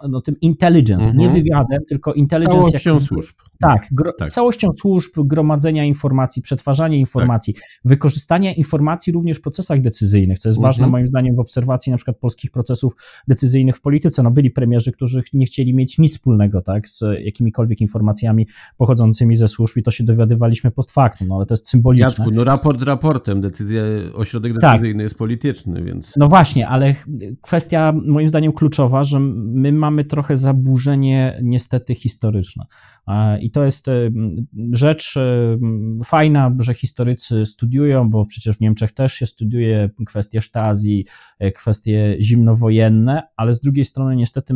no, 0.10 0.22
tym 0.22 0.40
intelligence, 0.42 1.08
mhm. 1.08 1.18
nie 1.18 1.30
wywiadem, 1.30 1.82
tylko 1.88 2.14
intelligence. 2.14 2.58
Całością 2.58 2.94
jak, 2.94 3.04
służb. 3.04 3.36
Tak, 3.60 3.88
gro, 3.92 4.14
tak, 4.14 4.34
całością 4.34 4.68
służb, 4.80 5.12
gromadzenia 5.18 5.86
informacji, 5.86 6.42
przetwarzania 6.42 6.98
informacji, 6.98 7.54
tak. 7.54 7.64
wykorzystania 7.86 8.54
informacji 8.54 9.14
również 9.14 9.38
w 9.38 9.42
procesach 9.42 9.82
decyzyjnych, 9.82 10.40
co 10.40 10.50
jest 10.50 10.58
mhm. 10.58 10.70
ważne 10.70 10.88
moim 10.88 11.08
zdaniem 11.08 11.36
w 11.36 11.40
obserwacji 11.40 11.92
na 11.92 11.98
przykład 11.98 12.18
polskich 12.18 12.52
procesów 12.52 12.96
decyzyjnych 13.28 13.78
w 13.78 13.82
polityce. 13.82 14.24
No 14.24 14.32
byli 14.32 14.52
premierzy, 14.52 14.92
którzy 14.92 15.24
nie 15.34 15.46
chcieli 15.46 15.74
mieć 15.74 15.98
nic 15.98 16.12
wspólnego 16.12 16.62
tak, 16.62 16.90
z 16.90 17.04
jakimikolwiek 17.20 17.82
informacjami 17.82 18.48
pochodzącymi 18.78 19.36
ze 19.36 19.48
służb 19.48 19.78
i 19.78 19.84
to 19.84 19.92
się 19.92 20.04
dowiadywaliśmy 20.04 20.72
post 20.72 20.92
factum, 20.92 21.28
no 21.28 21.36
ale 21.36 21.46
to 21.46 21.54
jest 21.54 21.70
symboliczne. 21.70 22.06
Jacku, 22.06 22.32
no 22.32 22.44
raport 22.44 22.82
raportem, 22.82 23.42
decyzja, 23.42 23.82
ośrodek 24.14 24.54
tak. 24.54 24.72
decyzyjny 24.72 25.00
tak. 25.00 25.04
jest 25.04 25.18
polityczny, 25.18 25.84
więc... 25.84 26.18
No 26.18 26.28
właśnie, 26.28 26.68
ale 26.68 26.96
kwestia 27.42 27.94
moim 28.06 28.30
zdaniem 28.30 28.54
kluczowa, 28.54 29.04
że 29.04 29.20
my 29.20 29.71
mamy 29.78 30.06
trochę 30.06 30.36
zaburzenie 30.36 31.40
niestety 31.44 31.96
historyczne. 31.96 32.66
I 33.42 33.52
to 33.52 33.64
jest 33.64 33.88
e, 33.88 34.12
rzecz 34.72 35.18
e, 35.18 35.58
fajna, 36.06 36.56
że 36.60 36.74
historycy 36.74 37.46
studiują, 37.46 38.10
bo 38.10 38.26
przecież 38.26 38.58
w 38.58 38.60
Niemczech 38.60 38.92
też 38.92 39.14
się 39.14 39.26
studiuje 39.26 39.90
kwestie 40.06 40.42
Stasi, 40.42 41.08
e, 41.40 41.52
kwestie 41.52 42.18
zimnowojenne, 42.20 43.24
ale 43.38 43.54
z 43.54 43.62
drugiej 43.62 43.86
strony 43.86 44.16
niestety 44.16 44.54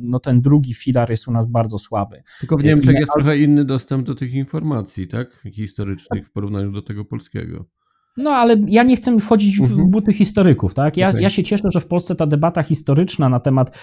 no 0.00 0.20
ten 0.20 0.40
drugi 0.40 0.74
filar 0.74 1.10
jest 1.10 1.28
u 1.28 1.32
nas 1.32 1.46
bardzo 1.46 1.78
słaby. 1.78 2.22
Tylko 2.40 2.56
w 2.56 2.64
Niemczech 2.64 2.94
jest 2.94 3.12
trochę 3.12 3.38
inny 3.38 3.64
dostęp 3.64 4.06
do 4.06 4.14
tych 4.14 4.34
informacji, 4.34 5.08
tak? 5.08 5.42
Historycznych 5.52 6.26
w 6.26 6.30
porównaniu 6.30 6.72
do 6.72 6.82
tego 6.82 7.04
polskiego. 7.04 7.79
No, 8.22 8.30
ale 8.30 8.56
ja 8.66 8.82
nie 8.82 8.96
chcę 8.96 9.20
wchodzić 9.20 9.58
w 9.58 9.62
mhm. 9.62 9.90
buty 9.90 10.12
historyków, 10.12 10.74
tak? 10.74 10.96
Ja, 10.96 11.08
okay. 11.08 11.22
ja 11.22 11.30
się 11.30 11.42
cieszę, 11.42 11.68
że 11.72 11.80
w 11.80 11.86
Polsce 11.86 12.14
ta 12.14 12.26
debata 12.26 12.62
historyczna 12.62 13.28
na 13.28 13.40
temat 13.40 13.78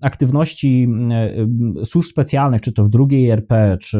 aktywności 0.00 0.88
służb 1.84 2.10
specjalnych, 2.10 2.60
czy 2.60 2.72
to 2.72 2.84
w 2.84 2.88
drugiej 2.88 3.30
RP, 3.30 3.76
czy 3.80 3.98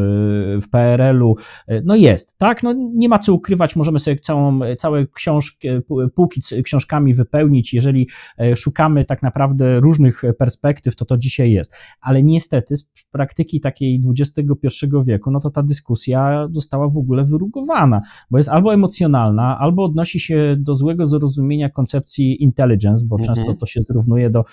w 0.62 0.68
PRL-u, 0.70 1.37
e, 1.68 1.82
no 1.85 1.95
jest, 1.95 2.39
tak? 2.39 2.62
No 2.62 2.72
nie 2.95 3.09
ma 3.09 3.18
co 3.18 3.35
ukrywać, 3.35 3.76
możemy 3.76 3.99
sobie 3.99 4.16
całą, 4.16 4.61
całe 4.76 5.07
książki, 5.07 5.68
półki 6.14 6.41
książkami 6.64 7.14
wypełnić, 7.14 7.74
jeżeli 7.74 8.09
e, 8.39 8.57
szukamy 8.57 9.05
tak 9.05 9.22
naprawdę 9.22 9.80
różnych 9.80 10.22
perspektyw, 10.39 10.97
to 10.97 11.05
to 11.05 11.16
dzisiaj 11.16 11.53
jest. 11.53 11.76
Ale 12.01 12.22
niestety 12.22 12.76
z 12.76 12.91
praktyki 13.11 13.61
takiej 13.61 14.03
XXI 14.20 14.87
wieku, 15.07 15.30
no 15.30 15.41
to 15.41 15.51
ta 15.51 15.62
dyskusja 15.62 16.49
została 16.51 16.89
w 16.89 16.97
ogóle 16.97 17.24
wyrugowana, 17.24 18.03
bo 18.30 18.39
jest 18.39 18.49
albo 18.49 18.74
emocjonalna, 18.74 19.59
albo 19.59 19.74
albo 19.75 19.85
odnosi 19.85 20.20
się 20.20 20.57
do 20.59 20.75
złego 20.75 21.07
zrozumienia 21.07 21.70
koncepcji 21.70 22.43
intelligence, 22.43 23.05
bo 23.07 23.16
mhm. 23.16 23.35
często 23.35 23.55
to 23.55 23.66
się 23.66 23.83
zrównuje 23.83 24.31
do 24.31 24.45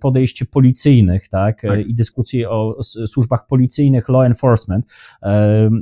podejść 0.00 0.44
policyjnych, 0.44 1.28
tak, 1.28 1.62
tak. 1.62 1.86
i 1.86 1.94
dyskusji 1.94 2.46
o 2.46 2.74
służbach 2.82 3.46
policyjnych, 3.46 4.08
law 4.08 4.26
enforcement, 4.26 4.86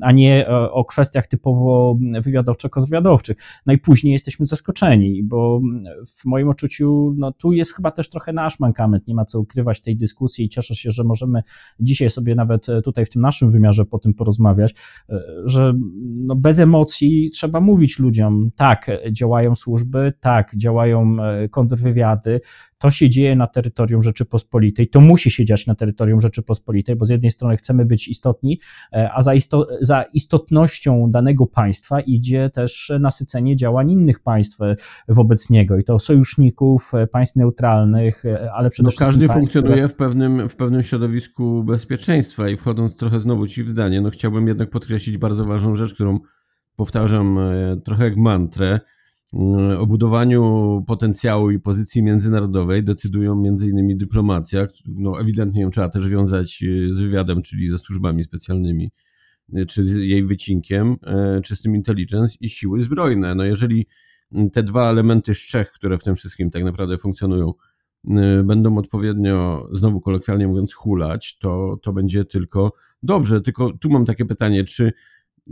a 0.01 0.13
nie 0.13 0.47
o 0.71 0.85
kwestiach 0.85 1.27
typowo 1.27 1.99
wywiadowczo-kontrwywiadowczych. 2.21 3.37
No 3.67 3.73
i 3.73 3.79
później 3.79 4.13
jesteśmy 4.13 4.47
zaskoczeni, 4.47 5.23
bo 5.23 5.61
w 6.07 6.25
moim 6.25 6.49
odczuciu, 6.49 7.15
no 7.17 7.33
tu 7.33 7.53
jest 7.53 7.75
chyba 7.75 7.91
też 7.91 8.09
trochę 8.09 8.33
nasz 8.33 8.61
mankament, 8.61 9.07
nie 9.07 9.15
ma 9.15 9.25
co 9.25 9.41
ukrywać 9.41 9.81
tej 9.81 9.97
dyskusji 9.97 10.45
i 10.45 10.49
cieszę 10.49 10.75
się, 10.75 10.91
że 10.91 11.05
możemy 11.05 11.43
dzisiaj 11.81 12.11
sobie 12.11 12.35
nawet 12.35 12.67
tutaj 12.85 13.07
w 13.07 13.11
tym 13.11 13.23
naszym 13.23 13.51
wymiarze 13.51 13.85
po 13.85 13.99
tym 13.99 14.15
porozmawiać, 14.15 14.75
że 15.45 15.75
no 16.03 16.35
bez 16.37 16.59
emocji 16.59 17.31
trzeba 17.31 17.61
mówić 17.61 17.99
ludziom, 17.99 18.46
tak, 18.57 18.91
działają 19.13 19.55
służby, 19.55 20.13
tak, 20.21 20.57
działają 20.57 21.17
e, 21.23 21.49
kontrwywiady, 21.49 22.41
to 22.79 22.91
się 22.91 23.09
dzieje 23.09 23.37
na 23.37 23.47
terytorium 23.47 24.03
Rzeczypospolitej, 24.03 24.89
to 24.89 25.01
musi 25.01 25.31
się 25.31 25.45
dziać 25.45 25.67
na 25.67 25.75
terytorium 25.75 26.21
Rzeczypospolitej, 26.21 26.97
bo 26.97 27.05
z 27.05 27.09
jednej 27.09 27.31
strony 27.31 27.57
chcemy 27.57 27.85
być 27.85 28.09
istotni, 28.09 28.61
e, 28.93 29.11
a 29.15 29.23
za, 29.23 29.35
isto, 29.35 29.67
za 29.81 30.03
istotnością 30.03 31.11
danego 31.11 31.47
państwa 31.47 32.01
idzie 32.01 32.51
też 32.51 32.93
nasycenie 33.01 33.57
działań 33.57 33.91
innych 33.91 34.21
państw 34.21 34.61
e, 34.61 34.77
wobec 35.09 35.51
niego. 35.51 35.79
I 35.79 35.85
to 35.85 35.99
sojuszników, 35.99 36.93
państw 37.13 37.37
neutralnych, 37.37 38.23
ale 38.55 38.71
przede 38.71 38.87
no, 38.87 38.91
wszystkim. 38.91 39.07
Każdy 39.07 39.27
państw, 39.27 39.41
funkcjonuje 39.41 39.75
które... 39.75 39.89
w, 39.89 39.95
pewnym, 39.95 40.49
w 40.49 40.57
pewnym 40.57 40.83
środowisku 40.83 41.65
bezpieczeństwa. 41.65 42.49
I 42.49 42.57
wchodząc 42.57 42.97
trochę 42.97 43.21
znowu 43.21 43.47
ci 43.47 43.65
w 43.65 43.69
zdanie, 43.69 44.01
no 44.01 44.11
chciałbym 44.11 44.49
jednak 44.49 44.71
podkreślić 44.71 45.19
bardzo 45.19 45.45
ważną 45.45 45.77
rzecz, 45.77 45.95
którą 45.95 46.19
powtarzam 46.77 47.39
e, 47.39 47.77
trochę 47.85 48.05
jak 48.05 48.17
mantrę, 48.17 48.81
e, 49.35 49.79
o 49.79 49.87
budowaniu 49.87 50.85
potencjału 50.87 51.51
i 51.51 51.61
pozycji 51.61 52.03
międzynarodowej 52.03 52.85
decydują 52.85 53.33
m.in. 53.47 53.99
dyplomacja, 53.99 54.67
no 54.87 55.21
ewidentnie 55.21 55.63
ją 55.63 55.71
trzeba 55.71 55.89
też 55.89 56.09
wiązać 56.09 56.63
e, 56.63 56.91
z 56.91 57.01
wywiadem, 57.01 57.43
czyli 57.43 57.69
ze 57.69 57.79
służbami 57.79 58.25
specjalnymi, 58.25 58.91
czy 59.69 59.85
z 59.85 59.97
jej 59.97 60.25
wycinkiem, 60.25 60.97
czy 61.45 61.57
z 61.57 61.63
tym 61.63 61.77
intelligence 61.77 62.37
i 62.41 62.49
siły 62.49 62.81
zbrojne. 62.81 63.35
No 63.35 63.45
jeżeli 63.45 63.87
te 64.53 64.63
dwa 64.63 64.91
elementy 64.91 65.35
z 65.35 65.39
trzech, 65.39 65.73
które 65.73 65.99
w 65.99 66.03
tym 66.03 66.15
wszystkim 66.15 66.51
tak 66.51 66.65
naprawdę 66.65 66.99
funkcjonują, 66.99 67.53
będą 68.45 68.79
odpowiednio, 68.79 69.69
znowu 69.73 70.01
kolokwialnie 70.01 70.49
mówiąc, 70.49 70.75
hulać, 70.75 71.39
to, 71.39 71.77
to 71.83 71.93
będzie 71.93 72.25
tylko 72.25 72.73
dobrze. 73.03 73.41
Tylko 73.41 73.73
tu 73.73 73.91
mam 73.91 74.05
takie 74.05 74.25
pytanie, 74.25 74.65
czy 74.65 74.93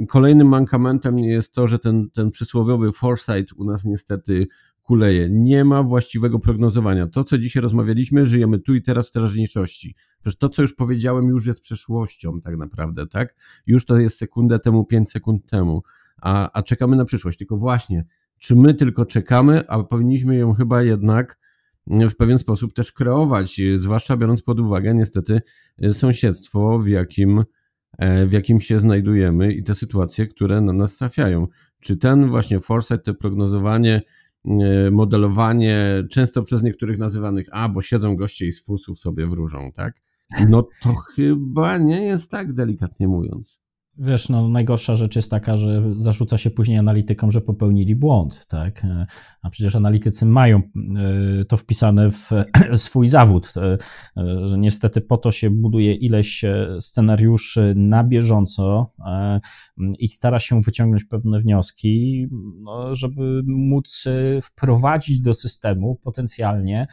Kolejnym 0.08 0.48
mankamentem 0.48 1.18
jest 1.18 1.54
to, 1.54 1.66
że 1.66 1.78
ten, 1.78 2.10
ten 2.10 2.30
przysłowiowy 2.30 2.92
foresight 2.92 3.52
u 3.56 3.64
nas 3.64 3.84
niestety 3.84 4.46
kuleje. 4.82 5.28
Nie 5.30 5.64
ma 5.64 5.82
właściwego 5.82 6.38
prognozowania. 6.38 7.06
To, 7.06 7.24
co 7.24 7.38
dzisiaj 7.38 7.62
rozmawialiśmy, 7.62 8.26
żyjemy 8.26 8.58
tu 8.58 8.74
i 8.74 8.82
teraz 8.82 9.08
w 9.08 9.12
teraźniejszości. 9.12 9.94
Przecież 10.20 10.38
to, 10.38 10.48
co 10.48 10.62
już 10.62 10.74
powiedziałem, 10.74 11.28
już 11.28 11.46
jest 11.46 11.60
przeszłością 11.60 12.40
tak 12.40 12.56
naprawdę, 12.56 13.06
tak? 13.06 13.34
Już 13.66 13.84
to 13.84 13.98
jest 13.98 14.18
sekundę 14.18 14.58
temu, 14.58 14.84
pięć 14.84 15.10
sekund 15.10 15.50
temu, 15.50 15.82
a, 16.22 16.50
a 16.52 16.62
czekamy 16.62 16.96
na 16.96 17.04
przyszłość. 17.04 17.38
Tylko 17.38 17.56
właśnie, 17.56 18.04
czy 18.38 18.56
my 18.56 18.74
tylko 18.74 19.06
czekamy, 19.06 19.68
a 19.68 19.82
powinniśmy 19.82 20.36
ją 20.36 20.54
chyba 20.54 20.82
jednak 20.82 21.38
w 21.86 22.14
pewien 22.14 22.38
sposób 22.38 22.72
też 22.72 22.92
kreować, 22.92 23.60
zwłaszcza 23.76 24.16
biorąc 24.16 24.42
pod 24.42 24.60
uwagę 24.60 24.94
niestety 24.94 25.42
sąsiedztwo, 25.92 26.78
w 26.78 26.88
jakim 26.88 27.44
w 28.26 28.32
jakim 28.32 28.60
się 28.60 28.78
znajdujemy 28.78 29.52
i 29.52 29.62
te 29.62 29.74
sytuacje, 29.74 30.26
które 30.26 30.60
na 30.60 30.72
nas 30.72 30.96
trafiają. 30.96 31.48
Czy 31.80 31.96
ten 31.96 32.28
właśnie 32.28 32.60
foresight, 32.60 33.04
to 33.04 33.14
prognozowanie, 33.14 34.02
e, 34.44 34.90
modelowanie, 34.90 36.04
często 36.10 36.42
przez 36.42 36.62
niektórych 36.62 36.98
nazywanych, 36.98 37.46
a 37.52 37.68
bo 37.68 37.82
siedzą 37.82 38.16
goście 38.16 38.46
i 38.46 38.52
z 38.52 38.64
fusów 38.64 38.98
sobie 38.98 39.26
wróżą, 39.26 39.72
tak? 39.72 39.94
No 40.48 40.68
to 40.82 40.94
chyba 40.94 41.78
nie 41.78 42.02
jest 42.02 42.30
tak, 42.30 42.52
delikatnie 42.52 43.08
mówiąc. 43.08 43.63
Wiesz, 43.98 44.28
no 44.28 44.48
najgorsza 44.48 44.96
rzecz 44.96 45.16
jest 45.16 45.30
taka, 45.30 45.56
że 45.56 45.82
zarzuca 45.98 46.38
się 46.38 46.50
później 46.50 46.78
analitykom, 46.78 47.32
że 47.32 47.40
popełnili 47.40 47.96
błąd, 47.96 48.46
tak? 48.46 48.82
A 49.44 49.50
przecież 49.50 49.76
analitycy 49.76 50.26
mają 50.26 50.58
e, 50.58 51.44
to 51.44 51.56
wpisane 51.56 52.10
w 52.10 52.30
swój 52.86 53.08
zawód, 53.08 53.52
e, 53.56 53.78
że 54.48 54.58
niestety 54.58 55.00
po 55.00 55.16
to 55.16 55.32
się 55.32 55.50
buduje 55.50 55.94
ileś 55.94 56.44
e, 56.44 56.76
scenariuszy 56.80 57.74
na 57.76 58.04
bieżąco 58.04 58.92
i 59.98 60.08
stara 60.08 60.38
się 60.38 60.60
wyciągnąć 60.60 61.04
pewne 61.04 61.38
wnioski, 61.38 62.26
no, 62.60 62.94
żeby 62.94 63.42
móc 63.46 64.04
wprowadzić 64.42 65.20
do 65.20 65.32
systemu 65.32 65.96
potencjalnie 65.96 66.86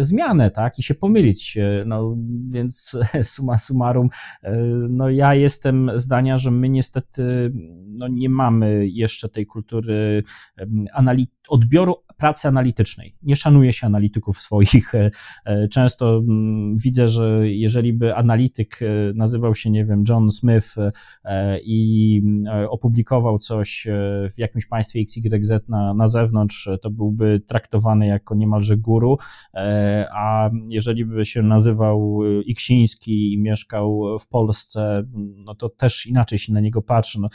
zmianę, 0.00 0.50
tak? 0.50 0.78
I 0.78 0.82
się 0.82 0.94
pomylić. 0.94 1.58
No 1.86 2.16
więc 2.46 2.96
suma 3.22 3.58
summarum, 3.58 4.08
no 4.88 5.10
ja 5.10 5.34
jestem 5.34 5.90
zdania, 6.08 6.38
że 6.38 6.50
my 6.50 6.68
niestety 6.68 7.52
no, 7.86 8.08
nie 8.08 8.28
mamy 8.28 8.88
jeszcze 8.88 9.28
tej 9.28 9.46
kultury 9.46 10.22
odbioru 11.48 11.96
pracy 12.18 12.48
analitycznej. 12.48 13.16
Nie 13.22 13.36
szanuje 13.36 13.72
się 13.72 13.86
analityków 13.86 14.40
swoich. 14.48 14.94
E, 14.94 15.10
e, 15.44 15.68
często 15.68 16.22
widzę, 16.74 17.08
że 17.08 17.50
jeżeli 17.50 17.92
by 17.92 18.14
analityk 18.14 18.80
e, 18.82 18.86
nazywał 19.14 19.54
się, 19.54 19.70
nie 19.70 19.84
wiem, 19.84 20.04
John 20.08 20.30
Smith 20.30 20.74
i 21.64 22.22
opublikował 22.70 23.38
coś 23.38 23.86
w 24.34 24.38
jakimś 24.38 24.66
państwie 24.66 25.00
XYZ 25.00 25.68
na, 25.68 25.94
na 25.94 26.08
zewnątrz, 26.08 26.68
to 26.82 26.90
byłby 26.90 27.40
traktowany 27.40 28.06
jako 28.06 28.34
niemalże 28.34 28.76
guru, 28.76 29.16
a 30.12 30.50
jeżeli 30.68 31.04
by 31.04 31.24
się 31.24 31.42
nazywał 31.42 32.20
Iksiński 32.46 33.32
i 33.32 33.38
mieszkał 33.38 34.18
w 34.20 34.28
Polsce, 34.28 35.04
no 35.36 35.54
to 35.54 35.68
też 35.68 35.97
inaczej 36.06 36.38
się 36.38 36.52
na 36.52 36.60
niego 36.60 36.82
patrzy. 36.82 37.20
No, 37.20 37.28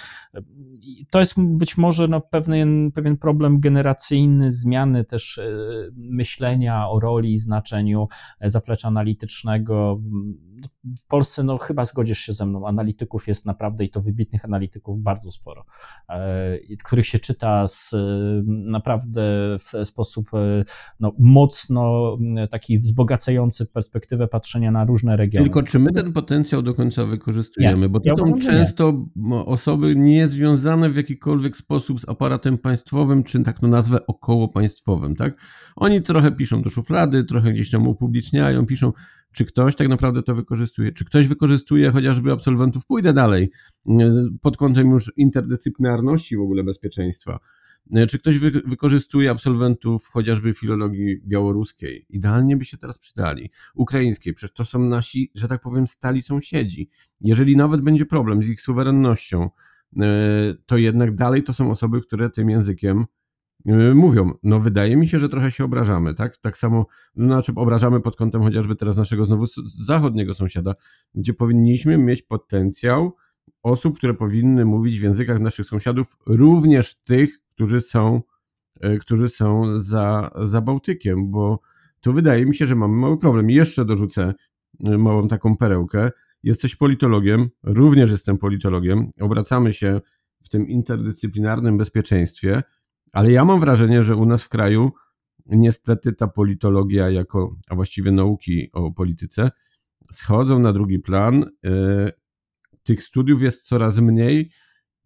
to 1.09 1.19
jest 1.19 1.33
być 1.37 1.77
może 1.77 2.07
no, 2.07 2.21
pewien, 2.21 2.91
pewien 2.91 3.17
problem 3.17 3.59
generacyjny, 3.59 4.51
zmiany 4.51 5.05
też 5.05 5.37
e, 5.37 5.43
myślenia 5.95 6.89
o 6.89 6.99
roli 6.99 7.33
i 7.33 7.37
znaczeniu 7.37 8.07
e, 8.39 8.49
zaplecza 8.49 8.87
analitycznego. 8.87 10.01
W 11.03 11.07
Polsce, 11.07 11.43
no 11.43 11.57
chyba 11.57 11.85
zgodzisz 11.85 12.19
się 12.19 12.33
ze 12.33 12.45
mną, 12.45 12.67
analityków 12.67 13.27
jest 13.27 13.45
naprawdę 13.45 13.85
i 13.85 13.89
to 13.89 14.01
wybitnych 14.01 14.45
analityków 14.45 15.01
bardzo 15.01 15.31
sporo, 15.31 15.65
e, 16.09 16.59
których 16.83 17.05
się 17.05 17.19
czyta 17.19 17.67
z, 17.67 17.95
naprawdę 18.47 19.21
w 19.59 19.87
sposób 19.87 20.29
no, 20.99 21.13
mocno 21.19 22.17
taki 22.51 22.77
wzbogacający 22.77 23.65
perspektywę 23.65 24.27
patrzenia 24.27 24.71
na 24.71 24.85
różne 24.85 25.17
regiony. 25.17 25.45
Tylko 25.45 25.63
czy 25.63 25.79
my 25.79 25.91
ten 25.91 26.13
potencjał 26.13 26.61
do 26.61 26.73
końca 26.73 27.05
wykorzystujemy? 27.05 27.81
Nie. 27.81 27.89
Bo 27.89 27.99
to 27.99 28.09
ja 28.09 28.15
są 28.15 28.39
często 28.39 29.05
osoby 29.45 29.95
niezwiązane 29.95 30.89
w 30.89 30.95
jakikolwiek 30.95 31.57
sposób 31.57 32.01
z 32.01 32.09
aparatem 32.09 32.57
państwowym, 32.57 33.23
czy 33.23 33.43
tak 33.43 33.59
to 33.59 33.67
nazwę 33.67 34.07
okołopaństwowym, 34.07 35.15
tak? 35.15 35.33
Oni 35.75 36.01
trochę 36.01 36.31
piszą 36.31 36.61
do 36.61 36.69
szuflady, 36.69 37.23
trochę 37.23 37.53
gdzieś 37.53 37.71
tam 37.71 37.87
upubliczniają, 37.87 38.65
piszą, 38.65 38.93
czy 39.33 39.45
ktoś 39.45 39.75
tak 39.75 39.87
naprawdę 39.87 40.23
to 40.23 40.35
wykorzystuje, 40.35 40.91
czy 40.91 41.05
ktoś 41.05 41.27
wykorzystuje 41.27 41.91
chociażby 41.91 42.31
absolwentów, 42.31 42.85
pójdę 42.85 43.13
dalej, 43.13 43.51
pod 44.41 44.57
kątem 44.57 44.91
już 44.91 45.11
interdyscyplinarności 45.17 46.37
w 46.37 46.41
ogóle 46.41 46.63
bezpieczeństwa. 46.63 47.39
Czy 48.09 48.19
ktoś 48.19 48.39
wy 48.39 48.51
wykorzystuje 48.51 49.31
absolwentów 49.31 50.07
chociażby 50.07 50.53
filologii 50.53 51.21
białoruskiej? 51.25 52.05
Idealnie 52.09 52.57
by 52.57 52.65
się 52.65 52.77
teraz 52.77 52.97
przydali. 52.97 53.51
Ukraińskiej, 53.75 54.33
przecież 54.33 54.53
to 54.53 54.65
są 54.65 54.79
nasi, 54.79 55.31
że 55.35 55.47
tak 55.47 55.61
powiem, 55.61 55.87
stali 55.87 56.21
sąsiedzi. 56.21 56.89
Jeżeli 57.21 57.55
nawet 57.55 57.81
będzie 57.81 58.05
problem 58.05 58.43
z 58.43 58.49
ich 58.49 58.61
suwerennością, 58.61 59.49
E, 60.01 60.55
to 60.65 60.77
jednak 60.77 61.15
dalej 61.15 61.43
to 61.43 61.53
są 61.53 61.71
osoby, 61.71 62.01
które 62.01 62.29
tym 62.29 62.49
językiem 62.49 62.99
e, 62.99 63.05
mówią. 63.95 64.31
No 64.43 64.59
wydaje 64.59 64.97
mi 64.97 65.07
się, 65.07 65.19
że 65.19 65.29
trochę 65.29 65.51
się 65.51 65.65
obrażamy, 65.65 66.13
tak? 66.13 66.37
Tak 66.37 66.57
samo, 66.57 66.85
no, 67.15 67.25
znaczy 67.25 67.51
obrażamy 67.55 68.01
pod 68.01 68.15
kątem 68.15 68.43
chociażby 68.43 68.75
teraz 68.75 68.97
naszego 68.97 69.25
znowu 69.25 69.45
zachodniego 69.85 70.33
sąsiada, 70.33 70.75
gdzie 71.15 71.33
powinniśmy 71.33 71.97
mieć 71.97 72.21
potencjał 72.21 73.15
osób, 73.63 73.97
które 73.97 74.13
powinny 74.13 74.65
mówić 74.65 74.99
w 74.99 75.03
językach 75.03 75.39
naszych 75.39 75.65
sąsiadów, 75.65 76.17
również 76.25 77.03
tych, 77.03 77.39
którzy 77.55 77.81
są, 77.81 78.21
e, 78.81 78.97
którzy 78.97 79.29
są 79.29 79.79
za, 79.79 80.31
za 80.43 80.61
Bałtykiem, 80.61 81.31
bo 81.31 81.59
tu 82.01 82.13
wydaje 82.13 82.45
mi 82.45 82.55
się, 82.55 82.67
że 82.67 82.75
mamy 82.75 82.95
mały 82.95 83.17
problem. 83.17 83.49
Jeszcze 83.49 83.85
dorzucę 83.85 84.33
małą 84.79 85.27
taką 85.27 85.57
perełkę. 85.57 86.11
Jesteś 86.43 86.75
politologiem, 86.75 87.49
również 87.63 88.11
jestem 88.11 88.37
politologiem. 88.37 89.11
Obracamy 89.19 89.73
się 89.73 90.01
w 90.43 90.49
tym 90.49 90.67
interdyscyplinarnym 90.67 91.77
bezpieczeństwie, 91.77 92.63
ale 93.13 93.31
ja 93.31 93.45
mam 93.45 93.59
wrażenie, 93.59 94.03
że 94.03 94.15
u 94.15 94.25
nas 94.25 94.43
w 94.43 94.49
kraju 94.49 94.91
niestety 95.45 96.13
ta 96.13 96.27
politologia 96.27 97.09
jako, 97.09 97.55
a 97.69 97.75
właściwie 97.75 98.11
nauki 98.11 98.69
o 98.73 98.91
polityce 98.91 99.51
schodzą 100.11 100.59
na 100.59 100.73
drugi 100.73 100.99
plan. 100.99 101.45
E, 101.65 102.11
tych 102.83 103.03
studiów 103.03 103.41
jest 103.41 103.67
coraz 103.67 103.99
mniej 103.99 104.51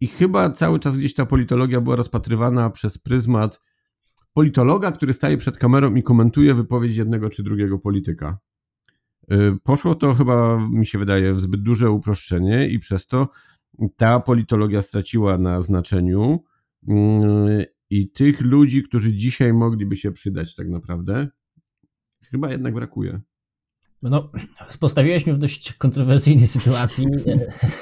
I 0.00 0.06
chyba 0.06 0.50
cały 0.50 0.78
czas 0.78 0.98
gdzieś 0.98 1.14
ta 1.14 1.26
politologia 1.26 1.80
była 1.80 1.96
rozpatrywana 1.96 2.70
przez 2.70 2.98
pryzmat 2.98 3.60
politologa, 4.32 4.92
który 4.92 5.12
staje 5.12 5.36
przed 5.36 5.58
kamerą 5.58 5.94
i 5.94 6.02
komentuje 6.02 6.54
wypowiedź 6.54 6.96
jednego 6.96 7.30
czy 7.30 7.42
drugiego 7.42 7.78
polityka. 7.78 8.38
Y, 9.32 9.58
poszło 9.62 9.94
to 9.94 10.14
chyba, 10.14 10.68
mi 10.70 10.86
się 10.86 10.98
wydaje, 10.98 11.34
w 11.34 11.40
zbyt 11.40 11.62
duże 11.62 11.90
uproszczenie 11.90 12.68
i 12.68 12.78
przez 12.78 13.06
to 13.06 13.28
ta 13.96 14.20
politologia 14.20 14.82
straciła 14.82 15.38
na 15.38 15.62
znaczeniu 15.62 16.44
y, 16.88 17.77
i 17.90 18.10
tych 18.10 18.40
ludzi, 18.40 18.82
którzy 18.82 19.14
dzisiaj 19.14 19.52
mogliby 19.52 19.96
się 19.96 20.12
przydać 20.12 20.54
tak 20.54 20.68
naprawdę, 20.68 21.28
chyba 22.30 22.50
jednak 22.50 22.74
brakuje. 22.74 23.20
No, 24.02 24.30
postawiłeś 24.80 25.26
mnie 25.26 25.34
w 25.34 25.38
dość 25.38 25.72
kontrowersyjnej 25.72 26.46
sytuacji. 26.46 27.06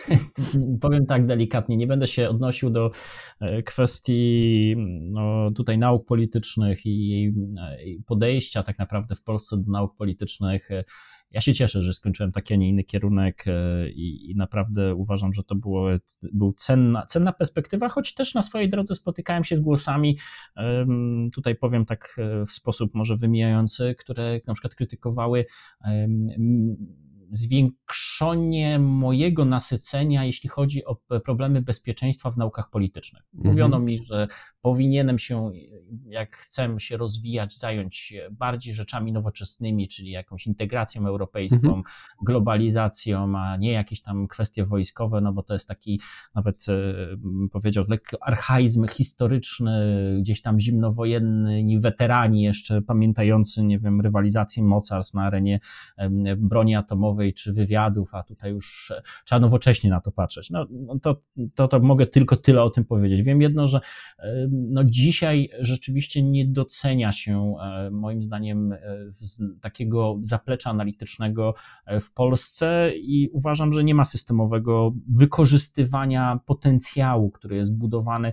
Powiem 0.80 1.06
tak 1.06 1.26
delikatnie, 1.26 1.76
nie 1.76 1.86
będę 1.86 2.06
się 2.06 2.28
odnosił 2.28 2.70
do 2.70 2.90
e, 3.40 3.62
kwestii 3.62 4.74
no, 5.00 5.50
tutaj 5.50 5.78
nauk 5.78 6.06
politycznych 6.06 6.86
i 6.86 7.32
podejścia 8.06 8.62
tak 8.62 8.78
naprawdę 8.78 9.14
w 9.14 9.22
Polsce 9.22 9.56
do 9.56 9.72
nauk 9.72 9.96
politycznych 9.96 10.68
ja 11.30 11.40
się 11.40 11.54
cieszę, 11.54 11.82
że 11.82 11.92
skończyłem 11.92 12.32
taki, 12.32 12.54
a 12.54 12.56
nie 12.56 12.68
inny 12.68 12.84
kierunek 12.84 13.44
e, 13.46 13.90
i, 13.90 14.30
i 14.30 14.36
naprawdę 14.36 14.94
uważam, 14.94 15.32
że 15.32 15.44
to 15.44 15.54
było, 15.54 15.88
był 16.22 16.52
cenna, 16.52 17.06
cenna 17.06 17.32
perspektywa, 17.32 17.88
choć 17.88 18.14
też 18.14 18.34
na 18.34 18.42
swojej 18.42 18.70
drodze 18.70 18.94
spotykałem 18.94 19.44
się 19.44 19.56
z 19.56 19.60
głosami, 19.60 20.18
tutaj 21.32 21.54
powiem 21.54 21.84
tak 21.84 22.16
e, 22.18 22.46
w 22.46 22.50
sposób 22.50 22.94
może 22.94 23.16
wymijający, 23.16 23.94
które 23.98 24.40
na 24.46 24.54
przykład 24.54 24.74
krytykowały 24.74 25.46
zwiększenie 27.30 28.78
mojego 28.78 29.44
nasycenia, 29.44 30.24
jeśli 30.24 30.48
chodzi 30.48 30.84
o 30.84 30.96
problemy 31.24 31.62
bezpieczeństwa 31.62 32.30
w 32.30 32.36
naukach 32.36 32.70
politycznych. 32.70 33.22
Mówiono 33.32 33.76
mhm. 33.76 33.84
mi, 33.84 33.98
że 33.98 34.28
powinienem 34.62 35.18
się, 35.18 35.50
jak 36.06 36.36
chcę 36.36 36.80
się 36.80 36.96
rozwijać, 36.96 37.58
zająć 37.58 38.14
bardziej 38.30 38.74
rzeczami 38.74 39.12
nowoczesnymi, 39.12 39.88
czyli 39.88 40.10
jakąś 40.10 40.46
integracją 40.46 41.06
europejską, 41.06 41.68
mhm. 41.68 41.82
globalizacją, 42.22 43.38
a 43.38 43.56
nie 43.56 43.72
jakieś 43.72 44.02
tam 44.02 44.28
kwestie 44.28 44.64
wojskowe, 44.64 45.20
no 45.20 45.32
bo 45.32 45.42
to 45.42 45.54
jest 45.54 45.68
taki 45.68 46.00
nawet 46.34 46.66
e, 46.68 47.48
powiedział 47.52 47.84
lekko 47.88 48.16
archaizm 48.22 48.86
historyczny, 48.86 50.16
gdzieś 50.20 50.42
tam 50.42 50.60
zimnowojenny, 50.60 51.80
weterani 51.80 52.42
jeszcze 52.42 52.82
pamiętający, 52.82 53.62
nie 53.62 53.78
wiem, 53.78 54.00
rywalizację 54.00 54.62
mocarstw 54.62 55.14
na 55.14 55.22
arenie 55.22 55.60
broni 56.36 56.76
atomowej 56.76 57.15
czy 57.34 57.52
wywiadów, 57.52 58.14
a 58.14 58.22
tutaj 58.22 58.50
już 58.50 58.92
trzeba 59.24 59.40
nowocześnie 59.40 59.90
na 59.90 60.00
to 60.00 60.12
patrzeć. 60.12 60.50
No, 60.50 60.66
no 60.70 60.98
to, 60.98 61.22
to, 61.54 61.68
to 61.68 61.80
mogę 61.80 62.06
tylko 62.06 62.36
tyle 62.36 62.62
o 62.62 62.70
tym 62.70 62.84
powiedzieć. 62.84 63.22
Wiem 63.22 63.42
jedno, 63.42 63.68
że 63.68 63.80
no 64.50 64.84
dzisiaj 64.84 65.48
rzeczywiście 65.60 66.22
nie 66.22 66.46
docenia 66.46 67.12
się 67.12 67.54
e, 67.60 67.90
moim 67.90 68.22
zdaniem 68.22 68.72
e, 68.72 68.78
takiego 69.60 70.18
zaplecza 70.20 70.70
analitycznego 70.70 71.54
e, 71.86 72.00
w 72.00 72.12
Polsce 72.12 72.90
i 72.96 73.28
uważam, 73.32 73.72
że 73.72 73.84
nie 73.84 73.94
ma 73.94 74.04
systemowego 74.04 74.94
wykorzystywania 75.08 76.40
potencjału, 76.46 77.30
który 77.30 77.56
jest 77.56 77.76
budowany 77.76 78.32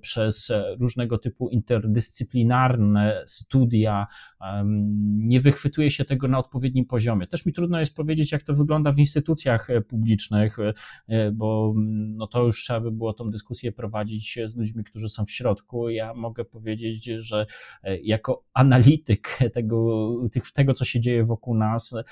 przez 0.00 0.52
różnego 0.80 1.18
typu 1.18 1.48
interdyscyplinarne 1.48 3.22
studia. 3.26 4.06
Nie 5.16 5.40
wychwytuje 5.40 5.90
się 5.90 6.04
tego 6.04 6.28
na 6.28 6.38
odpowiednim 6.38 6.84
poziomie. 6.84 7.26
Też 7.26 7.46
mi 7.46 7.52
trudno 7.52 7.80
jest 7.80 7.94
powiedzieć, 7.94 8.15
jak 8.32 8.42
to 8.42 8.54
wygląda 8.54 8.92
w 8.92 8.98
instytucjach 8.98 9.68
publicznych, 9.88 10.56
bo 11.32 11.74
no 12.16 12.26
to 12.26 12.44
już 12.44 12.62
trzeba 12.62 12.80
by 12.80 12.90
było 12.90 13.12
tą 13.12 13.30
dyskusję 13.30 13.72
prowadzić 13.72 14.38
z 14.46 14.56
ludźmi, 14.56 14.84
którzy 14.84 15.08
są 15.08 15.26
w 15.26 15.30
środku. 15.30 15.90
Ja 15.90 16.14
mogę 16.14 16.44
powiedzieć, 16.44 17.04
że 17.04 17.46
e, 17.82 17.98
jako 17.98 18.44
analityk 18.54 19.38
tego, 19.52 20.10
tego 20.54 20.74
co 20.74 20.84
się 20.84 21.00
dzieje 21.00 21.24
wokół 21.24 21.54
nas, 21.54 21.92
e, 21.92 22.04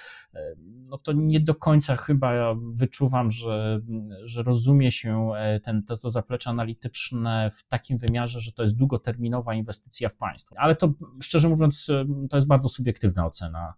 no 0.67 0.99
to 0.99 1.13
nie 1.13 1.41
do 1.41 1.55
końca 1.55 1.97
chyba 1.97 2.55
wyczuwam, 2.55 3.31
że, 3.31 3.81
że 4.25 4.43
rozumie 4.43 4.93
się 4.93 5.31
e, 5.37 5.61
ten, 5.61 5.83
to, 5.83 5.97
to 5.97 6.11
zaplecze 6.11 6.51
analityczne 6.51 7.51
w 7.53 7.65
takim 7.69 7.99
wymiarze, 7.99 8.41
że 8.41 8.53
to 8.53 8.63
jest 8.63 8.77
długoterminowa 8.77 9.55
inwestycja 9.55 10.09
w 10.09 10.17
państwo. 10.17 10.55
Ale 10.59 10.77
to 10.77 10.93
szczerze 11.23 11.49
mówiąc, 11.49 11.91
to 12.31 12.37
jest 12.37 12.47
bardzo 12.47 12.69
subiektywna 12.69 13.25
ocena. 13.25 13.75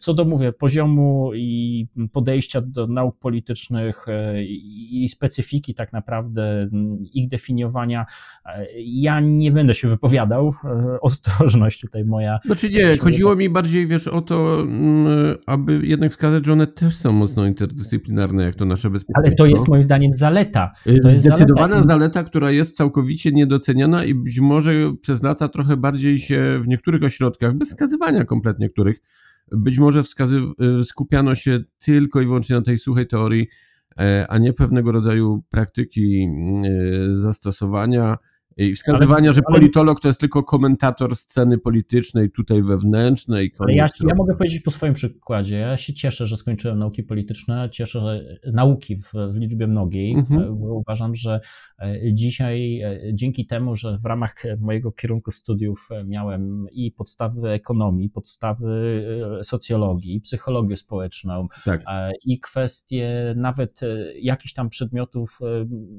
Co 0.00 0.14
do 0.14 0.24
mówię, 0.24 0.52
poziomu 0.52 1.30
i 1.34 1.65
podejścia 2.12 2.60
do 2.60 2.86
nauk 2.86 3.18
politycznych 3.18 4.06
i 4.90 5.08
specyfiki 5.08 5.74
tak 5.74 5.92
naprawdę 5.92 6.68
ich 7.14 7.28
definiowania, 7.28 8.06
ja 8.76 9.20
nie 9.20 9.52
będę 9.52 9.74
się 9.74 9.88
wypowiadał. 9.88 10.54
E, 10.64 11.00
ostrożność 11.00 11.80
tutaj 11.80 12.04
moja. 12.04 12.38
Znaczy 12.44 12.70
nie, 12.70 12.96
chodziło 12.96 13.36
mi 13.36 13.50
bardziej, 13.50 13.86
wiesz, 13.86 14.08
o 14.08 14.20
to, 14.20 14.64
aby 15.46 15.80
jednak 15.86 16.10
wskazać, 16.10 16.46
że 16.46 16.52
one 16.52 16.66
też 16.66 16.96
są 16.96 17.12
mocno 17.12 17.46
interdyscyplinarne, 17.46 18.44
jak 18.44 18.54
to 18.54 18.64
nasze 18.64 18.90
bezpieczeństwo. 18.90 19.26
Ale 19.26 19.34
to 19.34 19.46
jest 19.46 19.68
moim 19.68 19.82
zdaniem 19.82 20.14
zaleta. 20.14 20.72
E, 20.86 20.98
to 20.98 21.08
jest 21.08 21.22
Zdecydowana 21.22 21.68
zaleta. 21.68 21.88
zaleta, 21.88 22.24
która 22.24 22.50
jest 22.50 22.76
całkowicie 22.76 23.32
niedoceniana 23.32 24.04
i 24.04 24.14
być 24.14 24.40
może 24.40 24.72
przez 25.00 25.22
lata 25.22 25.48
trochę 25.48 25.76
bardziej 25.76 26.18
się 26.18 26.60
w 26.62 26.68
niektórych 26.68 27.02
ośrodkach, 27.02 27.54
bez 27.54 27.68
wskazywania 27.68 28.24
kompletnie 28.24 28.68
których, 28.70 29.00
być 29.52 29.78
może 29.78 30.02
wskazy, 30.02 30.40
e, 30.80 30.84
skupiano 30.84 31.34
się 31.34 31.60
tylko 31.78 32.20
i 32.20 32.26
wyłącznie 32.26 32.56
na 32.56 32.62
tej 32.62 32.78
suchej 32.78 33.06
teorii, 33.06 33.48
a 34.28 34.38
nie 34.38 34.52
pewnego 34.52 34.92
rodzaju 34.92 35.42
praktyki 35.50 36.26
zastosowania, 37.10 38.18
i 38.56 38.74
wskazywania, 38.74 39.28
ale, 39.28 39.32
że 39.32 39.42
politolog 39.42 40.00
to 40.00 40.08
jest 40.08 40.20
tylko 40.20 40.42
komentator 40.42 41.16
sceny 41.16 41.58
politycznej, 41.58 42.30
tutaj 42.30 42.62
wewnętrznej. 42.62 43.52
Ale 43.58 43.74
ja, 43.74 43.86
ja 44.08 44.14
mogę 44.14 44.36
powiedzieć 44.36 44.62
po 44.62 44.70
swoim 44.70 44.94
przykładzie. 44.94 45.56
Ja 45.56 45.76
się 45.76 45.94
cieszę, 45.94 46.26
że 46.26 46.36
skończyłem 46.36 46.78
nauki 46.78 47.02
polityczne, 47.02 47.68
cieszę, 47.72 48.00
że 48.00 48.38
nauki 48.52 48.96
w, 48.96 49.12
w 49.32 49.36
liczbie 49.36 49.66
mnogiej, 49.66 50.12
mhm. 50.12 50.42
E, 50.42 50.46
bo 50.46 50.74
uważam, 50.74 51.14
że 51.14 51.40
e, 51.78 52.14
dzisiaj 52.14 52.80
e, 52.80 53.00
dzięki 53.12 53.46
temu, 53.46 53.76
że 53.76 53.98
w 53.98 54.06
ramach 54.06 54.42
mojego 54.60 54.92
kierunku 54.92 55.30
studiów 55.30 55.88
miałem 56.04 56.66
i 56.72 56.92
podstawy 56.92 57.48
ekonomii, 57.48 58.10
podstawy 58.10 58.76
socjologii, 59.42 60.20
psychologię 60.20 60.76
społeczną 60.76 61.48
tak. 61.64 61.84
i 62.24 62.40
kwestie 62.40 63.34
nawet 63.36 63.80
jakichś 64.20 64.54
tam 64.54 64.68
przedmiotów 64.68 65.38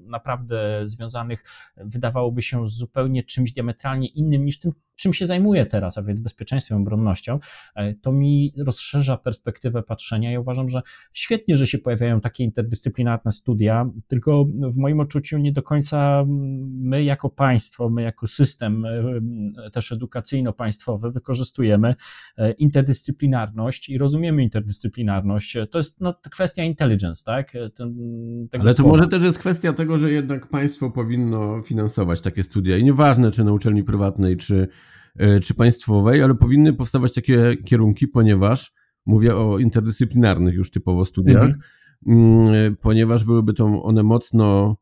naprawdę 0.06 0.82
związanych, 0.86 1.44
wydawałoby 1.78 2.42
się 2.42 2.47
się 2.48 2.70
zupełnie 2.70 3.24
czymś 3.24 3.52
diametralnie 3.52 4.08
innym 4.08 4.46
niż 4.46 4.60
tym, 4.60 4.72
czym 4.98 5.14
się 5.14 5.28
zajmuję 5.28 5.66
teraz, 5.66 5.98
a 5.98 6.04
więc 6.04 6.22
bezpieczeństwem, 6.22 6.82
obronnością, 6.82 7.40
e, 7.76 7.94
to 7.94 8.12
mi 8.12 8.54
rozszerza 8.58 9.18
perspektywę 9.18 9.84
patrzenia. 9.84 10.32
Ja 10.32 10.40
uważam, 10.40 10.70
że 10.70 10.82
świetnie, 11.14 11.58
że 11.58 11.68
się 11.68 11.78
pojawiają 11.78 12.22
takie 12.22 12.44
interdyscyplinarne 12.44 13.32
studia, 13.32 13.90
tylko 14.08 14.46
w 14.46 14.78
moim 14.78 15.00
odczuciu 15.00 15.38
nie 15.38 15.52
do 15.52 15.64
końca 15.64 16.26
my 16.82 17.04
jako 17.04 17.30
państwo, 17.30 17.90
my 17.90 18.02
jako 18.02 18.28
system 18.28 18.86
e, 18.86 19.72
też 19.72 19.92
edukacyjno-państwowy 19.92 21.12
wykorzystujemy 21.12 21.96
e, 22.38 22.52
interdyscyplinarność 22.52 23.90
i 23.90 23.98
rozumiemy 23.98 24.44
interdyscyplinarność. 24.44 25.58
To 25.72 25.80
jest 25.80 26.02
no, 26.02 26.14
kwestia 26.32 26.64
intelligence, 26.64 27.24
tak? 27.26 27.54
Ten, 27.76 27.96
Ale 28.52 28.72
to 28.72 28.74
słowa. 28.74 28.90
może 28.90 29.08
też 29.08 29.24
jest 29.24 29.40
kwestia 29.40 29.74
tego, 29.74 29.98
że 29.98 30.12
jednak 30.12 30.48
państwo 30.48 30.92
powinno 30.92 31.62
finansować 31.62 32.22
takie 32.22 32.37
studia 32.44 32.78
i 32.78 32.84
nieważne, 32.84 33.32
czy 33.32 33.44
na 33.44 33.54
uczelni 33.54 33.84
prywatnej, 33.84 34.38
czy 34.38 34.68
E, 35.18 35.40
czy 35.40 35.54
państwowej, 35.54 36.22
ale 36.22 36.36
powinny 36.36 36.74
powstawać 36.74 37.14
takie 37.14 37.58
kierunki, 37.66 38.08
ponieważ 38.08 38.74
mówię 39.06 39.36
o 39.36 39.58
interdyscyplinarnych 39.58 40.56
już 40.56 40.72
typowo 40.72 41.06
studiach, 41.06 41.44
mhm. 41.44 41.60
Mm, 42.08 42.76
ponieważ 42.76 43.24
byłyby 43.24 43.54
to 43.54 43.66
one 43.66 44.04
mocno, 44.04 44.76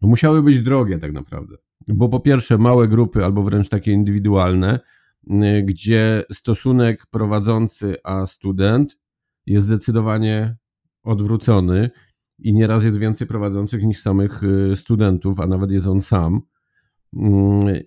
no 0.00 0.08
musiały 0.08 0.42
być 0.42 0.62
drogie 0.62 0.98
tak 0.98 1.12
naprawdę. 1.12 1.56
Bo 1.88 2.08
po 2.08 2.20
pierwsze 2.20 2.58
małe 2.58 2.88
grupy 2.88 3.24
albo 3.24 3.42
wręcz 3.42 3.68
takie 3.68 3.92
indywidualne, 3.92 4.80
mm, 5.30 5.66
gdzie 5.66 6.24
stosunek 6.32 7.06
prowadzący 7.06 7.96
a 8.04 8.26
student 8.26 8.98
jest 9.46 9.66
zdecydowanie 9.66 10.56
odwrócony 11.02 11.90
i 12.38 12.54
nieraz 12.54 12.84
jest 12.84 12.98
więcej 12.98 13.26
prowadzących 13.26 13.82
niż 13.82 14.00
samych 14.00 14.42
y, 14.42 14.76
studentów, 14.76 15.40
a 15.40 15.46
nawet 15.46 15.72
jest 15.72 15.86
on 15.86 16.00
sam. 16.00 16.42
Mm, 17.16 17.80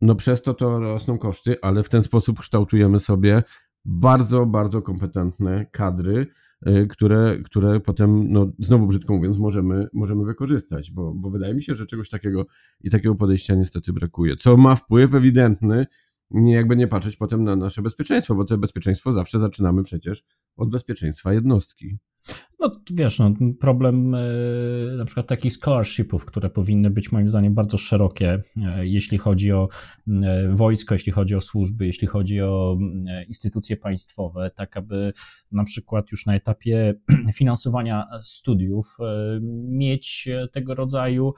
no 0.00 0.14
przez 0.14 0.42
to 0.42 0.54
to 0.54 0.78
rosną 0.78 1.18
koszty, 1.18 1.56
ale 1.62 1.82
w 1.82 1.88
ten 1.88 2.02
sposób 2.02 2.40
kształtujemy 2.40 3.00
sobie 3.00 3.42
bardzo, 3.84 4.46
bardzo 4.46 4.82
kompetentne 4.82 5.66
kadry, 5.72 6.26
y, 6.66 6.86
które, 6.86 7.38
które 7.44 7.80
potem, 7.80 8.32
no 8.32 8.52
znowu 8.58 8.86
brzydko 8.86 9.14
mówiąc, 9.16 9.38
możemy, 9.38 9.88
możemy 9.92 10.24
wykorzystać, 10.24 10.90
bo, 10.90 11.14
bo 11.14 11.30
wydaje 11.30 11.54
mi 11.54 11.62
się, 11.62 11.74
że 11.74 11.86
czegoś 11.86 12.08
takiego 12.08 12.46
i 12.80 12.90
takiego 12.90 13.14
podejścia 13.14 13.54
niestety 13.54 13.92
brakuje, 13.92 14.36
co 14.36 14.56
ma 14.56 14.74
wpływ 14.74 15.14
ewidentny 15.14 15.86
jakby 16.30 16.76
nie 16.76 16.86
patrzeć 16.86 17.16
potem 17.16 17.44
na 17.44 17.56
nasze 17.56 17.82
bezpieczeństwo, 17.82 18.34
bo 18.34 18.44
to 18.44 18.58
bezpieczeństwo 18.58 19.12
zawsze 19.12 19.38
zaczynamy 19.38 19.82
przecież 19.82 20.24
od 20.56 20.70
bezpieczeństwa 20.70 21.32
jednostki. 21.32 21.98
No 22.60 22.80
wiesz, 22.90 23.18
no, 23.18 23.34
problem 23.60 24.14
e, 24.14 24.20
na 24.96 25.04
przykład 25.04 25.26
takich 25.26 25.52
scholarshipów, 25.52 26.24
które 26.24 26.50
powinny 26.50 26.90
być 26.90 27.12
moim 27.12 27.28
zdaniem 27.28 27.54
bardzo 27.54 27.78
szerokie, 27.78 28.42
e, 28.56 28.86
jeśli 28.86 29.18
chodzi 29.18 29.52
o 29.52 29.68
e, 30.08 30.48
wojsko, 30.54 30.94
jeśli 30.94 31.12
chodzi 31.12 31.34
o 31.34 31.40
służby, 31.40 31.86
jeśli 31.86 32.08
chodzi 32.08 32.40
o 32.40 32.78
instytucje 33.28 33.76
państwowe, 33.76 34.50
tak 34.54 34.76
aby 34.76 35.12
na 35.52 35.64
przykład 35.64 36.10
już 36.12 36.26
na 36.26 36.34
etapie 36.34 36.94
finansowania 37.34 38.06
studiów 38.22 38.96
mieć 39.68 40.28
tego 40.52 40.74
rodzaju 40.74 41.32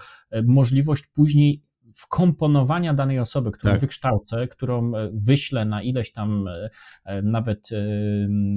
możliwość 0.45 1.07
później 1.07 1.63
wkomponowania 1.95 2.95
danej 2.95 3.19
osoby, 3.19 3.51
którą 3.51 3.73
tak. 3.73 3.81
wykształcę, 3.81 4.49
którą 4.49 4.95
e, 4.95 5.11
wyślę 5.13 5.65
na 5.65 5.83
ileś 5.83 6.13
tam 6.13 6.49
e, 6.49 6.71
e, 7.05 7.23
nawet 7.23 7.69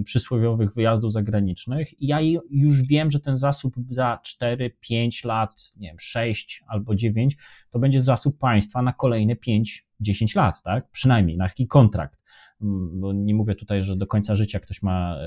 przysłowiowych 0.06 0.74
wyjazdów 0.74 1.14
zagranicznych 1.14 2.02
i 2.02 2.08
ja 2.08 2.20
już 2.50 2.84
wiem, 2.84 3.12
że 3.12 3.20
ten 3.20 3.38
zasób 3.38 3.74
za 3.90 4.20
4, 4.24 4.72
5 4.80 5.24
lat, 5.24 5.72
nie 5.76 5.88
wiem, 5.88 6.00
6 6.00 6.64
albo 6.68 6.96
9 6.96 7.38
to 7.70 7.80
będzie 7.80 8.00
zasób 8.00 8.38
państwa 8.38 8.82
na 8.82 8.94
kolejne 8.94 9.36
5, 9.36 9.86
10 10.00 10.36
lat, 10.36 10.64
tak? 10.64 10.90
Przynajmniej 10.90 11.38
na 11.38 11.48
taki 11.48 11.68
kontrakt 11.68 12.26
bo 12.94 13.14
nie 13.14 13.36
mówię 13.36 13.56
tutaj, 13.56 13.84
że 13.84 13.96
do 13.96 14.08
końca 14.08 14.36
życia 14.36 14.60
ktoś 14.60 14.82
ma 14.82 15.18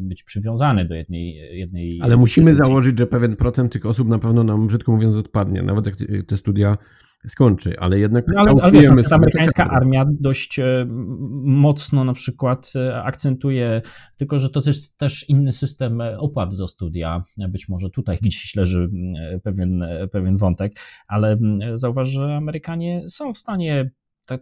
być 0.00 0.22
przywiązany 0.22 0.84
do 0.84 0.94
jednej. 0.94 1.34
jednej 1.58 2.00
Ale 2.02 2.16
musimy 2.16 2.54
założyć, 2.54 2.98
że 2.98 3.06
pewien 3.06 3.36
procent 3.36 3.72
tych 3.72 3.86
osób 3.86 4.08
na 4.08 4.18
pewno 4.18 4.44
nam, 4.44 4.66
brzydko 4.66 4.92
mówiąc, 4.92 5.16
odpadnie, 5.16 5.62
nawet 5.62 5.86
jak 5.86 5.96
te 6.26 6.36
studia 6.36 6.76
skończy, 7.26 7.80
ale 7.80 7.98
jednak 7.98 8.24
no, 8.28 8.40
ale, 8.40 8.62
ale 8.62 8.72
wiesz, 8.72 9.12
amerykańska 9.12 9.70
armia 9.70 10.04
dość 10.20 10.58
e, 10.58 10.86
mocno 11.44 12.04
na 12.04 12.14
przykład 12.14 12.72
e, 12.76 13.02
akcentuje, 13.02 13.82
tylko 14.16 14.38
że 14.38 14.50
to 14.50 14.62
jest 14.66 14.98
też 14.98 15.28
inny 15.28 15.52
system 15.52 16.00
e, 16.00 16.18
opłat 16.18 16.54
za 16.54 16.66
studia, 16.66 17.24
być 17.48 17.68
może 17.68 17.90
tutaj 17.90 18.18
gdzieś 18.22 18.54
leży 18.56 18.90
pewien, 19.42 19.84
pewien 20.12 20.36
wątek, 20.36 20.72
ale 21.08 21.38
zauważ, 21.74 22.08
że 22.08 22.36
Amerykanie 22.36 23.04
są 23.08 23.34
w 23.34 23.38
stanie 23.38 23.90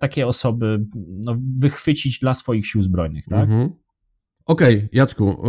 takie 0.00 0.26
osoby 0.26 0.86
no, 1.08 1.36
wychwycić 1.58 2.18
dla 2.18 2.34
swoich 2.34 2.66
sił 2.66 2.82
zbrojnych, 2.82 3.24
tak? 3.28 3.42
Mhm. 3.42 3.70
Okej, 4.46 4.76
okay, 4.76 4.88
Jacku, 4.92 5.42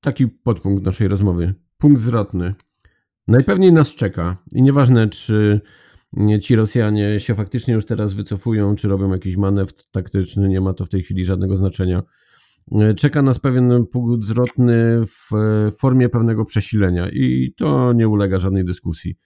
taki 0.00 0.28
podpunkt 0.28 0.84
naszej 0.84 1.08
rozmowy. 1.08 1.54
Punkt 1.78 2.00
zwrotny. 2.00 2.54
Najpewniej 3.28 3.72
nas 3.72 3.94
czeka 3.94 4.36
i 4.54 4.62
nieważne, 4.62 5.08
czy 5.08 5.60
ci 6.42 6.56
Rosjanie 6.56 7.20
się 7.20 7.34
faktycznie 7.34 7.74
już 7.74 7.86
teraz 7.86 8.14
wycofują, 8.14 8.74
czy 8.74 8.88
robią 8.88 9.12
jakiś 9.12 9.36
manewr 9.36 9.72
taktyczny, 9.90 10.48
nie 10.48 10.60
ma 10.60 10.74
to 10.74 10.84
w 10.84 10.88
tej 10.88 11.02
chwili 11.02 11.24
żadnego 11.24 11.56
znaczenia. 11.56 12.02
Czeka 12.96 13.22
nas 13.22 13.38
pewien 13.38 13.86
punkt 13.86 14.24
zwrotny 14.24 15.02
w 15.06 15.30
formie 15.78 16.08
pewnego 16.08 16.44
przesilenia 16.44 17.08
i 17.08 17.54
to 17.56 17.92
nie 17.92 18.08
ulega 18.08 18.38
żadnej 18.38 18.64
dyskusji. 18.64 19.18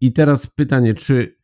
I 0.00 0.12
teraz 0.12 0.46
pytanie, 0.46 0.94
czy 0.94 1.36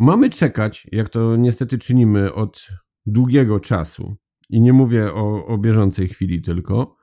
mamy 0.00 0.30
czekać, 0.30 0.86
jak 0.92 1.08
to 1.08 1.36
niestety 1.36 1.78
czynimy 1.78 2.34
od 2.34 2.68
długiego 3.06 3.60
czasu, 3.60 4.16
i 4.50 4.60
nie 4.60 4.72
mówię 4.72 5.14
o, 5.14 5.46
o 5.46 5.58
bieżącej 5.58 6.08
chwili 6.08 6.42
tylko, 6.42 6.96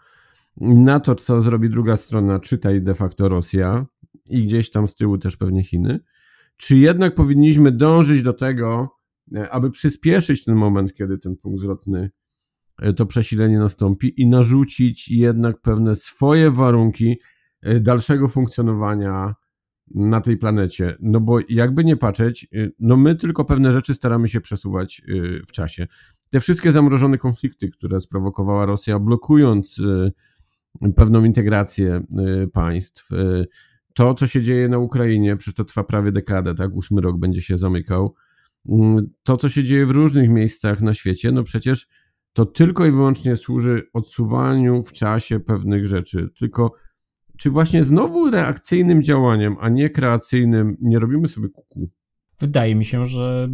na 0.62 1.00
to, 1.00 1.16
co 1.16 1.42
zrobi 1.42 1.70
druga 1.70 1.98
strona, 1.98 2.40
czytaj 2.40 2.82
de 2.82 2.96
facto 2.96 3.30
Rosja, 3.30 3.86
i 4.30 4.46
gdzieś 4.46 4.72
tam 4.72 4.88
z 4.88 4.96
tyłu 4.96 5.18
też 5.18 5.38
pewnie 5.38 5.64
Chiny, 5.64 6.00
czy 6.58 6.78
jednak 6.78 7.16
powinniśmy 7.16 7.72
dążyć 7.72 8.22
do 8.22 8.34
tego, 8.34 8.98
e, 9.36 9.50
aby 9.50 9.72
przyspieszyć 9.72 10.46
ten 10.46 10.56
moment, 10.56 10.94
kiedy 10.94 11.18
ten 11.18 11.38
punkt 11.38 11.60
zwrotny, 11.60 12.12
e, 12.82 12.94
to 12.94 13.06
przesilenie 13.06 13.60
nastąpi 13.60 14.22
i 14.22 14.28
narzucić 14.28 15.10
jednak 15.12 15.62
pewne 15.62 15.96
swoje 15.96 16.52
warunki 16.52 17.20
e, 17.62 17.80
dalszego 17.80 18.28
funkcjonowania 18.28 19.34
na 19.96 20.22
tej 20.22 20.38
planecie. 20.38 20.96
No 21.00 21.20
bo 21.20 21.40
jakby 21.50 21.84
nie 21.84 21.98
patrzeć, 21.98 22.48
no 22.80 22.98
my 22.98 23.16
tylko 23.16 23.46
pewne 23.46 23.72
rzeczy 23.72 23.94
staramy 23.94 24.28
się 24.28 24.42
przesuwać 24.42 25.02
w 25.48 25.52
czasie. 25.52 25.88
Te 26.30 26.40
wszystkie 26.40 26.72
zamrożone 26.72 27.18
konflikty, 27.18 27.70
które 27.70 28.02
sprowokowała 28.02 28.66
Rosja, 28.66 29.00
blokując 29.00 29.82
pewną 30.96 31.24
integrację 31.24 32.02
państw, 32.54 33.10
to, 33.94 34.14
co 34.14 34.28
się 34.28 34.42
dzieje 34.42 34.70
na 34.70 34.78
Ukrainie, 34.78 35.38
przecież 35.38 35.56
to 35.56 35.66
trwa 35.66 35.84
prawie 35.84 36.12
dekadę, 36.12 36.56
tak? 36.56 36.76
Ósmy 36.76 37.02
rok 37.02 37.18
będzie 37.18 37.42
się 37.42 37.58
zamykał. 37.58 38.16
Mm, 38.70 39.10
to, 39.24 39.38
co 39.38 39.50
się 39.50 39.64
dzieje 39.64 39.86
w 39.86 39.92
różnych 39.92 40.30
miejscach 40.30 40.82
na 40.82 40.94
świecie, 40.94 41.32
no 41.32 41.44
przecież 41.44 41.88
to 42.34 42.46
tylko 42.46 42.86
i 42.86 42.92
wyłącznie 42.92 43.38
służy 43.38 43.82
odsuwaniu 43.94 44.84
w 44.84 44.94
czasie 44.94 45.40
pewnych 45.40 45.88
rzeczy. 45.88 46.30
Tylko 46.40 46.74
czy 47.38 47.50
właśnie 47.50 47.84
znowu 47.84 48.32
reakcyjnym 48.32 49.04
działaniem, 49.04 49.56
a 49.60 49.70
nie 49.70 49.90
kreacyjnym, 49.90 50.78
nie 50.82 51.00
robimy 51.00 51.28
sobie 51.28 51.50
kuku? 51.50 51.90
Wydaje 52.40 52.76
mi 52.76 52.86
się, 52.86 53.06
że 53.06 53.50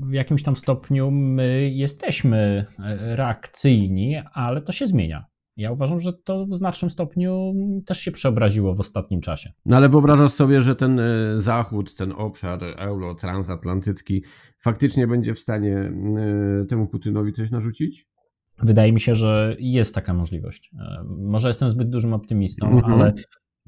w 0.00 0.12
jakimś 0.12 0.42
tam 0.42 0.56
stopniu 0.56 1.10
my 1.10 1.70
jesteśmy 1.70 2.66
reakcyjni, 2.98 4.16
ale 4.32 4.62
to 4.62 4.72
się 4.72 4.86
zmienia. 4.86 5.24
Ja 5.56 5.72
uważam, 5.72 6.00
że 6.00 6.12
to 6.12 6.46
w 6.46 6.56
znacznym 6.56 6.90
stopniu 6.90 7.54
też 7.86 8.00
się 8.00 8.10
przeobraziło 8.10 8.74
w 8.74 8.80
ostatnim 8.80 9.20
czasie. 9.20 9.52
No 9.66 9.76
ale 9.76 9.88
wyobrażasz 9.88 10.30
sobie, 10.30 10.62
że 10.62 10.76
ten 10.76 11.00
e, 11.00 11.04
zachód, 11.34 11.94
ten 11.94 12.12
obszar 12.12 12.60
euro, 12.76 13.14
transatlantycki 13.14 14.24
faktycznie 14.58 15.06
będzie 15.06 15.34
w 15.34 15.38
stanie 15.38 15.76
e, 15.76 16.64
temu 16.68 16.86
Putynowi 16.86 17.32
coś 17.32 17.50
narzucić? 17.50 18.06
Wydaje 18.58 18.92
mi 18.92 19.00
się, 19.00 19.14
że 19.14 19.56
jest 19.58 19.94
taka 19.94 20.14
możliwość. 20.14 20.70
E, 20.78 21.04
może 21.18 21.48
jestem 21.48 21.70
zbyt 21.70 21.90
dużym 21.90 22.12
optymistą, 22.12 22.66
mm 22.66 22.80
-hmm. 22.80 22.92
ale 22.92 23.14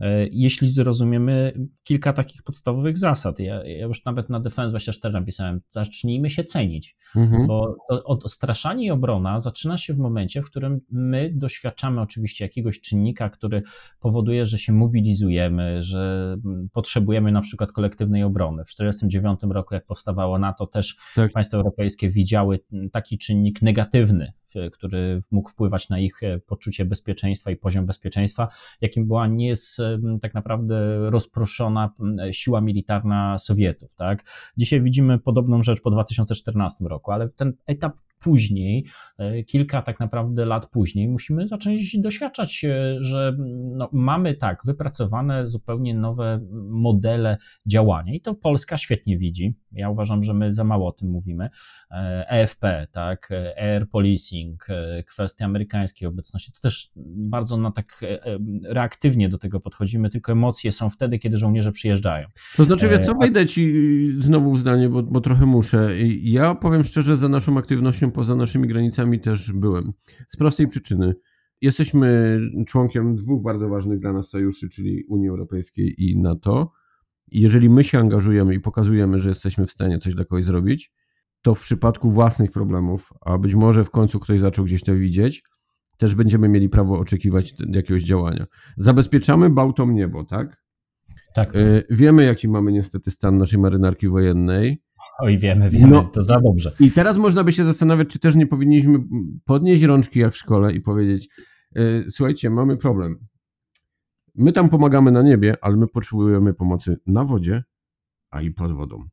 E, 0.00 0.26
jeśli 0.30 0.68
zrozumiemy 0.68 1.52
kilka 1.84 2.12
takich 2.12 2.42
podstawowych 2.42 2.98
zasad. 2.98 3.38
Ja, 3.38 3.64
ja 3.64 3.86
już 3.86 4.04
nawet 4.04 4.30
na 4.30 4.40
Defense 4.40 4.70
24 4.70 5.14
napisałem, 5.14 5.60
zacznijmy 5.68 6.30
się 6.30 6.44
cenić, 6.44 6.96
mhm. 7.16 7.46
bo 7.46 7.76
odstraszanie 8.04 8.86
i 8.86 8.90
obrona 8.90 9.40
zaczyna 9.40 9.78
się 9.78 9.94
w 9.94 9.98
momencie, 9.98 10.42
w 10.42 10.46
którym 10.46 10.80
my 10.90 11.30
doświadczamy 11.34 12.00
oczywiście 12.00 12.44
jakiegoś 12.44 12.80
czynnika, 12.80 13.30
który 13.30 13.62
powoduje, 14.00 14.46
że 14.46 14.58
się 14.58 14.72
mobilizujemy, 14.72 15.82
że 15.82 16.34
potrzebujemy 16.72 17.32
na 17.32 17.40
przykład 17.40 17.72
kolektywnej 17.72 18.22
obrony. 18.22 18.64
W 18.64 18.74
1949 18.74 19.54
roku, 19.54 19.74
jak 19.74 19.86
powstawało 19.86 20.38
NATO, 20.38 20.66
też 20.66 20.96
tak. 21.14 21.32
państwa 21.32 21.56
europejskie 21.56 22.10
widziały 22.10 22.60
taki 22.92 23.18
czynnik 23.18 23.62
negatywny 23.62 24.32
który 24.72 25.22
mógł 25.30 25.50
wpływać 25.50 25.88
na 25.88 25.98
ich 25.98 26.22
e, 26.22 26.38
poczucie 26.38 26.84
bezpieczeństwa 26.84 27.50
i 27.50 27.56
poziom 27.56 27.86
bezpieczeństwa, 27.86 28.48
jakim 28.80 29.06
była 29.06 29.26
nie 29.26 29.54
tak 30.20 30.34
naprawdę 30.34 30.98
rozproszona 31.10 31.90
siła 32.32 32.60
militarna 32.60 33.38
Sowietów. 33.38 33.94
Tak? 33.94 34.24
Dzisiaj 34.56 34.82
widzimy 34.82 35.18
podobną 35.18 35.62
rzecz 35.62 35.80
po 35.80 35.90
2014 35.90 36.84
roku, 36.84 37.12
ale 37.12 37.28
ten 37.28 37.52
etap 37.66 37.96
później, 38.20 38.84
e, 39.18 39.42
kilka 39.42 39.82
tak 39.82 40.00
naprawdę 40.00 40.44
lat 40.44 40.66
później, 40.66 41.08
musimy 41.08 41.48
zacząć 41.48 41.98
doświadczać, 41.98 42.66
że 43.00 43.36
no, 43.76 43.88
mamy 43.92 44.34
tak 44.34 44.60
wypracowane 44.64 45.46
zupełnie 45.46 45.94
nowe 45.94 46.40
modele 46.70 47.36
działania 47.66 48.14
i 48.14 48.20
to 48.20 48.34
Polska 48.34 48.76
świetnie 48.76 49.18
widzi. 49.18 49.54
Ja 49.72 49.90
uważam, 49.90 50.22
że 50.22 50.34
my 50.34 50.52
za 50.52 50.64
mało 50.64 50.88
o 50.88 50.92
tym 50.92 51.10
mówimy. 51.10 51.48
EFP, 52.28 52.78
e 52.78 52.86
tak, 52.86 53.28
air 53.56 53.88
policing, 53.88 54.66
e, 54.70 55.02
kwestia 55.02 55.44
amerykańskiej 55.44 56.08
obecności, 56.08 56.52
to 56.52 56.60
też 56.60 56.90
bardzo 57.16 57.56
na 57.56 57.70
tak 57.70 58.00
reaktywnie 58.64 59.28
do 59.28 59.38
tego 59.38 59.60
podchodzimy, 59.60 60.10
tylko 60.10 60.32
emocje 60.32 60.72
są 60.72 60.90
wtedy, 60.90 61.18
kiedy 61.18 61.36
żołnierze 61.36 61.72
przyjeżdżają. 61.72 62.28
To 62.56 62.64
znaczy, 62.64 62.98
co 62.98 63.14
wejdę 63.14 63.46
ci 63.46 63.74
znowu 64.18 64.52
w 64.52 64.58
zdanie, 64.58 64.88
bo, 64.88 65.02
bo 65.02 65.20
trochę 65.20 65.46
muszę. 65.46 65.90
Ja 66.22 66.54
powiem 66.54 66.84
szczerze, 66.84 67.16
za 67.16 67.28
naszą 67.28 67.58
aktywnością 67.58 68.05
poza 68.10 68.36
naszymi 68.36 68.68
granicami 68.68 69.20
też 69.20 69.52
byłem. 69.52 69.92
Z 70.28 70.36
prostej 70.36 70.68
przyczyny. 70.68 71.14
Jesteśmy 71.60 72.40
członkiem 72.66 73.14
dwóch 73.14 73.42
bardzo 73.42 73.68
ważnych 73.68 73.98
dla 73.98 74.12
nas 74.12 74.28
sojuszy, 74.28 74.68
czyli 74.68 75.04
Unii 75.04 75.28
Europejskiej 75.28 75.94
i 75.98 76.16
NATO. 76.16 76.72
I 77.30 77.40
jeżeli 77.40 77.70
my 77.70 77.84
się 77.84 77.98
angażujemy 77.98 78.54
i 78.54 78.60
pokazujemy, 78.60 79.18
że 79.18 79.28
jesteśmy 79.28 79.66
w 79.66 79.70
stanie 79.70 79.98
coś 79.98 80.14
dla 80.14 80.24
kogoś 80.24 80.44
zrobić, 80.44 80.92
to 81.42 81.54
w 81.54 81.60
przypadku 81.60 82.10
własnych 82.10 82.50
problemów, 82.50 83.12
a 83.20 83.38
być 83.38 83.54
może 83.54 83.84
w 83.84 83.90
końcu 83.90 84.20
ktoś 84.20 84.40
zaczął 84.40 84.64
gdzieś 84.64 84.82
to 84.82 84.94
widzieć, 84.94 85.42
też 85.98 86.14
będziemy 86.14 86.48
mieli 86.48 86.68
prawo 86.68 86.98
oczekiwać 86.98 87.54
jakiegoś 87.72 88.02
działania. 88.02 88.46
Zabezpieczamy 88.76 89.50
bałtom 89.50 89.94
niebo, 89.94 90.24
tak? 90.24 90.62
Tak. 91.34 91.56
E, 91.56 91.82
wiemy, 91.90 92.24
jaki 92.24 92.48
mamy 92.48 92.72
niestety 92.72 93.10
stan 93.10 93.36
naszej 93.36 93.58
marynarki 93.60 94.08
wojennej. 94.08 94.82
Oj, 95.20 95.38
wiemy, 95.38 95.70
wiemy, 95.70 95.86
no, 95.92 96.04
to 96.04 96.22
za 96.22 96.40
dobrze. 96.40 96.72
I 96.80 96.90
teraz 96.90 97.16
można 97.16 97.44
by 97.44 97.52
się 97.52 97.64
zastanawiać, 97.64 98.08
czy 98.08 98.18
też 98.18 98.34
nie 98.34 98.46
powinniśmy 98.46 98.98
podnieść 99.44 99.82
rączki 99.82 100.18
jak 100.18 100.32
w 100.32 100.36
szkole 100.36 100.72
i 100.72 100.80
powiedzieć: 100.80 101.28
yy, 101.74 102.04
Słuchajcie, 102.10 102.50
mamy 102.50 102.76
problem. 102.76 103.18
My 104.34 104.52
tam 104.52 104.68
pomagamy 104.68 105.12
na 105.12 105.22
niebie, 105.22 105.54
ale 105.60 105.76
my 105.76 105.86
potrzebujemy 105.86 106.54
pomocy 106.54 106.96
na 107.06 107.24
wodzie, 107.24 107.62
a 108.30 108.42
i 108.42 108.50
pod 108.50 108.72
wodą. 108.72 109.04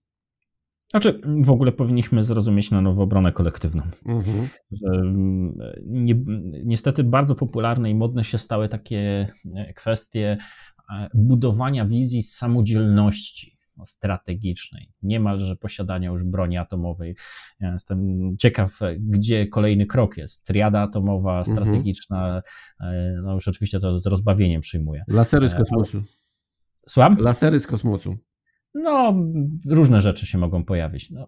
Znaczy, 0.93 1.21
w 1.41 1.51
ogóle 1.51 1.71
powinniśmy 1.71 2.23
zrozumieć 2.23 2.71
na 2.71 2.81
nowo 2.81 3.03
obronę 3.03 3.31
kolektywną. 3.31 3.83
Mhm. 4.05 4.47
Że 4.71 4.87
mm, 4.87 5.57
nie, 5.85 6.15
niestety 6.65 7.03
bardzo 7.03 7.35
popularne 7.35 7.91
i 7.91 7.95
modne 7.95 8.23
się 8.23 8.37
stały 8.37 8.69
takie 8.69 9.27
e, 9.55 9.73
kwestie 9.73 10.37
e, 10.95 11.09
budowania 11.13 11.85
wizji 11.85 12.21
samodzielności 12.21 13.57
strategicznej, 13.85 14.89
niemalże 15.03 15.55
posiadania 15.55 16.09
już 16.09 16.23
broni 16.23 16.57
atomowej. 16.57 17.15
Ja 17.59 17.73
jestem 17.73 18.07
ciekaw, 18.37 18.79
gdzie 18.99 19.47
kolejny 19.47 19.85
krok 19.85 20.17
jest. 20.17 20.45
Triada 20.45 20.81
atomowa, 20.81 21.39
mhm. 21.39 21.55
strategiczna, 21.55 22.41
mhm. 22.79 23.23
no 23.23 23.33
już 23.33 23.47
oczywiście 23.47 23.79
to 23.79 23.97
z 23.97 24.05
rozbawieniem 24.05 24.61
przyjmuję. 24.61 25.03
Lasery 25.07 25.49
z 25.49 25.55
kosmosu. 25.55 26.03
Słucham? 26.87 27.17
Lasery 27.19 27.59
z 27.59 27.67
kosmosu. 27.67 28.17
No, 28.73 29.15
różne 29.67 30.01
rzeczy 30.01 30.25
się 30.25 30.37
mogą 30.37 30.63
pojawić. 30.65 31.09
No, 31.09 31.27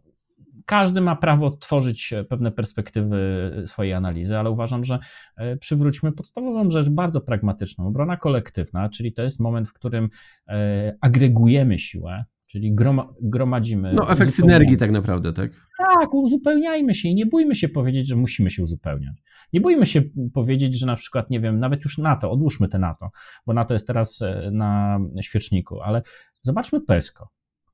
każdy 0.65 1.01
ma 1.01 1.15
prawo 1.15 1.51
tworzyć 1.51 2.13
pewne 2.29 2.51
perspektywy 2.51 3.51
swojej 3.65 3.93
analizy, 3.93 4.37
ale 4.37 4.49
uważam, 4.49 4.85
że 4.85 4.99
e, 5.37 5.57
przywróćmy 5.57 6.11
podstawową 6.11 6.71
rzecz 6.71 6.89
bardzo 6.89 7.21
pragmatyczną. 7.21 7.87
Obrona 7.87 8.17
kolektywna, 8.17 8.89
czyli 8.89 9.13
to 9.13 9.23
jest 9.23 9.39
moment, 9.39 9.69
w 9.69 9.73
którym 9.73 10.09
e, 10.47 10.97
agregujemy 11.01 11.79
siłę, 11.79 12.25
czyli 12.55 12.75
gromadzimy. 13.21 13.93
No, 13.93 14.11
efekt 14.11 14.33
synergii, 14.33 14.77
tak 14.77 14.91
naprawdę, 14.91 15.33
tak? 15.33 15.51
Tak, 15.77 16.13
uzupełniajmy 16.13 16.95
się 16.95 17.09
i 17.09 17.15
nie 17.15 17.25
bójmy 17.25 17.55
się 17.55 17.69
powiedzieć, 17.69 18.07
że 18.07 18.15
musimy 18.15 18.49
się 18.49 18.63
uzupełniać. 18.63 19.15
Nie 19.53 19.61
bójmy 19.61 19.85
się 19.85 20.01
powiedzieć, 20.33 20.79
że 20.79 20.85
na 20.85 20.95
przykład, 20.95 21.29
nie 21.29 21.39
wiem, 21.39 21.59
nawet 21.59 21.85
już 21.85 21.97
NATO, 21.97 22.31
odłóżmy 22.31 22.67
te 22.67 22.79
NATO, 22.79 23.09
bo 23.45 23.53
NATO 23.53 23.73
jest 23.73 23.87
teraz 23.87 24.21
e, 24.21 24.49
na 24.51 24.99
świeczniku, 25.21 25.81
ale 25.81 26.01
zobaczmy 26.41 26.81
PESCO. 26.81 27.29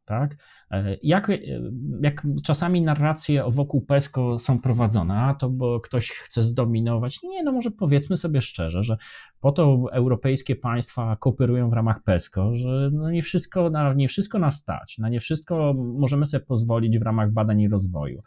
Tak? 0.05 0.35
E, 0.71 0.97
jak, 1.03 1.29
e, 1.29 1.37
jak 2.01 2.27
czasami 2.43 2.81
narracje 2.81 3.43
wokół 3.47 3.81
PESCO 3.81 4.39
są 4.39 4.59
prowadzone, 4.59 5.15
a 5.15 5.33
to 5.33 5.49
bo 5.49 5.79
ktoś 5.79 6.09
chce 6.09 6.41
zdominować. 6.41 7.23
Nie, 7.23 7.43
no 7.43 7.51
może 7.51 7.71
powiedzmy 7.71 8.17
sobie 8.17 8.41
szczerze, 8.41 8.83
że 8.83 8.97
po 9.41 9.51
to 9.51 9.85
europejskie 9.91 10.55
państwa 10.55 11.15
kooperują 11.15 11.69
w 11.69 11.73
ramach 11.73 12.03
PESCO, 12.03 12.55
że 12.55 12.89
no 12.93 13.11
nie, 13.11 13.21
wszystko, 13.21 13.69
na 13.69 13.93
nie 13.93 14.07
wszystko 14.07 14.39
nas 14.39 14.55
stać, 14.55 14.97
na 14.97 15.09
nie 15.09 15.19
wszystko 15.19 15.73
możemy 15.77 16.25
sobie 16.25 16.45
pozwolić 16.45 16.99
w 16.99 17.01
ramach 17.01 17.31
badań 17.31 17.61
i 17.61 17.69
rozwoju. 17.69 18.21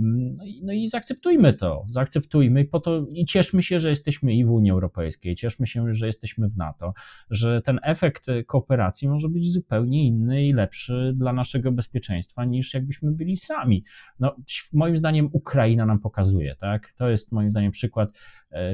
No 0.00 0.44
i, 0.44 0.62
no 0.64 0.72
i 0.72 0.88
zaakceptujmy 0.88 1.54
to, 1.54 1.86
zaakceptujmy 1.90 2.60
i 2.60 2.64
po 2.64 2.80
to 2.80 3.06
i 3.12 3.24
cieszmy 3.24 3.62
się, 3.62 3.80
że 3.80 3.88
jesteśmy 3.88 4.34
i 4.34 4.44
w 4.44 4.50
Unii 4.50 4.70
Europejskiej, 4.70 5.36
cieszmy 5.36 5.66
się, 5.66 5.94
że 5.94 6.06
jesteśmy 6.06 6.48
w 6.48 6.56
NATO, 6.56 6.94
że 7.30 7.62
ten 7.62 7.80
efekt 7.82 8.26
kooperacji 8.46 9.08
może 9.08 9.28
być 9.28 9.52
zupełnie 9.52 10.06
inny 10.06 10.46
i 10.46 10.52
lepszy 10.52 11.12
dla 11.16 11.32
naszego 11.32 11.72
bezpieczeństwa 11.72 12.44
niż 12.44 12.74
jakbyśmy 12.74 13.12
byli 13.12 13.36
sami. 13.36 13.84
No, 14.20 14.36
moim 14.72 14.96
zdaniem 14.96 15.28
Ukraina 15.32 15.86
nam 15.86 15.98
pokazuje, 15.98 16.56
tak? 16.56 16.92
To 16.96 17.08
jest 17.08 17.32
moim 17.32 17.50
zdaniem 17.50 17.72
przykład 17.72 18.18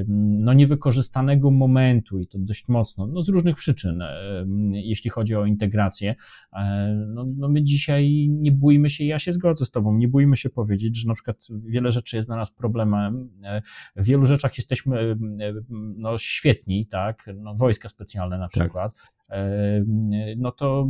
no, 0.08 0.52
niewykorzystanego 0.52 1.50
momentu 1.50 2.18
i 2.18 2.26
to 2.26 2.38
dość 2.38 2.68
mocno, 2.68 3.06
no, 3.06 3.22
z 3.22 3.28
różnych 3.28 3.56
przyczyn, 3.56 4.02
jeśli 4.72 5.10
chodzi 5.10 5.36
o 5.36 5.46
integrację. 5.46 6.14
E, 6.52 6.94
no, 7.08 7.26
no 7.36 7.48
my 7.48 7.62
dzisiaj 7.62 8.28
nie 8.30 8.52
bójmy 8.52 8.90
się, 8.90 9.04
ja 9.04 9.18
się 9.18 9.32
zgodzę 9.32 9.64
z 9.64 9.70
Tobą, 9.70 9.96
nie 9.96 10.08
bójmy 10.08 10.36
się 10.36 10.50
powiedzieć, 10.50 10.96
że 10.96 11.08
na 11.08 11.14
przykład 11.14 11.36
wiele 11.50 11.92
rzeczy 11.92 12.16
jest 12.16 12.28
dla 12.28 12.36
nas 12.36 12.50
problemem. 12.50 13.30
E, 13.44 13.62
w 13.96 14.04
wielu 14.04 14.26
rzeczach 14.26 14.56
jesteśmy 14.56 15.16
no, 15.96 16.18
świetni, 16.18 16.86
tak? 16.86 17.30
No, 17.34 17.54
wojska 17.54 17.88
specjalne 17.88 18.38
na 18.38 18.48
tak. 18.48 18.50
przykład. 18.50 18.94
Tak 18.94 19.19
no 20.36 20.52
to 20.52 20.88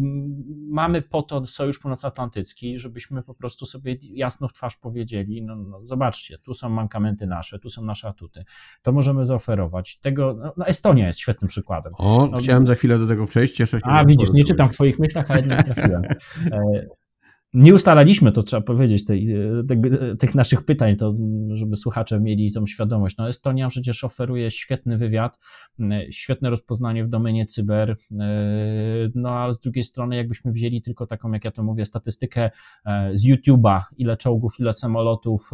mamy 0.69 1.03
po 1.03 1.23
to 1.23 1.47
Sojusz 1.47 1.79
Północnoatlantycki, 1.79 2.79
żebyśmy 2.79 3.23
po 3.23 3.35
prostu 3.35 3.67
sobie 3.67 3.97
jasno 4.03 4.49
w 4.49 4.53
twarz 4.53 4.77
powiedzieli, 4.77 5.43
no, 5.43 5.57
no 5.57 5.87
zobaczcie, 5.87 6.39
tu 6.39 6.55
są 6.55 6.69
mankamenty 6.69 7.27
nasze, 7.27 7.59
tu 7.59 7.71
są 7.71 7.85
nasze 7.85 8.09
atuty, 8.09 8.45
to 8.83 8.93
możemy 8.93 9.25
zaoferować. 9.25 9.99
Tego, 9.99 10.35
no, 10.35 10.53
no 10.57 10.67
Estonia 10.67 11.07
jest 11.07 11.19
świetnym 11.19 11.49
przykładem. 11.49 11.93
O, 11.99 12.29
no, 12.33 12.39
chciałem 12.39 12.67
za 12.67 12.75
chwilę 12.75 12.99
do 12.99 13.07
tego 13.07 13.27
przejść, 13.27 13.55
cieszę 13.55 13.81
się. 13.81 13.87
A 13.87 14.05
widzisz, 14.05 14.31
nie 14.33 14.45
czytam 14.45 14.69
w 14.69 14.73
twoich 14.73 14.99
myślach, 14.99 15.31
ale 15.31 15.43
nie 15.43 15.63
trafiłem. 15.63 16.03
E, 17.55 17.59
nie 17.59 17.75
ustalaliśmy, 17.75 18.33
to 18.33 18.43
trzeba 18.43 18.63
powiedzieć, 18.63 19.05
tej, 19.05 19.35
te, 19.69 19.77
tych 20.17 20.35
naszych 20.35 20.63
pytań, 20.63 20.97
to 20.97 21.15
żeby 21.55 21.77
słuchacze 21.77 22.21
mieli 22.21 22.53
tą 22.53 22.67
świadomość. 22.67 23.17
No 23.17 23.29
Estonia 23.29 23.69
przecież 23.69 24.05
oferuje 24.05 24.51
świetny 24.51 24.99
wywiad, 24.99 25.39
świetne 26.11 26.51
rozpoznanie 26.51 27.05
w 27.05 27.09
domenie 27.09 27.47
cyber, 27.47 27.97
no 29.15 29.31
ale 29.31 29.55
z 29.55 29.61
drugiej 29.61 29.85
strony 29.85 30.17
jakbyśmy 30.17 30.53
wzięli 30.53 30.83
tylko 30.83 31.07
taką, 31.07 31.33
jak 31.33 31.45
ja 31.45 31.51
to 31.51 31.63
mówię, 31.63 31.87
statystykę 31.87 32.51
e, 32.87 33.11
z 33.15 33.25
YouTube'a, 33.25 33.81
ile 33.97 34.17
czołgów, 34.17 34.61
ile 34.61 34.73
samolotów, 34.73 35.51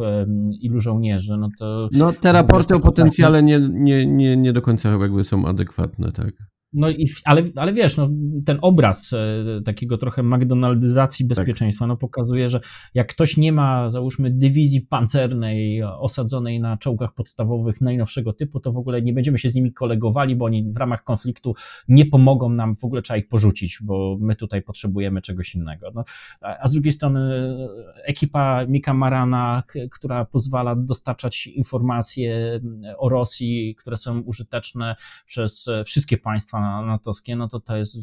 ilu 0.61 0.79
żołnierzy, 0.79 1.37
no 1.37 1.49
to... 1.59 1.89
No 1.91 2.13
te 2.13 2.31
raporty 2.31 2.75
o 2.75 2.79
potencjale 2.79 3.43
nie, 3.43 3.59
nie, 3.59 4.05
nie, 4.05 4.37
nie 4.37 4.53
do 4.53 4.61
końca 4.61 4.89
jakby 4.89 5.23
są 5.23 5.45
adekwatne, 5.45 6.11
tak? 6.11 6.33
No 6.73 6.89
i, 6.89 7.09
ale, 7.25 7.43
ale 7.55 7.73
wiesz, 7.73 7.97
no, 7.97 8.09
ten 8.45 8.57
obraz 8.61 9.13
e, 9.13 9.61
takiego 9.65 9.97
trochę 9.97 10.23
McDonaldyzacji 10.23 11.27
tak. 11.27 11.37
bezpieczeństwa 11.37 11.85
tak. 11.85 11.89
no, 11.89 11.97
pokazuje, 11.97 12.49
że 12.49 12.59
jak 12.93 13.07
ktoś 13.07 13.37
nie 13.37 13.51
ma, 13.51 13.91
załóżmy, 13.91 14.31
dywizji 14.31 14.81
pancernej 14.81 15.83
osadzonej 15.83 16.59
na 16.59 16.77
czołgach 16.77 17.13
podstawowych 17.13 17.81
najnowszego 17.81 18.33
typu, 18.33 18.59
to 18.59 18.71
w 18.71 18.77
ogóle 18.77 19.01
nie 19.01 19.13
będziemy 19.13 19.37
się 19.37 19.49
z 19.49 19.55
nimi 19.55 19.73
kolegowali, 19.73 20.35
bo 20.35 20.45
oni 20.45 20.71
w 20.71 20.77
ramach 20.77 21.03
konfliktu 21.03 21.53
nie 21.87 22.05
pomogą 22.05 22.49
nam, 22.49 22.75
w 22.75 22.83
ogóle 22.83 23.01
trzeba 23.01 23.17
ich 23.17 23.27
porzucić, 23.27 23.79
bo 23.81 24.17
my 24.19 24.35
tutaj 24.35 24.61
potrzebujemy 24.61 25.21
czegoś 25.21 25.55
innego. 25.55 25.91
No, 25.95 26.03
a 26.41 26.67
z 26.67 26.71
drugiej 26.71 26.91
strony 26.91 27.19
e, 27.19 28.03
ekipa 28.05 28.65
Mika 28.65 28.93
Marana, 28.93 29.63
która 29.91 30.25
pozwala 30.25 30.75
dostarczać 30.75 31.47
informacje 31.47 32.59
o 32.97 33.09
Rosji, 33.09 33.75
które 33.75 33.97
są 33.97 34.19
użyteczne 34.19 34.95
przez 35.25 35.69
wszystkie 35.85 36.17
państwa 36.17 36.56
natowskie, 36.59 37.35
no 37.35 37.47
to 37.47 37.59
to 37.59 37.77
jest 37.77 37.97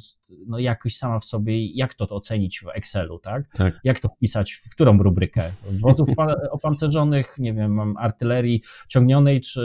no, 0.47 0.59
jakoś 0.59 0.97
sama 0.97 1.19
w 1.19 1.25
sobie, 1.25 1.67
jak 1.67 1.95
to, 1.95 2.07
to 2.07 2.15
ocenić 2.15 2.61
w 2.61 2.69
Excelu, 2.75 3.19
tak? 3.19 3.49
tak? 3.57 3.81
Jak 3.85 4.01
to 4.01 4.09
wpisać, 4.09 4.53
w 4.53 4.71
którą 4.71 4.99
rubrykę? 4.99 5.43
Wozów 5.81 6.09
opancerzonych, 6.51 7.35
nie 7.39 7.55
wiem, 7.55 7.97
artylerii 7.97 8.63
ciągnionej 8.89 9.41
czy 9.41 9.61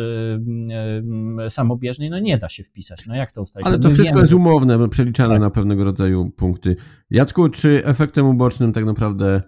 y, 1.45 1.49
samobieżnej, 1.49 2.09
no 2.09 2.19
nie 2.19 2.37
da 2.37 2.49
się 2.49 2.63
wpisać. 2.63 3.05
No 3.05 3.15
jak 3.15 3.31
to 3.31 3.41
ustalić? 3.41 3.67
Ale 3.67 3.79
to 3.79 3.87
My 3.87 3.93
wszystko 3.93 4.15
wiemy, 4.15 4.21
jest 4.21 4.33
umowne, 4.33 4.89
przeliczane 4.89 5.33
tak. 5.33 5.41
na 5.41 5.49
pewnego 5.49 5.83
rodzaju 5.83 6.29
punkty. 6.29 6.75
Jacku, 7.09 7.49
czy 7.49 7.81
efektem 7.85 8.25
ubocznym 8.25 8.73
tak 8.73 8.85
naprawdę 8.85 9.41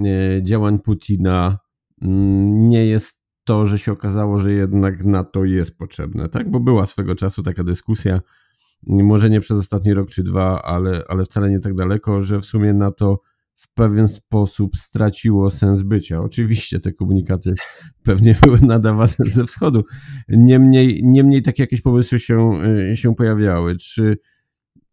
y, 0.00 0.40
działań 0.42 0.78
Putina 0.78 1.58
mm, 2.02 2.68
nie 2.68 2.86
jest 2.86 3.26
to, 3.46 3.66
że 3.66 3.78
się 3.78 3.92
okazało, 3.92 4.38
że 4.38 4.52
jednak 4.52 5.04
NATO 5.04 5.44
jest 5.44 5.78
potrzebne, 5.78 6.28
tak? 6.28 6.50
Bo 6.50 6.60
była 6.60 6.86
swego 6.86 7.14
czasu 7.14 7.42
taka 7.42 7.64
dyskusja, 7.64 8.20
może 8.82 9.30
nie 9.30 9.40
przez 9.40 9.58
ostatni 9.58 9.94
rok 9.94 10.10
czy 10.10 10.22
dwa, 10.22 10.62
ale, 10.62 11.02
ale 11.08 11.24
wcale 11.24 11.50
nie 11.50 11.60
tak 11.60 11.74
daleko, 11.74 12.22
że 12.22 12.40
w 12.40 12.44
sumie 12.44 12.72
na 12.72 12.90
to 12.90 13.20
w 13.56 13.74
pewien 13.74 14.08
sposób 14.08 14.76
straciło 14.76 15.50
sens 15.50 15.82
bycia. 15.82 16.20
Oczywiście 16.20 16.80
te 16.80 16.92
komunikaty 16.92 17.54
pewnie 18.02 18.34
były 18.44 18.58
nadawane 18.62 19.14
ze 19.26 19.44
wschodu. 19.44 19.84
Niemniej, 20.28 21.00
niemniej 21.04 21.42
takie 21.42 21.62
jakieś 21.62 21.80
pomysły 21.80 22.18
się, 22.18 22.60
y, 22.92 22.96
się 22.96 23.14
pojawiały. 23.14 23.76
Czy 23.76 24.18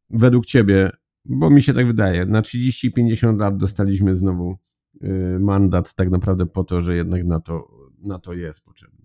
według 0.09 0.45
Ciebie, 0.45 0.89
bo 1.25 1.49
mi 1.49 1.61
się 1.61 1.73
tak 1.73 1.87
wydaje, 1.87 2.25
na 2.25 2.41
30-50 2.41 3.39
lat 3.39 3.57
dostaliśmy 3.57 4.15
znowu 4.15 4.57
y, 5.03 5.37
mandat 5.39 5.93
tak 5.93 6.09
naprawdę 6.09 6.45
po 6.45 6.63
to, 6.63 6.81
że 6.81 6.95
jednak 6.95 7.25
na 7.25 7.39
to, 7.39 7.67
na 7.97 8.19
to 8.19 8.33
jest 8.33 8.61
potrzebne? 8.61 9.02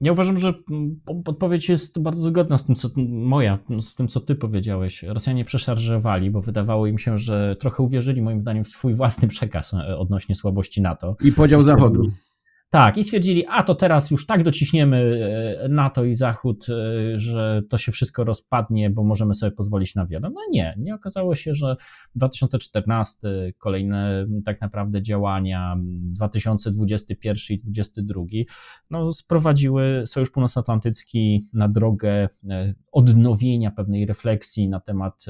Ja 0.00 0.12
uważam, 0.12 0.38
że 0.38 0.54
odpowiedź 1.26 1.68
jest 1.68 2.02
bardzo 2.02 2.28
zgodna 2.28 2.56
z 2.56 2.66
tym, 2.66 2.74
co 2.74 2.88
moja, 3.08 3.58
z 3.80 3.94
tym, 3.94 4.08
co 4.08 4.20
ty 4.20 4.34
powiedziałeś. 4.34 5.02
Rosjanie 5.02 5.44
przeszarżowali, 5.44 6.30
bo 6.30 6.40
wydawało 6.40 6.86
im 6.86 6.98
się, 6.98 7.18
że 7.18 7.56
trochę 7.60 7.82
uwierzyli, 7.82 8.22
moim 8.22 8.40
zdaniem, 8.40 8.64
w 8.64 8.68
swój 8.68 8.94
własny 8.94 9.28
przekaz 9.28 9.74
e, 9.74 9.98
odnośnie 9.98 10.34
słabości 10.34 10.82
NATO. 10.82 11.16
I 11.24 11.32
podział 11.32 11.62
Zachodu. 11.62 12.10
Tak, 12.74 12.96
i 12.96 13.04
stwierdzili, 13.04 13.46
a 13.48 13.62
to 13.62 13.74
teraz 13.74 14.10
już 14.10 14.26
tak 14.26 14.42
dociśniemy 14.42 15.20
e, 15.64 15.68
NATO 15.68 16.04
i 16.04 16.14
Zachód, 16.14 16.66
e, 16.68 17.20
że 17.20 17.62
to 17.70 17.78
się 17.78 17.92
wszystko 17.92 18.24
rozpadnie, 18.24 18.90
bo 18.90 19.04
możemy 19.04 19.34
sobie 19.34 19.52
pozwolić 19.52 19.94
na 19.94 20.06
wiele. 20.06 20.30
No 20.30 20.40
nie, 20.50 20.74
nie 20.78 20.94
okazało 20.94 21.34
się, 21.34 21.54
że 21.54 21.76
2014, 22.14 23.52
kolejne 23.58 24.26
tak 24.44 24.60
naprawdę 24.60 25.02
działania, 25.02 25.76
2021 25.78 27.34
i 27.50 27.58
2022, 27.58 28.22
no 28.90 29.12
sprowadziły 29.12 30.02
Sojusz 30.06 30.30
Północnoatlantycki 30.30 31.48
na 31.52 31.68
drogę 31.68 32.28
e, 32.48 32.74
odnowienia 32.92 33.70
pewnej 33.70 34.06
refleksji 34.06 34.68
na 34.68 34.80
temat 34.80 35.24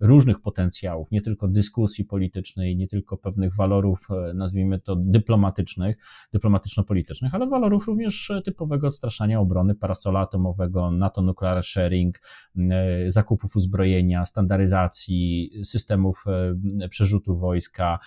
różnych 0.00 0.40
potencjałów, 0.40 1.10
nie 1.10 1.22
tylko 1.22 1.48
dyskusji 1.48 2.04
politycznej, 2.04 2.76
nie 2.76 2.88
tylko 2.88 3.16
pewnych 3.16 3.56
walorów, 3.56 4.08
nazwijmy 4.34 4.78
to 4.78 4.96
dyplomatycznych, 4.96 5.96
dyplomatyczno-politycznych, 6.32 7.34
ale 7.34 7.46
walorów 7.46 7.86
również 7.86 8.32
typowego 8.44 8.86
odstraszania 8.86 9.40
obrony, 9.40 9.74
parasola 9.74 10.20
atomowego, 10.20 10.90
NATO 10.90 11.22
nuclear 11.22 11.64
sharing, 11.64 12.20
zakupów 13.08 13.56
uzbrojenia, 13.56 14.26
standaryzacji, 14.26 15.50
systemów 15.64 16.24
przerzutu 16.90 17.38
wojska. 17.38 17.98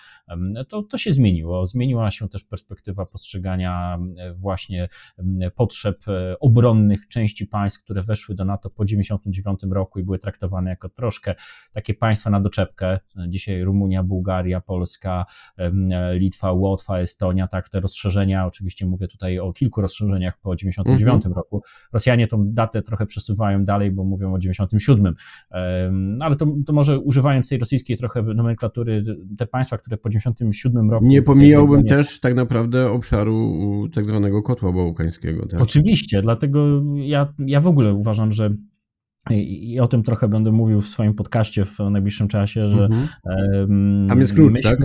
To, 0.68 0.82
to 0.82 0.98
się 0.98 1.12
zmieniło. 1.12 1.66
Zmieniła 1.66 2.10
się 2.10 2.28
też 2.28 2.44
perspektywa 2.44 3.06
postrzegania 3.06 3.98
właśnie 4.36 4.88
potrzeb 5.54 6.04
obronnych 6.40 7.08
części 7.08 7.46
państw, 7.46 7.82
które 7.82 8.02
weszły 8.02 8.34
do 8.34 8.44
NATO 8.44 8.70
po 8.70 8.84
1999 8.84 9.74
roku 9.74 9.98
i 9.98 10.04
były 10.04 10.18
traktowane 10.18 10.70
jako 10.70 10.88
troszkę 10.88 11.34
takie 11.84 11.94
państwa 11.94 12.30
na 12.30 12.40
doczepkę. 12.40 12.98
Dzisiaj 13.28 13.64
Rumunia, 13.64 14.02
Bułgaria, 14.02 14.60
Polska, 14.60 15.24
Litwa, 16.14 16.52
Łotwa, 16.52 16.98
Estonia, 16.98 17.48
tak, 17.48 17.68
te 17.68 17.80
rozszerzenia, 17.80 18.46
oczywiście 18.46 18.86
mówię 18.86 19.08
tutaj 19.08 19.38
o 19.38 19.52
kilku 19.52 19.80
rozszerzeniach 19.80 20.38
po 20.40 20.56
1999 20.56 21.26
mhm. 21.26 21.34
roku. 21.34 21.62
Rosjanie 21.92 22.26
tą 22.26 22.52
datę 22.52 22.82
trochę 22.82 23.06
przesuwają 23.06 23.64
dalej, 23.64 23.90
bo 23.90 24.04
mówią 24.04 24.34
o 24.34 24.38
97. 24.38 25.14
No 25.92 26.24
ale 26.24 26.36
to, 26.36 26.46
to 26.66 26.72
może 26.72 26.98
używając 26.98 27.48
tej 27.48 27.58
rosyjskiej 27.58 27.96
trochę 27.96 28.22
nomenklatury, 28.22 29.04
te 29.38 29.46
państwa, 29.46 29.78
które 29.78 29.96
po 29.96 30.08
97 30.08 30.90
roku. 30.90 31.06
Nie 31.06 31.22
pomijałbym 31.22 31.84
też 31.84 32.20
tak 32.20 32.34
naprawdę 32.34 32.90
obszaru 32.90 33.88
tak 33.94 34.08
zwanego 34.08 34.42
kotła 34.42 34.72
bałkańskiego. 34.72 35.46
Tak? 35.46 35.62
Oczywiście, 35.62 36.22
dlatego 36.22 36.82
ja, 36.96 37.34
ja 37.38 37.60
w 37.60 37.66
ogóle 37.66 37.94
uważam, 37.94 38.32
że 38.32 38.50
i 39.30 39.80
o 39.80 39.88
tym 39.88 40.02
trochę 40.02 40.28
będę 40.28 40.52
mówił 40.52 40.80
w 40.80 40.88
swoim 40.88 41.14
podcaście 41.14 41.64
w 41.64 41.78
najbliższym 41.90 42.28
czasie, 42.28 42.68
że. 42.68 42.84
Mhm. 42.84 44.08
Tam 44.08 44.20
jest 44.20 44.34
klucz, 44.34 44.62
tak? 44.62 44.78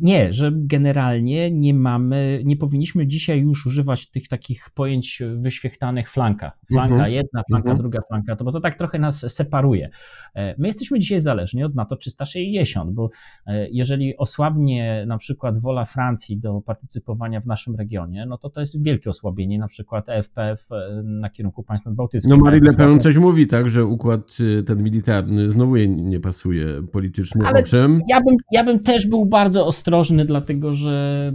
Nie, 0.00 0.32
że 0.32 0.52
generalnie 0.54 1.50
nie 1.50 1.74
mamy, 1.74 2.42
nie 2.44 2.56
powinniśmy 2.56 3.06
dzisiaj 3.06 3.40
już 3.40 3.66
używać 3.66 4.10
tych 4.10 4.28
takich 4.28 4.70
pojęć 4.70 5.22
wyświechtanych 5.36 6.10
flanka. 6.10 6.52
Flanka 6.68 6.94
mhm. 6.94 7.12
jedna, 7.12 7.42
flanka 7.48 7.70
mhm. 7.70 7.78
druga, 7.78 8.00
flanka, 8.08 8.36
to, 8.36 8.44
bo 8.44 8.52
to 8.52 8.60
tak 8.60 8.74
trochę 8.74 8.98
nas 8.98 9.34
separuje. 9.34 9.90
E, 10.34 10.54
my 10.58 10.66
jesteśmy 10.66 10.98
dzisiaj 10.98 11.20
zależni 11.20 11.64
od 11.64 11.74
NATO 11.74 11.96
360, 11.96 12.90
bo 12.90 13.10
e, 13.46 13.68
jeżeli 13.70 14.16
osłabnie 14.16 15.04
na 15.06 15.18
przykład 15.18 15.58
wola 15.58 15.84
Francji 15.84 16.38
do 16.38 16.60
partycypowania 16.60 17.40
w 17.40 17.46
naszym 17.46 17.76
regionie, 17.76 18.26
no 18.26 18.38
to 18.38 18.50
to 18.50 18.60
jest 18.60 18.82
wielkie 18.82 19.10
osłabienie 19.10 19.58
na 19.58 19.68
przykład 19.68 20.08
EFPF 20.08 20.72
e, 20.72 21.02
na 21.04 21.30
kierunku 21.30 21.62
państw 21.62 21.86
nadbałtyckich. 21.86 22.30
No 22.30 22.36
Marie 22.36 22.60
Le 22.60 22.72
Pen 22.72 23.00
coś 23.00 23.16
mówi, 23.16 23.46
tak, 23.46 23.70
że 23.70 23.84
układ 23.84 24.36
ten 24.66 24.82
militarny 24.82 25.48
znowu 25.48 25.76
nie 25.76 26.20
pasuje 26.20 26.82
polityczny, 26.92 27.46
Ale 27.46 27.60
owszem. 27.60 28.00
Ja 28.08 28.20
bym, 28.20 28.36
ja 28.52 28.64
bym 28.64 28.80
też 28.80 29.06
był 29.06 29.26
bardzo 29.26 29.65
ostrożny, 29.66 30.24
dlatego 30.24 30.72
że 30.72 31.32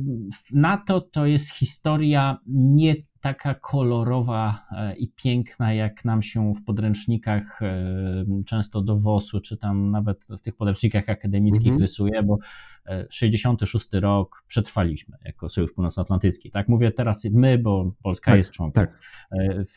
NATO 0.54 1.02
to 1.02 1.26
jest 1.26 1.52
historia 1.52 2.38
nie 2.48 2.96
taka 3.22 3.56
kolorowa 3.56 4.66
e, 4.72 4.96
i 4.96 5.12
piękna, 5.12 5.74
jak 5.74 6.06
nam 6.06 6.22
się 6.22 6.54
w 6.54 6.64
podręcznikach 6.64 7.62
e, 7.62 8.26
często 8.46 8.82
do 8.82 9.00
WOS-u, 9.00 9.42
czy 9.42 9.58
tam 9.58 9.92
nawet 9.92 10.28
w 10.38 10.42
tych 10.42 10.56
podręcznikach 10.56 11.10
akademickich 11.10 11.68
mm 11.68 11.78
-hmm. 11.78 11.82
rysuje, 11.82 12.24
bo 12.24 12.38
66 13.10 13.88
rok 13.94 14.44
przetrwaliśmy 14.48 15.18
jako 15.26 15.50
Sojusz 15.50 15.72
Północnoatlantycki. 15.72 16.52
Tak 16.52 16.68
mówię 16.68 16.92
teraz 16.92 17.26
my, 17.32 17.58
bo 17.58 17.92
Polska 18.04 18.32
tak, 18.32 18.38
jest 18.38 18.52
członkiem. 18.52 18.84
Tak. 18.84 19.00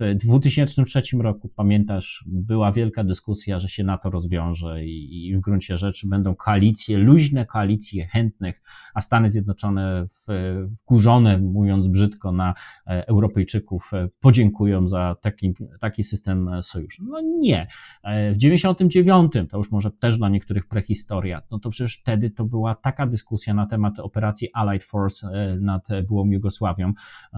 W 0.01 0.15
2003 0.15 1.03
roku, 1.19 1.49
pamiętasz, 1.49 2.25
była 2.27 2.73
wielka 2.73 3.05
dyskusja, 3.05 3.59
że 3.59 3.69
się 3.69 3.85
NATO 3.85 4.11
rozwiąże 4.11 4.85
i, 4.85 5.27
i 5.27 5.37
w 5.37 5.41
gruncie 5.41 5.77
rzeczy 5.77 6.09
będą 6.09 6.35
koalicje, 6.35 6.99
luźne 6.99 7.47
koalicje 7.47 8.07
chętnych, 8.07 8.63
a 8.95 9.01
Stany 9.01 9.29
Zjednoczone 9.29 10.07
wkurzone, 10.09 11.39
mówiąc 11.39 11.89
brzydko, 11.89 12.33
na 12.33 12.55
e, 12.87 13.07
Europejczyków 13.09 13.91
podziękują 14.21 14.89
za 14.89 15.17
taki, 15.21 15.55
taki 15.81 16.03
system 16.03 16.51
sojuszu. 16.63 17.05
No 17.05 17.21
nie. 17.21 17.67
E, 18.03 18.33
w 18.33 18.37
99 18.37 19.33
to 19.51 19.59
już 19.59 19.71
może 19.71 19.91
też 19.91 20.19
dla 20.19 20.29
niektórych 20.29 20.69
prehistoria, 20.69 21.43
no 21.51 21.59
to 21.59 21.71
przecież 21.71 21.97
wtedy 21.97 22.31
to 22.31 22.45
była 22.45 22.75
taka 22.75 22.94
taka 22.95 23.07
dyskusja 23.07 23.55
na 23.55 23.67
temat 23.67 23.99
operacji 23.99 24.53
Allied 24.53 24.85
Force 24.85 25.29
e, 25.29 25.57
nad 25.61 25.89
byłą 26.09 26.31
Jugosławią, 26.31 26.93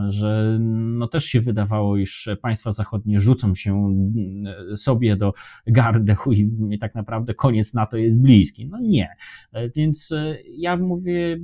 że 0.09 0.59
no 0.61 1.09
też 1.09 1.25
się 1.25 1.41
wydawało, 1.41 1.97
iż 1.97 2.29
państwa 2.43 2.71
zachodnie 2.71 3.21
rzucą 3.21 3.55
się 3.55 3.95
e, 4.73 4.77
sobie 4.77 5.17
do 5.17 5.33
gardechu 5.67 6.33
i 6.71 6.79
tak 6.79 6.95
naprawdę 6.95 7.35
koniec 7.35 7.75
NATO 7.75 7.97
jest 7.97 8.21
bliski. 8.21 8.69
No 8.69 8.79
nie. 8.81 9.09
E, 9.53 9.71
więc 9.71 10.15
ja 10.57 10.77
mówię, 10.77 11.39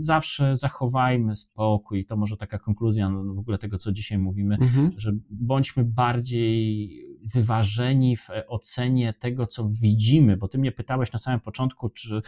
zawsze 0.00 0.56
zachowajmy 0.56 1.36
spokój. 1.36 2.04
To 2.04 2.16
może 2.16 2.36
taka 2.36 2.58
konkluzja 2.58 3.08
no, 3.08 3.34
w 3.34 3.38
ogóle 3.38 3.58
tego, 3.58 3.78
co 3.78 3.92
dzisiaj 3.92 4.18
mówimy, 4.18 4.54
mhm. 4.54 4.92
że 4.96 5.12
bądźmy 5.30 5.84
bardziej 5.84 7.08
wyważeni 7.34 8.16
w 8.16 8.28
ocenie 8.48 9.12
tego, 9.12 9.46
co 9.46 9.68
widzimy, 9.68 10.36
bo 10.36 10.48
ty 10.48 10.58
mnie 10.58 10.72
pytałeś 10.72 11.12
na 11.12 11.18
samym 11.18 11.40
początku, 11.40 11.88
czy, 11.88 12.22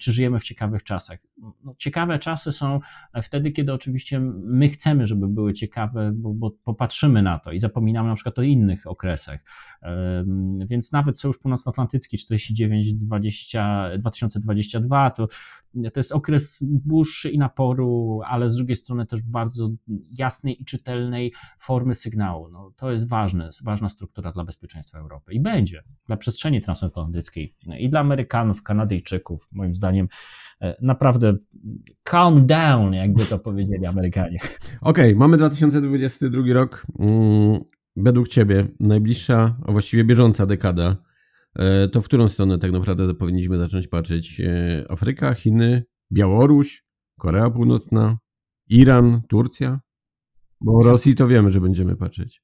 czy 0.00 0.12
żyjemy 0.12 0.38
w 0.38 0.44
ciekawym 0.44 0.59
ciekawych 0.60 0.82
czasach. 0.82 1.18
No, 1.64 1.74
ciekawe 1.78 2.18
czasy 2.18 2.52
są 2.52 2.80
wtedy, 3.22 3.50
kiedy 3.50 3.72
oczywiście 3.72 4.20
my 4.44 4.68
chcemy, 4.68 5.06
żeby 5.06 5.28
były 5.28 5.52
ciekawe, 5.52 6.12
bo, 6.14 6.34
bo 6.34 6.50
popatrzymy 6.50 7.22
na 7.22 7.38
to 7.38 7.52
i 7.52 7.58
zapominamy 7.58 8.08
na 8.08 8.14
przykład 8.14 8.38
o 8.38 8.42
innych 8.42 8.86
okresach. 8.86 9.40
Więc 10.66 10.92
nawet 10.92 11.18
Sojusz 11.18 11.38
Północnoatlantycki 11.38 12.18
49-2022 12.18 15.10
to, 15.10 15.28
to 15.74 16.00
jest 16.00 16.12
okres 16.12 16.58
dłuższy 16.62 17.30
i 17.30 17.38
naporu, 17.38 18.20
ale 18.26 18.48
z 18.48 18.56
drugiej 18.56 18.76
strony 18.76 19.06
też 19.06 19.22
bardzo 19.22 19.70
jasnej 20.18 20.62
i 20.62 20.64
czytelnej 20.64 21.32
formy 21.58 21.94
sygnału. 21.94 22.48
No, 22.48 22.72
to 22.76 22.92
jest 22.92 23.08
ważne, 23.08 23.48
ważna 23.64 23.88
struktura 23.88 24.32
dla 24.32 24.44
bezpieczeństwa 24.44 24.98
Europy 24.98 25.32
i 25.32 25.40
będzie 25.40 25.82
dla 26.06 26.16
przestrzeni 26.16 26.60
transatlantyckiej 26.60 27.54
i 27.78 27.90
dla 27.90 28.00
Amerykanów, 28.00 28.62
Kanadyjczyków, 28.62 29.48
moim 29.52 29.74
zdaniem 29.74 30.08
naprawdę 30.82 31.34
calm 32.02 32.46
down, 32.46 32.92
jakby 32.92 33.24
to 33.24 33.38
powiedzieli 33.38 33.86
Amerykanie. 33.86 34.38
Okej, 34.80 35.04
okay, 35.10 35.14
mamy 35.14 35.36
2022 35.36 36.52
rok. 36.52 36.86
Mm, 36.98 37.60
według 37.96 38.28
Ciebie 38.28 38.66
najbliższa, 38.80 39.56
a 39.66 39.72
właściwie 39.72 40.04
bieżąca 40.04 40.46
dekada, 40.46 40.96
e, 41.56 41.88
to 41.88 42.02
w 42.02 42.04
którą 42.04 42.28
stronę 42.28 42.58
tak 42.58 42.72
naprawdę 42.72 43.14
powinniśmy 43.14 43.58
zacząć 43.58 43.88
patrzeć? 43.88 44.40
E, 44.40 44.84
Afryka, 44.88 45.34
Chiny, 45.34 45.84
Białoruś, 46.12 46.84
Korea 47.18 47.50
Północna, 47.50 48.18
Iran, 48.68 49.22
Turcja? 49.28 49.80
Bo 50.60 50.78
o 50.78 50.82
Rosji 50.82 51.14
to 51.14 51.28
wiemy, 51.28 51.50
że 51.50 51.60
będziemy 51.60 51.96
patrzeć. 51.96 52.42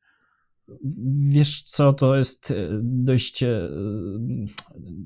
Wiesz 1.28 1.62
co, 1.62 1.92
to 1.92 2.16
jest 2.16 2.50
e, 2.50 2.54
dość 2.82 3.42
e, 3.42 3.68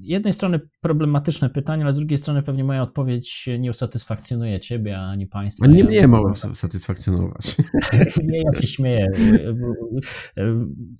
jednej 0.01 0.33
strony 0.33 0.61
problematyczne 0.81 1.51
pytanie, 1.51 1.85
ale 1.85 1.93
z 1.93 1.97
drugiej 1.97 2.19
strony 2.19 2.43
pewnie 2.43 2.65
moja 2.65 2.83
odpowiedź 2.83 3.49
nie 3.59 3.71
usatysfakcjonuje 3.71 4.61
ciebie 4.61 4.99
ani 4.99 5.27
państwa. 5.27 5.67
Nie 5.67 5.85
mnie 5.85 6.09
ma 6.09 6.35
satysfakcjonować. 6.55 7.57
nie, 8.25 8.43
ja 8.53 8.61
się 8.61 8.67
śmieję. 8.67 9.11
E, 10.37 10.45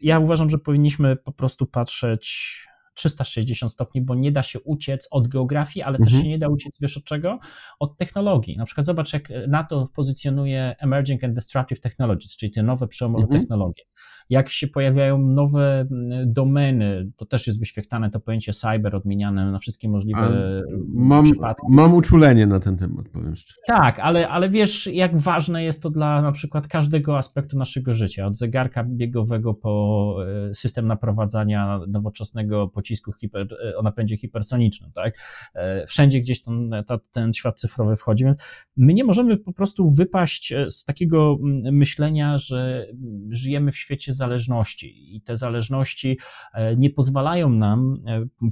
ja 0.01 0.19
uważam, 0.19 0.51
że 0.51 0.59
powinniśmy 0.59 1.17
po 1.17 1.33
prostu 1.33 1.67
patrzeć 1.67 2.57
360 2.95 3.73
stopni, 3.73 4.03
bo 4.03 4.15
nie 4.15 4.33
da 4.33 4.43
się 4.43 4.61
uciec 4.61 5.09
od 5.11 5.29
geografii, 5.29 5.83
ale 5.83 5.99
mhm. 5.99 6.11
też 6.11 6.23
się 6.23 6.29
nie 6.29 6.39
da 6.39 6.49
uciec, 6.49 6.73
wiesz 6.81 6.97
od 6.97 7.05
czego? 7.05 7.39
Od 7.79 7.99
technologii. 7.99 8.57
Na 8.57 8.65
przykład 8.65 8.87
zobacz, 8.87 9.13
jak 9.13 9.29
NATO 9.49 9.89
pozycjonuje 9.95 10.77
Emerging 10.79 11.25
and 11.25 11.35
Destructive 11.35 11.81
Technologies, 11.81 12.37
czyli 12.37 12.53
te 12.53 12.63
nowe 12.63 12.89
przełomowe 12.89 13.25
mhm. 13.25 13.41
technologie 13.41 13.83
jak 14.31 14.49
się 14.49 14.69
pojawiają 14.69 15.19
nowe 15.19 15.81
mm, 15.81 16.33
domeny, 16.33 17.11
to 17.17 17.27
też 17.27 17.47
jest 17.47 17.59
wyświetlane 17.59 18.11
to 18.11 18.21
pojęcie 18.21 18.53
cyber 18.53 18.97
odmieniane 18.97 19.53
na 19.53 19.59
wszystkie 19.59 19.89
możliwe 19.89 20.63
mam, 20.89 21.25
przypadki. 21.25 21.67
Mam 21.71 21.95
uczulenie 21.95 22.47
na 22.47 22.61
ten 22.61 22.77
temat, 22.77 23.09
powiem 23.09 23.37
szczerze. 23.37 23.61
Tak, 23.67 23.99
ale, 23.99 24.29
ale 24.29 24.51
wiesz, 24.51 24.87
jak 24.87 25.19
ważne 25.19 25.65
jest 25.65 25.83
to 25.83 25.91
dla 25.91 26.23
na 26.23 26.33
przykład 26.33 26.69
każdego 26.69 27.19
aspektu 27.19 27.59
naszego 27.59 27.95
życia, 27.95 28.27
od 28.27 28.37
zegarka 28.37 28.85
biegowego 28.85 29.55
po 29.55 30.17
e, 30.51 30.55
system 30.55 30.87
naprowadzania 30.87 31.81
nowoczesnego 31.89 32.69
pocisku 32.69 33.13
hiper, 33.13 33.47
e, 33.65 33.77
o 33.77 33.83
napędzie 33.83 34.17
hipersonicznym, 34.17 34.93
tak? 34.93 35.15
E, 35.55 35.87
wszędzie 35.87 36.21
gdzieś 36.21 36.43
ten, 36.43 36.71
ten 37.13 37.33
świat 37.33 37.61
cyfrowy 37.61 37.97
wchodzi, 37.97 38.25
więc 38.25 38.39
my 38.77 38.95
nie 38.95 39.05
możemy 39.05 39.37
po 39.37 39.53
prostu 39.53 39.91
wypaść 39.91 40.55
z 40.69 40.85
takiego 40.85 41.39
myślenia, 41.73 42.39
że 42.39 42.87
żyjemy 43.31 43.73
w 43.73 43.77
świecie 43.77 43.90
świecie 43.91 44.13
zależności 44.13 45.17
i 45.17 45.21
te 45.21 45.37
zależności 45.37 46.19
nie 46.77 46.91
pozwalają 46.91 47.51
nam 47.51 48.03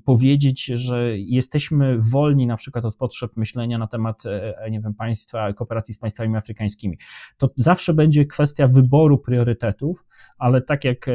powiedzieć, 0.04 0.64
że 0.64 1.18
jesteśmy 1.18 1.98
wolni 1.98 2.46
na 2.46 2.56
przykład 2.56 2.84
od 2.84 2.96
potrzeb 2.96 3.36
myślenia 3.36 3.78
na 3.78 3.86
temat, 3.86 4.22
nie 4.70 4.80
wiem, 4.80 4.94
państwa, 4.94 5.52
kooperacji 5.52 5.94
z 5.94 5.98
państwami 5.98 6.36
afrykańskimi. 6.36 6.98
To 7.36 7.48
zawsze 7.56 7.94
będzie 7.94 8.26
kwestia 8.26 8.66
wyboru 8.66 9.18
priorytetów, 9.18 10.06
ale 10.38 10.62
tak 10.62 10.84
jak 10.84 11.06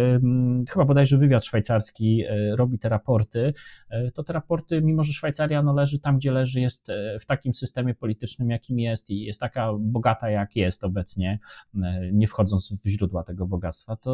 chyba 0.70 0.86
bodajże 0.86 1.18
wywiad 1.18 1.46
szwajcarski 1.46 2.24
robi 2.56 2.80
te 2.80 2.90
raporty, 2.90 3.54
to 4.14 4.24
te 4.24 4.34
raporty, 4.34 4.82
mimo 4.82 5.04
że 5.04 5.14
Szwajcaria 5.14 5.64
no, 5.64 5.74
leży 5.74 6.00
tam, 6.00 6.18
gdzie 6.18 6.32
leży, 6.32 6.62
jest 6.62 6.88
w 7.22 7.26
takim 7.26 7.54
systemie 7.54 7.96
politycznym, 7.96 8.50
jakim 8.50 8.80
jest 8.80 9.10
i 9.10 9.20
jest 9.20 9.40
taka 9.40 9.70
bogata, 9.80 10.30
jak 10.30 10.56
jest 10.56 10.84
obecnie, 10.84 11.40
e, 11.84 12.12
nie 12.12 12.28
wchodząc 12.28 12.74
w 12.86 12.90
źródła 12.90 13.24
tego 13.24 13.48
bogactwa, 13.48 13.96
to 13.96 14.13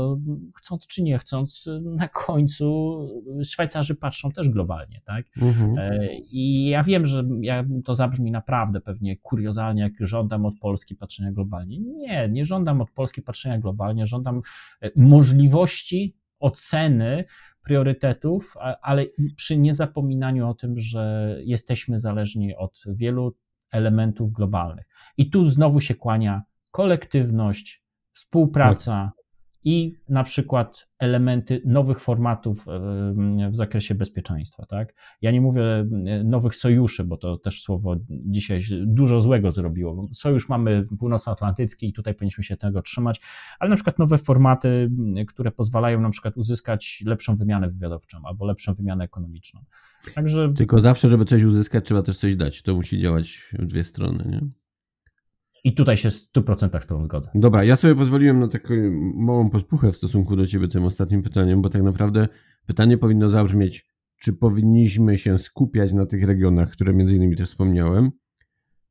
chcąc 0.57 0.87
czy 0.87 1.03
nie 1.03 1.17
chcąc, 1.17 1.69
na 1.81 2.07
końcu 2.07 2.99
Szwajcarzy 3.43 3.95
patrzą 3.95 4.31
też 4.31 4.49
globalnie, 4.49 5.01
tak? 5.05 5.25
Mhm. 5.41 5.77
E, 5.77 6.15
I 6.15 6.65
ja 6.65 6.83
wiem, 6.83 7.05
że 7.05 7.23
ja, 7.41 7.65
to 7.85 7.95
zabrzmi 7.95 8.31
naprawdę 8.31 8.81
pewnie 8.81 9.17
kuriozalnie, 9.17 9.81
jak 9.81 9.93
żądam 9.99 10.45
od 10.45 10.59
Polski 10.59 10.95
patrzenia 10.95 11.31
globalnie. 11.31 11.79
Nie, 11.79 12.29
nie 12.29 12.45
żądam 12.45 12.81
od 12.81 12.91
Polski 12.91 13.21
patrzenia 13.21 13.59
globalnie, 13.59 14.05
żądam 14.05 14.41
e, 14.81 14.91
możliwości 14.95 16.15
oceny 16.39 17.23
priorytetów, 17.63 18.55
ale 18.81 19.05
przy 19.35 19.57
niezapominaniu 19.57 20.49
o 20.49 20.53
tym, 20.53 20.79
że 20.79 21.35
jesteśmy 21.43 21.99
zależni 21.99 22.55
od 22.55 22.83
wielu 22.87 23.35
elementów 23.71 24.33
globalnych. 24.33 24.85
I 25.17 25.29
tu 25.29 25.49
znowu 25.49 25.79
się 25.79 25.95
kłania 25.95 26.43
kolektywność, 26.71 27.83
współpraca 28.13 29.11
i 29.63 29.93
na 30.09 30.23
przykład 30.23 30.89
elementy 30.99 31.61
nowych 31.65 31.99
formatów 31.99 32.65
w 33.51 33.55
zakresie 33.55 33.95
bezpieczeństwa. 33.95 34.65
Tak? 34.65 34.93
Ja 35.21 35.31
nie 35.31 35.41
mówię 35.41 35.63
nowych 36.23 36.55
sojuszy, 36.55 37.03
bo 37.03 37.17
to 37.17 37.37
też 37.37 37.61
słowo 37.61 37.95
dzisiaj 38.09 38.63
dużo 38.81 39.21
złego 39.21 39.51
zrobiło. 39.51 40.07
Sojusz 40.13 40.49
mamy 40.49 40.87
północnoatlantycki 40.99 41.89
i 41.89 41.93
tutaj 41.93 42.13
powinniśmy 42.13 42.43
się 42.43 42.57
tego 42.57 42.81
trzymać, 42.81 43.21
ale 43.59 43.69
na 43.69 43.75
przykład 43.75 43.99
nowe 43.99 44.17
formaty, 44.17 44.91
które 45.27 45.51
pozwalają 45.51 46.01
na 46.01 46.09
przykład 46.09 46.37
uzyskać 46.37 47.03
lepszą 47.05 47.35
wymianę 47.35 47.69
wywiadowczą 47.69 48.17
albo 48.23 48.45
lepszą 48.45 48.73
wymianę 48.73 49.03
ekonomiczną. 49.03 49.61
Także... 50.15 50.53
Tylko 50.53 50.79
zawsze, 50.79 51.09
żeby 51.09 51.25
coś 51.25 51.43
uzyskać, 51.43 51.85
trzeba 51.85 52.01
też 52.01 52.17
coś 52.17 52.35
dać. 52.35 52.61
To 52.61 52.75
musi 52.75 52.99
działać 52.99 53.53
w 53.59 53.65
dwie 53.65 53.83
strony. 53.83 54.25
Nie? 54.29 54.41
I 55.63 55.73
tutaj 55.73 55.97
się 55.97 56.09
w 56.09 56.13
100% 56.13 56.81
z 56.81 56.87
Tobą 56.87 57.05
zgodzę. 57.05 57.29
Dobra, 57.35 57.63
ja 57.63 57.75
sobie 57.75 57.95
pozwoliłem 57.95 58.39
na 58.39 58.47
taką 58.47 58.73
małą 59.15 59.49
pospuchę 59.49 59.91
w 59.91 59.95
stosunku 59.95 60.35
do 60.35 60.47
Ciebie 60.47 60.67
tym 60.67 60.83
ostatnim 60.83 61.23
pytaniem, 61.23 61.61
bo 61.61 61.69
tak 61.69 61.83
naprawdę 61.83 62.27
pytanie 62.65 62.97
powinno 62.97 63.29
zabrzmieć, 63.29 63.85
czy 64.17 64.33
powinniśmy 64.33 65.17
się 65.17 65.37
skupiać 65.37 65.93
na 65.93 66.05
tych 66.05 66.23
regionach, 66.23 66.71
które 66.71 66.93
między 66.93 67.15
innymi 67.15 67.35
też 67.35 67.49
wspomniałem, 67.49 68.11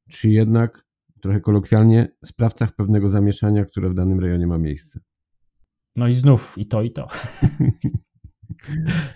czy 0.08 0.30
jednak, 0.30 0.84
trochę 1.20 1.40
kolokwialnie, 1.40 2.08
sprawcach 2.24 2.72
pewnego 2.72 3.08
zamieszania, 3.08 3.64
które 3.64 3.90
w 3.90 3.94
danym 3.94 4.20
rejonie 4.20 4.46
ma 4.46 4.58
miejsce. 4.58 5.00
No 5.96 6.08
i 6.08 6.12
znów 6.12 6.54
i 6.58 6.66
to, 6.66 6.82
i 6.82 6.90
to. 6.90 7.08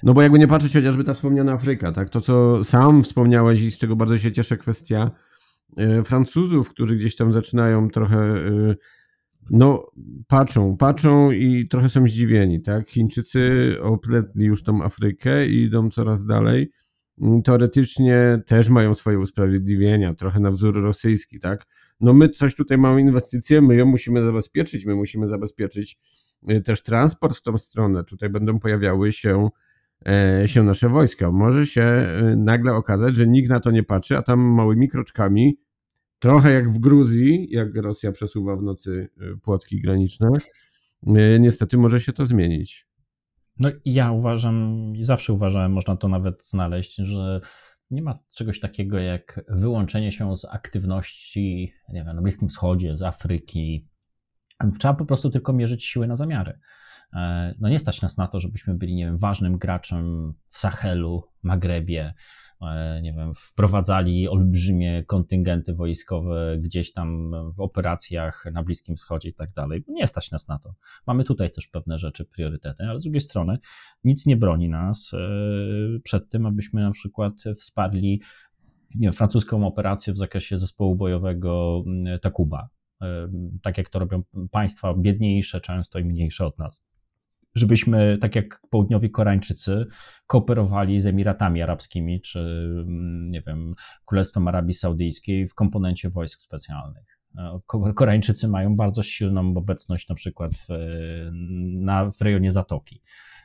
No 0.03 0.15
bo 0.15 0.23
jakby 0.23 0.39
nie 0.39 0.49
patrzeć 0.49 0.73
chociażby 0.73 1.05
ta 1.05 1.15
wspomniana 1.15 1.53
Afryka, 1.53 1.93
tak? 1.93 2.11
To, 2.11 2.21
co 2.21 2.65
sam 2.65 3.03
wspomniałeś 3.03 3.63
i 3.63 3.71
z 3.71 3.79
czego 3.79 3.97
bardzo 3.97 4.19
się 4.19 4.33
cieszę, 4.33 4.57
kwestia 4.57 5.11
Francuzów, 6.05 6.71
którzy 6.71 6.97
gdzieś 6.97 7.17
tam 7.17 7.33
zaczynają 7.33 7.91
trochę, 7.91 8.19
e, 8.19 8.75
no 9.51 9.91
patrzą, 10.29 10.77
patrzą 10.77 11.31
i 11.31 11.69
trochę 11.69 11.89
są 11.89 12.07
zdziwieni, 12.07 12.63
tak? 12.63 12.91
Chińczycy 12.91 13.77
opletli 13.83 14.45
już 14.45 14.63
tą 14.63 14.83
Afrykę 14.83 15.47
i 15.47 15.63
idą 15.63 15.91
coraz 15.91 16.25
dalej. 16.25 16.71
Mm, 17.21 17.43
teoretycznie 17.43 18.43
też 18.47 18.69
mają 18.69 18.95
swoje 18.95 19.19
usprawiedliwienia, 19.19 20.15
trochę 20.15 20.41
na 20.41 20.51
wzór 20.51 20.83
rosyjski, 20.83 21.41
tak? 21.41 21.67
No 22.01 22.13
my 22.13 22.29
coś 22.29 22.55
tutaj 22.55 22.79
mamy 22.79 23.01
inwestycje, 23.01 23.63
my 23.63 23.77
ją 23.77 23.87
musimy 23.87 24.23
zabezpieczyć, 24.23 24.87
my 24.87 24.95
musimy 24.95 25.29
zabezpieczyć 25.29 25.99
e, 26.49 26.61
też 26.61 26.83
transport 26.83 27.37
w 27.37 27.43
tą 27.43 27.59
stronę. 27.59 28.05
Tutaj 28.05 28.31
będą 28.31 28.59
pojawiały 28.59 29.13
się 29.13 29.49
się 30.47 30.63
nasze 30.63 30.89
wojska. 30.89 31.31
Może 31.31 31.67
się 31.67 32.07
nagle 32.37 32.75
okazać, 32.75 33.17
że 33.17 33.27
nikt 33.27 33.51
na 33.51 33.61
to 33.61 33.71
nie 33.71 33.83
patrzy, 33.83 34.17
a 34.17 34.23
tam 34.23 34.41
małymi 34.41 34.89
kroczkami 34.89 35.57
Trochę 36.23 36.53
jak 36.53 36.71
w 36.71 36.79
Gruzji, 36.79 37.47
jak 37.51 37.77
Rosja 37.77 38.13
przesuwa 38.13 38.57
w 38.57 38.63
nocy 38.63 39.09
y, 39.23 39.37
płotki 39.37 39.81
graniczne, 39.81 40.29
niestety 41.41 41.77
może 41.79 42.01
się 42.01 42.13
to 42.13 42.27
zmienić. 42.27 42.87
No 43.59 43.71
ja 43.85 44.13
uważam, 44.13 44.87
i 44.97 45.05
zawsze 45.05 45.33
uważałem, 45.33 45.73
można 45.73 45.97
to 45.97 46.09
nawet 46.09 46.47
znaleźć, 46.47 46.97
że 46.97 47.41
nie 47.91 48.03
ma 48.03 48.19
czegoś 48.35 48.61
takiego 48.61 48.99
jak 48.99 49.45
wyłączenie 49.49 50.13
się 50.13 50.37
z 50.37 50.45
aktywności 50.45 51.73
nie 51.89 52.05
wiem, 52.05 52.17
na 52.17 52.23
Bliskim 52.23 52.49
Wschodzie, 52.49 52.97
z 52.97 53.03
Afryki. 53.03 53.89
Trzeba 54.79 54.95
po 54.95 55.05
prostu 55.05 55.31
tylko 55.31 55.53
mierzyć 55.53 55.85
siły 55.85 56.07
na 56.07 56.17
zamiary. 56.17 56.59
E, 57.15 57.55
no 57.61 57.69
nie 57.69 57.79
stać 57.79 58.03
nas 58.03 58.17
na 58.17 58.29
to, 58.29 58.41
żebyśmy 58.41 58.75
byli, 58.75 58.95
nie 58.95 59.05
wiem, 59.05 59.19
ważnym 59.19 59.59
graczem 59.59 60.35
w 60.49 60.59
Sahelu, 60.59 61.25
Magrebie, 61.43 62.15
E, 62.63 63.03
nie 63.03 63.13
wiem, 63.13 63.35
wprowadzali 63.35 64.29
olbrzymie 64.29 65.05
kontyngenty 65.05 65.75
wojskowe 65.75 66.59
gdzieś 66.59 66.93
tam 66.93 67.33
w 67.57 67.61
operacjach 67.61 68.45
na 68.53 68.63
Bliskim 68.63 68.97
Wschodzie 68.97 69.29
i 69.29 69.35
tak 69.35 69.53
dalej. 69.53 69.85
Nie 69.89 70.07
stać 70.07 70.31
nas 70.31 70.49
na 70.49 70.59
to. 70.59 70.75
Mamy 71.07 71.25
tutaj 71.25 71.53
też 71.53 71.69
pewne 71.69 71.99
rzeczy, 71.99 72.25
priorytety, 72.25 72.85
ale 72.85 73.01
z 73.01 73.03
drugiej 73.03 73.21
strony 73.21 73.59
nic 74.05 74.27
nie 74.27 74.37
broni 74.37 74.69
nas 74.69 75.11
e, 75.15 75.19
przed 76.05 76.31
tym, 76.31 76.47
abyśmy 76.47 76.83
na 76.83 76.91
przykład 76.91 77.35
wsparli 77.57 78.21
nie 78.95 79.07
wiem, 79.07 79.13
francuską 79.13 79.67
operację 79.67 80.13
w 80.13 80.19
zakresie 80.19 80.59
zespołu 80.59 80.97
bojowego 80.97 81.85
Takuba. 82.23 82.69
Tak 83.63 83.79
jak 83.79 83.89
to 83.89 83.99
robią 83.99 84.23
państwa 84.51 84.95
biedniejsze 84.95 85.61
często 85.61 85.99
i 85.99 86.05
mniejsze 86.05 86.47
od 86.47 86.59
nas 86.59 86.83
żebyśmy, 87.55 88.19
tak 88.19 88.37
jak 88.37 88.63
południowi 88.71 89.11
Koreańczycy, 89.11 89.87
kooperowali 90.27 91.01
z 91.01 91.07
Emiratami 91.07 91.63
Arabskimi, 91.63 92.21
czy 92.21 92.41
mm, 92.87 93.29
nie 93.29 93.43
wiem, 93.47 93.75
Królestwem 94.05 94.49
Arabii 94.49 94.75
Saudyjskiej 94.75 95.49
w 95.49 95.55
komponencie 95.55 96.11
wojsk 96.11 96.41
specjalnych. 96.41 97.19
E, 97.39 97.59
Koreańczycy 97.95 98.49
mają 98.49 98.77
bardzo 98.77 99.03
silną 99.03 99.57
obecność 99.57 100.09
na 100.09 100.15
przykład 100.15 100.53
w, 100.55 100.69
na, 101.81 102.11
w 102.11 102.21
rejonie 102.21 102.51
Zatoki 102.51 103.03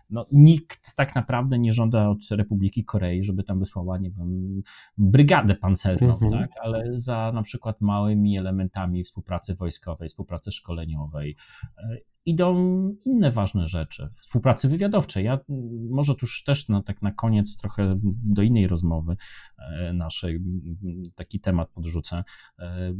no, 0.09 0.25
nikt 0.31 0.95
tak 0.95 1.15
naprawdę 1.15 1.59
nie 1.59 1.73
żąda 1.73 2.09
od 2.09 2.17
Republiki 2.31 2.85
Korei, 2.85 3.23
żeby 3.23 3.43
tam 3.43 3.59
wysłała, 3.59 3.97
nie 3.97 4.11
wiem, 4.11 4.61
brygadę 4.97 5.55
pancerną, 5.55 6.13
mhm. 6.13 6.31
tak? 6.31 6.49
ale 6.61 6.97
za 6.97 7.31
na 7.35 7.43
przykład 7.43 7.81
małymi 7.81 8.37
elementami 8.37 9.03
współpracy 9.03 9.55
wojskowej, 9.55 10.09
współpracy 10.09 10.51
szkoleniowej 10.51 11.35
e, 11.77 11.97
idą 12.27 12.55
inne 13.05 13.31
ważne 13.31 13.67
rzeczy, 13.67 14.09
współpracy 14.21 14.67
wywiadowczej. 14.67 15.25
Ja 15.25 15.39
może 15.89 16.15
tuż 16.15 16.43
też 16.43 16.69
na, 16.69 16.83
tak 16.83 17.01
na 17.01 17.11
koniec 17.11 17.57
trochę 17.57 17.99
do 18.03 18.41
innej 18.41 18.67
rozmowy 18.67 19.15
e, 19.59 19.93
naszej 19.93 20.39
taki 21.15 21.39
temat 21.39 21.69
podrzucę. 21.69 22.23
E, 22.59 22.93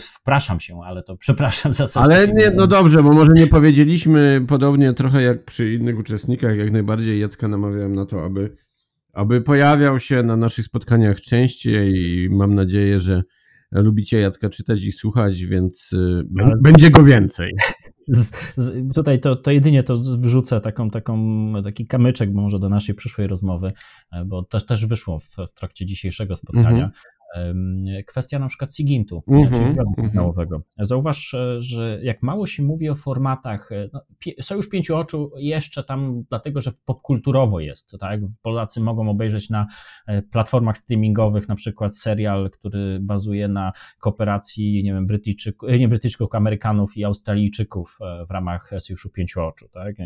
wpraszam 0.00 0.60
się, 0.60 0.80
ale 0.84 1.02
to 1.02 1.16
przepraszam 1.16 1.74
za 1.74 1.88
coś. 1.88 2.04
Ale 2.04 2.28
nie, 2.28 2.50
no 2.50 2.66
dobrze, 2.66 3.02
bo 3.02 3.12
może 3.12 3.32
nie 3.34 3.46
powiedzieliśmy 3.46 4.44
podobnie 4.48 4.92
trochę 4.92 5.22
jak 5.22 5.44
przy 5.44 5.74
innych 5.74 5.98
uczestnikach, 5.98 6.56
jak 6.56 6.72
najbardziej 6.72 7.20
Jacka 7.20 7.48
namawiałem 7.48 7.94
na 7.94 8.06
to, 8.06 8.24
aby, 8.24 8.56
aby 9.12 9.40
pojawiał 9.40 10.00
się 10.00 10.22
na 10.22 10.36
naszych 10.36 10.64
spotkaniach 10.64 11.20
częściej 11.20 11.94
i 11.94 12.28
mam 12.30 12.54
nadzieję, 12.54 12.98
że 12.98 13.22
lubicie 13.72 14.20
Jacka 14.20 14.48
czytać 14.48 14.84
i 14.84 14.92
słuchać, 14.92 15.44
więc 15.44 15.90
ale... 16.40 16.54
będzie 16.62 16.90
go 16.90 17.04
więcej. 17.04 17.52
Z, 18.08 18.52
z, 18.56 18.94
tutaj 18.94 19.20
to, 19.20 19.36
to 19.36 19.50
jedynie 19.50 19.82
to 19.82 19.96
wrzucę 19.96 20.60
taką, 20.60 20.90
taką, 20.90 21.52
taki 21.64 21.86
kamyczek 21.86 22.32
może 22.32 22.58
do 22.58 22.68
naszej 22.68 22.94
przyszłej 22.94 23.26
rozmowy, 23.26 23.72
e, 24.12 24.24
bo 24.24 24.42
to 24.42 24.60
też 24.60 24.86
wyszło 24.86 25.18
w, 25.18 25.36
w 25.36 25.54
trakcie 25.54 25.86
dzisiejszego 25.86 26.36
spotkania. 26.36 26.90
Kwestia 28.06 28.38
na 28.38 28.48
przykład 28.48 28.74
SIGINT-u, 28.74 29.22
mm 29.28 29.44
-hmm, 29.44 29.52
czyli 29.52 29.64
wywiadu 29.64 29.80
mm 29.80 29.94
-hmm. 29.94 30.04
sygnałowego. 30.04 30.62
Zauważ, 30.78 31.34
e, 31.34 31.62
że 31.62 31.98
jak 32.02 32.22
mało 32.22 32.46
się 32.46 32.62
mówi 32.62 32.90
o 32.90 32.94
formatach, 32.94 33.72
e, 33.72 33.88
no, 33.92 34.00
Sojusz 34.40 34.68
Pięciu 34.68 34.96
Oczu 34.96 35.30
jeszcze 35.36 35.84
tam, 35.84 36.24
dlatego 36.28 36.60
że 36.60 36.72
popkulturowo 36.84 37.60
jest, 37.60 37.96
tak? 38.00 38.20
Polacy 38.42 38.80
mogą 38.80 39.10
obejrzeć 39.10 39.50
na 39.50 39.66
e, 40.06 40.22
platformach 40.22 40.78
streamingowych 40.78 41.48
na 41.48 41.54
przykład 41.54 41.96
serial, 41.96 42.50
który 42.50 42.98
bazuje 43.00 43.48
na 43.48 43.72
kooperacji, 44.00 44.84
nie 44.84 44.92
wiem, 44.92 45.06
Brytyjczyków, 45.06 45.68
nie 45.78 45.88
Brytyjczyków, 45.88 46.34
Amerykanów 46.34 46.96
i 46.96 47.04
Australijczyków 47.04 47.98
w 48.28 48.30
ramach 48.30 48.70
Sojuszu 48.78 49.10
Pięciu 49.10 49.40
Oczu, 49.40 49.68
tak? 49.68 49.96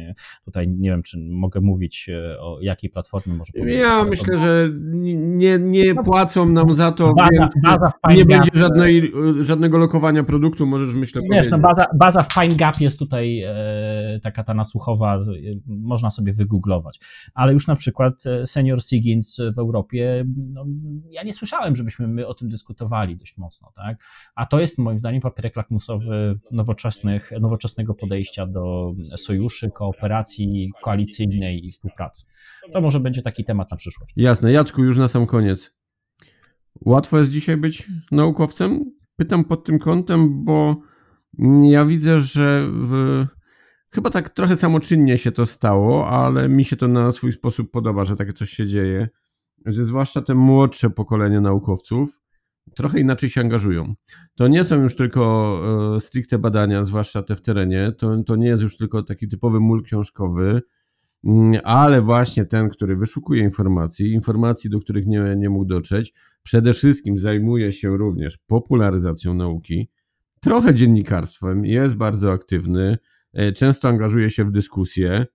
Tutaj 0.44 0.68
nie 0.68 0.90
wiem, 0.90 1.02
czy 1.02 1.18
mogę 1.30 1.60
mówić 1.60 2.10
o 2.40 2.58
jakiej 2.60 2.90
platformie 2.90 3.34
może 3.34 3.52
powiedzieć. 3.52 3.80
Ja 3.80 4.04
myślę, 4.04 4.38
że 4.38 4.68
nie, 5.12 5.58
nie 5.58 5.94
płacą 5.94 6.46
nam 6.46 6.74
za 6.74 6.92
to, 6.92 7.12
baza, 7.16 7.30
więc 7.40 7.54
baza 7.62 7.92
nie 8.14 8.24
będzie 8.24 8.50
żadnej, 8.54 9.12
żadnego 9.40 9.78
lokowania 9.78 10.24
produktu, 10.24 10.66
możesz 10.66 10.94
myślę 10.94 11.22
Wiesz, 11.22 11.28
powiedzieć. 11.28 11.50
no 11.50 11.58
baza, 11.58 11.86
baza 11.94 12.22
w 12.22 12.28
Pine 12.34 12.56
Gap 12.56 12.80
jest 12.80 12.98
tutaj 12.98 13.42
e, 13.42 14.20
taka 14.22 14.44
ta 14.44 14.54
nasłuchowa, 14.54 15.16
e, 15.16 15.22
można 15.66 16.10
sobie 16.10 16.32
wygooglować. 16.32 17.00
Ale 17.34 17.52
już 17.52 17.66
na 17.66 17.76
przykład 17.76 18.26
e, 18.26 18.46
senior 18.46 18.82
Siggins 18.82 19.36
w 19.56 19.58
Europie, 19.58 20.24
no, 20.52 20.64
ja 21.10 21.22
nie 21.22 21.32
słyszałem, 21.32 21.76
żebyśmy 21.76 22.08
my 22.08 22.26
o 22.26 22.34
tym 22.34 22.48
dyskutowali 22.48 23.16
dość 23.16 23.38
mocno, 23.38 23.72
tak? 23.76 23.98
A 24.34 24.46
to 24.46 24.60
jest 24.60 24.78
moim 24.78 24.98
zdaniem 24.98 25.20
papierek 25.20 25.56
lakmusowy 25.56 26.38
nowoczesnych, 26.50 27.32
nowoczesnego 27.40 27.94
podejścia 27.94 28.46
do 28.46 28.94
sojuszy, 29.16 29.70
kooperacji 29.70 30.72
koalicyjnej 30.82 31.66
i 31.66 31.72
współpracy. 31.72 32.26
To 32.72 32.80
może 32.80 33.00
będzie 33.00 33.22
taki 33.22 33.44
temat 33.44 33.70
na 33.70 33.76
przyszłość. 33.76 34.12
Jasne. 34.16 34.52
Jacku, 34.52 34.84
już 34.84 34.98
na 34.98 35.08
sam 35.08 35.26
koniec. 35.26 35.75
Łatwo 36.84 37.18
jest 37.18 37.30
dzisiaj 37.30 37.56
być 37.56 37.88
naukowcem? 38.12 38.84
Pytam 39.16 39.44
pod 39.44 39.64
tym 39.64 39.78
kątem, 39.78 40.44
bo 40.44 40.76
ja 41.62 41.84
widzę, 41.84 42.20
że 42.20 42.68
w... 42.72 43.24
chyba 43.90 44.10
tak 44.10 44.30
trochę 44.30 44.56
samoczynnie 44.56 45.18
się 45.18 45.32
to 45.32 45.46
stało, 45.46 46.08
ale 46.08 46.48
mi 46.48 46.64
się 46.64 46.76
to 46.76 46.88
na 46.88 47.12
swój 47.12 47.32
sposób 47.32 47.70
podoba, 47.70 48.04
że 48.04 48.16
takie 48.16 48.32
coś 48.32 48.50
się 48.50 48.66
dzieje, 48.66 49.08
że 49.66 49.84
zwłaszcza 49.84 50.22
te 50.22 50.34
młodsze 50.34 50.90
pokolenie 50.90 51.40
naukowców 51.40 52.20
trochę 52.74 53.00
inaczej 53.00 53.30
się 53.30 53.40
angażują. 53.40 53.94
To 54.34 54.48
nie 54.48 54.64
są 54.64 54.82
już 54.82 54.96
tylko 54.96 55.94
e, 55.96 56.00
stricte 56.00 56.38
badania, 56.38 56.84
zwłaszcza 56.84 57.22
te 57.22 57.36
w 57.36 57.42
terenie, 57.42 57.92
to, 57.98 58.22
to 58.22 58.36
nie 58.36 58.48
jest 58.48 58.62
już 58.62 58.76
tylko 58.76 59.02
taki 59.02 59.28
typowy 59.28 59.60
mól 59.60 59.82
książkowy, 59.82 60.62
ale 61.64 62.02
właśnie 62.02 62.44
ten, 62.44 62.68
który 62.68 62.96
wyszukuje 62.96 63.42
informacji, 63.42 64.12
informacji, 64.12 64.70
do 64.70 64.80
których 64.80 65.06
nie, 65.06 65.34
nie 65.36 65.50
mógł 65.50 65.64
dotrzeć, 65.64 66.14
przede 66.42 66.74
wszystkim 66.74 67.18
zajmuje 67.18 67.72
się 67.72 67.96
również 67.96 68.38
popularyzacją 68.46 69.34
nauki, 69.34 69.88
trochę 70.40 70.74
dziennikarstwem, 70.74 71.64
jest 71.64 71.94
bardzo 71.94 72.32
aktywny, 72.32 72.98
e, 73.32 73.52
często 73.52 73.88
angażuje 73.88 74.30
się 74.30 74.44
w 74.44 74.50
dyskusje. 74.50 75.26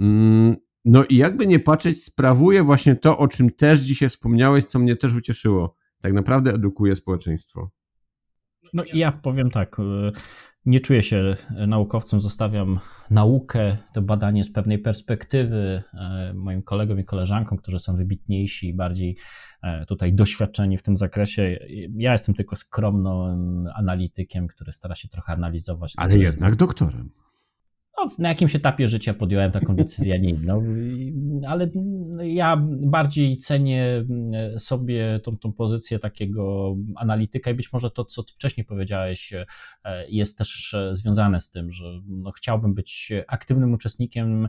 Mm, 0.00 0.56
No 0.84 1.04
i 1.04 1.16
jakby 1.16 1.46
nie 1.46 1.58
patrzeć, 1.58 2.04
sprawuje 2.04 2.62
właśnie 2.62 2.96
to, 2.96 3.18
o 3.18 3.28
czym 3.28 3.50
też 3.50 3.80
dzisiaj 3.80 4.08
wspomniałeś, 4.08 4.64
co 4.64 4.78
mnie 4.78 4.96
też 4.96 5.14
ucieszyło. 5.14 5.76
Tak 6.00 6.12
naprawdę 6.12 6.54
edukuje 6.54 6.96
społeczeństwo. 6.96 7.70
No 8.74 8.84
i 8.84 8.98
ja 8.98 9.12
powiem 9.12 9.50
tak, 9.50 9.78
y, 9.78 9.82
nie 10.66 10.80
czuję 10.80 11.02
się 11.02 11.36
naukowcem, 11.66 12.20
zostawiam 12.20 12.80
naukę, 13.10 13.76
to 13.94 14.02
badanie 14.02 14.44
z 14.44 14.52
pewnej 14.52 14.78
perspektywy 14.78 15.82
y, 16.30 16.34
moim 16.34 16.62
kolegom 16.62 17.00
i 17.00 17.04
koleżankom, 17.04 17.58
którzy 17.58 17.78
są 17.78 17.96
wybitniejsi 17.96 18.68
i 18.68 18.74
bardziej 18.74 19.16
y, 19.64 19.86
tutaj 19.86 20.12
doświadczeni 20.12 20.78
w 20.78 20.82
tym 20.82 20.96
zakresie. 20.96 21.58
Ja 21.96 22.12
jestem 22.12 22.34
tylko 22.34 22.56
skromnym 22.56 23.66
analitykiem, 23.74 24.48
który 24.48 24.72
stara 24.72 24.94
się 24.94 25.08
trochę 25.08 25.32
analizować. 25.32 25.94
Ale 25.96 26.18
jednak 26.18 26.56
doktorem. 26.56 27.10
No, 28.00 28.10
na 28.18 28.28
jakimś 28.28 28.56
etapie 28.56 28.88
życia 28.88 29.14
podjąłem 29.14 29.52
taką 29.52 29.74
decyzję, 29.74 30.20
nie 30.20 30.30
inną, 30.30 30.64
ale 31.46 31.70
ja 32.22 32.56
bardziej 32.80 33.36
cenię 33.36 34.04
sobie 34.58 35.20
tą, 35.22 35.36
tą 35.36 35.52
pozycję 35.52 35.98
takiego 35.98 36.76
analityka 36.96 37.50
i 37.50 37.54
być 37.54 37.72
może 37.72 37.90
to, 37.90 38.04
co 38.04 38.22
wcześniej 38.22 38.64
powiedziałeś, 38.64 39.32
e, 39.32 39.46
jest 40.08 40.38
też 40.38 40.76
związane 40.92 41.40
z 41.40 41.50
tym, 41.50 41.70
że 41.70 42.00
no, 42.06 42.30
chciałbym 42.30 42.74
być 42.74 43.12
aktywnym 43.28 43.74
uczestnikiem 43.74 44.48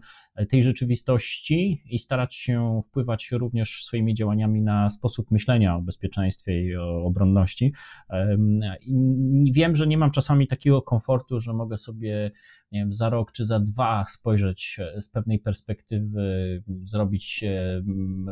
tej 0.50 0.64
rzeczywistości 0.64 1.84
i 1.86 2.00
starać 2.00 2.36
się 2.36 2.80
wpływać 2.88 3.32
również 3.32 3.84
swoimi 3.84 4.14
działaniami 4.14 4.62
na 4.62 4.90
sposób 4.90 5.32
myślenia 5.32 5.76
o 5.76 5.82
bezpieczeństwie 5.82 6.62
i 6.62 6.76
o 6.76 7.04
obronności. 7.04 7.74
I 9.44 9.52
wiem, 9.54 9.76
że 9.76 9.88
nie 9.88 9.98
mam 9.98 10.12
czasami 10.12 10.48
takiego 10.48 10.82
komfortu, 10.82 11.40
że 11.40 11.54
mogę 11.54 11.78
sobie 11.78 12.32
nie 12.72 12.80
wiem, 12.80 12.94
za 12.94 13.10
rok 13.10 13.32
czy 13.32 13.41
za 13.46 13.60
dwa 13.60 14.06
spojrzeć 14.10 14.80
z 15.00 15.10
pewnej 15.10 15.40
perspektywy, 15.40 16.64
zrobić 16.84 17.44
e, 17.44 17.82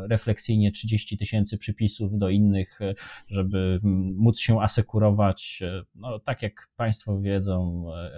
refleksyjnie 0.08 0.72
30 0.72 1.18
tysięcy 1.18 1.58
przypisów 1.58 2.18
do 2.18 2.28
innych, 2.28 2.80
e, 2.80 2.94
żeby 3.28 3.80
móc 4.16 4.40
się 4.40 4.60
asekurować. 4.60 5.62
E, 5.62 5.82
No, 5.94 6.18
tak 6.18 6.42
jak 6.42 6.68
Państwo 6.76 7.20
wiedzą, 7.20 7.84
e, 7.94 8.10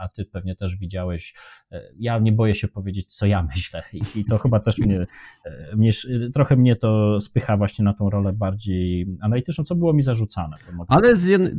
a 0.00 0.08
Ty 0.08 0.24
pewnie 0.24 0.56
też 0.56 0.76
widziałeś, 0.76 1.34
e, 1.72 1.82
ja 1.98 2.18
nie 2.18 2.32
boję 2.32 2.54
się 2.54 2.68
powiedzieć, 2.68 3.14
co 3.14 3.26
ja 3.26 3.42
myślę 3.54 3.82
i, 4.16 4.24
to 4.24 4.38
chyba 4.38 4.60
też 4.60 4.78
mnie, 4.78 5.06
e, 5.44 5.76
mnie, 5.76 5.90
trochę 6.34 6.56
mnie 6.56 6.76
to 6.76 7.20
spycha 7.20 7.56
właśnie 7.56 7.84
na 7.84 7.94
tą 7.94 8.10
rolę 8.10 8.32
bardziej 8.32 9.06
analityczną, 9.20 9.64
co 9.64 9.74
było 9.74 9.92
mi 9.92 10.02
zarzucane. 10.02 10.56
Ale 10.88 11.14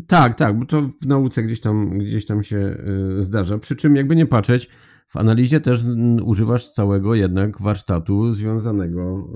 tak, 0.07 0.35
tak, 0.35 0.59
bo 0.59 0.65
to 0.65 0.81
w 1.01 1.05
nauce 1.05 1.43
gdzieś 1.43 1.61
tam, 1.61 1.97
gdzieś 1.99 2.25
tam 2.25 2.43
się 2.43 2.77
zdarza. 3.19 3.57
Przy 3.57 3.75
czym, 3.75 3.95
jakby 3.95 4.15
nie 4.15 4.25
patrzeć, 4.25 4.60
w 5.07 5.17
analizie 5.17 5.59
też 5.61 5.83
mm, 5.83 6.25
używasz 6.27 6.67
całego 6.73 7.15
jednak 7.15 7.61
warsztatu 7.61 8.31
związanego 8.31 9.29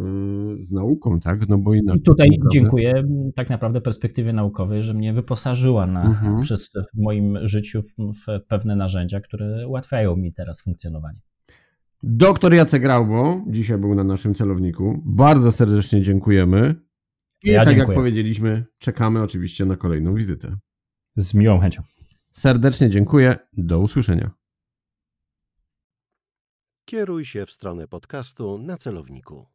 y, 0.60 0.64
z 0.64 0.72
nauką, 0.72 1.20
tak? 1.20 1.50
No 1.50 1.58
bo 1.58 1.74
inaczej. 1.74 2.00
I 2.02 2.04
tutaj 2.04 2.28
naprawdę- 2.30 2.50
dziękuję 2.54 2.94
m, 2.98 3.32
tak 3.36 3.50
naprawdę 3.50 3.82
perspektywie 3.82 4.34
naukowej, 4.34 4.84
że 4.84 4.94
mnie 4.94 5.14
wyposażyła 5.14 5.88
na, 5.88 6.04
Mhm. 6.06 6.42
przez, 6.42 6.72
w 6.94 7.02
moim 7.02 7.38
życiu 7.48 7.84
w 7.98 8.40
pewne 8.48 8.76
narzędzia, 8.76 9.20
które 9.22 9.68
ułatwiają 9.68 10.16
mi 10.16 10.34
teraz 10.34 10.62
funkcjonowanie. 10.62 11.20
Doktor 12.04 12.54
Jacek 12.54 12.82
Graubo 12.82 13.42
dzisiaj 13.48 13.78
był 13.78 13.96
na 13.96 14.04
naszym 14.04 14.34
celowniku. 14.36 15.02
Bardzo 15.06 15.52
serdecznie 15.52 16.02
dziękujemy. 16.02 16.76
I 17.44 17.50
Ja 17.50 17.60
tak 17.60 17.68
jak 17.68 17.76
dziękuję. 17.78 17.96
powiedzieliśmy, 17.98 18.66
czekamy 18.78 19.22
oczywiście 19.22 19.66
na 19.66 19.76
kolejną 19.76 20.14
wizytę. 20.14 20.56
Z 21.16 21.34
miłą 21.34 21.60
chęcią. 21.60 21.84
Serdecznie 22.32 22.90
dziękuję. 22.90 23.36
Do 23.58 23.80
usłyszenia. 23.80 24.32
Kieruj 26.86 27.26
się 27.26 27.46
w 27.46 27.52
stronę 27.52 27.88
podcastu 27.88 28.58
na 28.58 28.78
celowniku. 28.78 29.46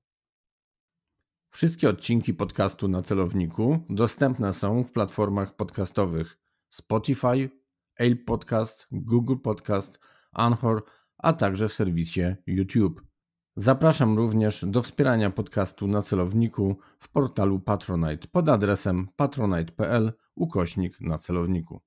Wszystkie 1.51 1.89
odcinki 1.89 2.35
podcastu 2.35 2.89
na 2.89 3.03
celowniku 3.03 3.79
dostępne 3.91 4.53
są 4.53 4.85
w 4.85 4.93
platformach 4.93 5.57
podcastowych 5.57 6.39
Spotify, 6.69 7.51
Apple 7.97 8.25
Podcast, 8.25 8.87
Google 8.93 9.37
Podcast, 9.37 10.01
Anchor, 10.33 10.85
a 11.19 11.33
także 11.33 11.69
w 11.69 11.73
serwisie 11.73 12.23
YouTube. 12.47 13.03
Zapraszam 13.57 14.17
również 14.17 14.65
do 14.69 14.83
wspierania 14.83 15.31
podcastu 15.31 15.87
na 15.87 16.03
celowniku 16.03 16.79
w 16.99 17.09
portalu 17.09 17.61
Patronite 17.61 18.29
pod 18.33 18.49
adresem 18.49 19.09
patronite.pl 19.17 20.13
ukośnik 20.35 21.01
na 21.01 21.19
celowniku. 21.19 21.81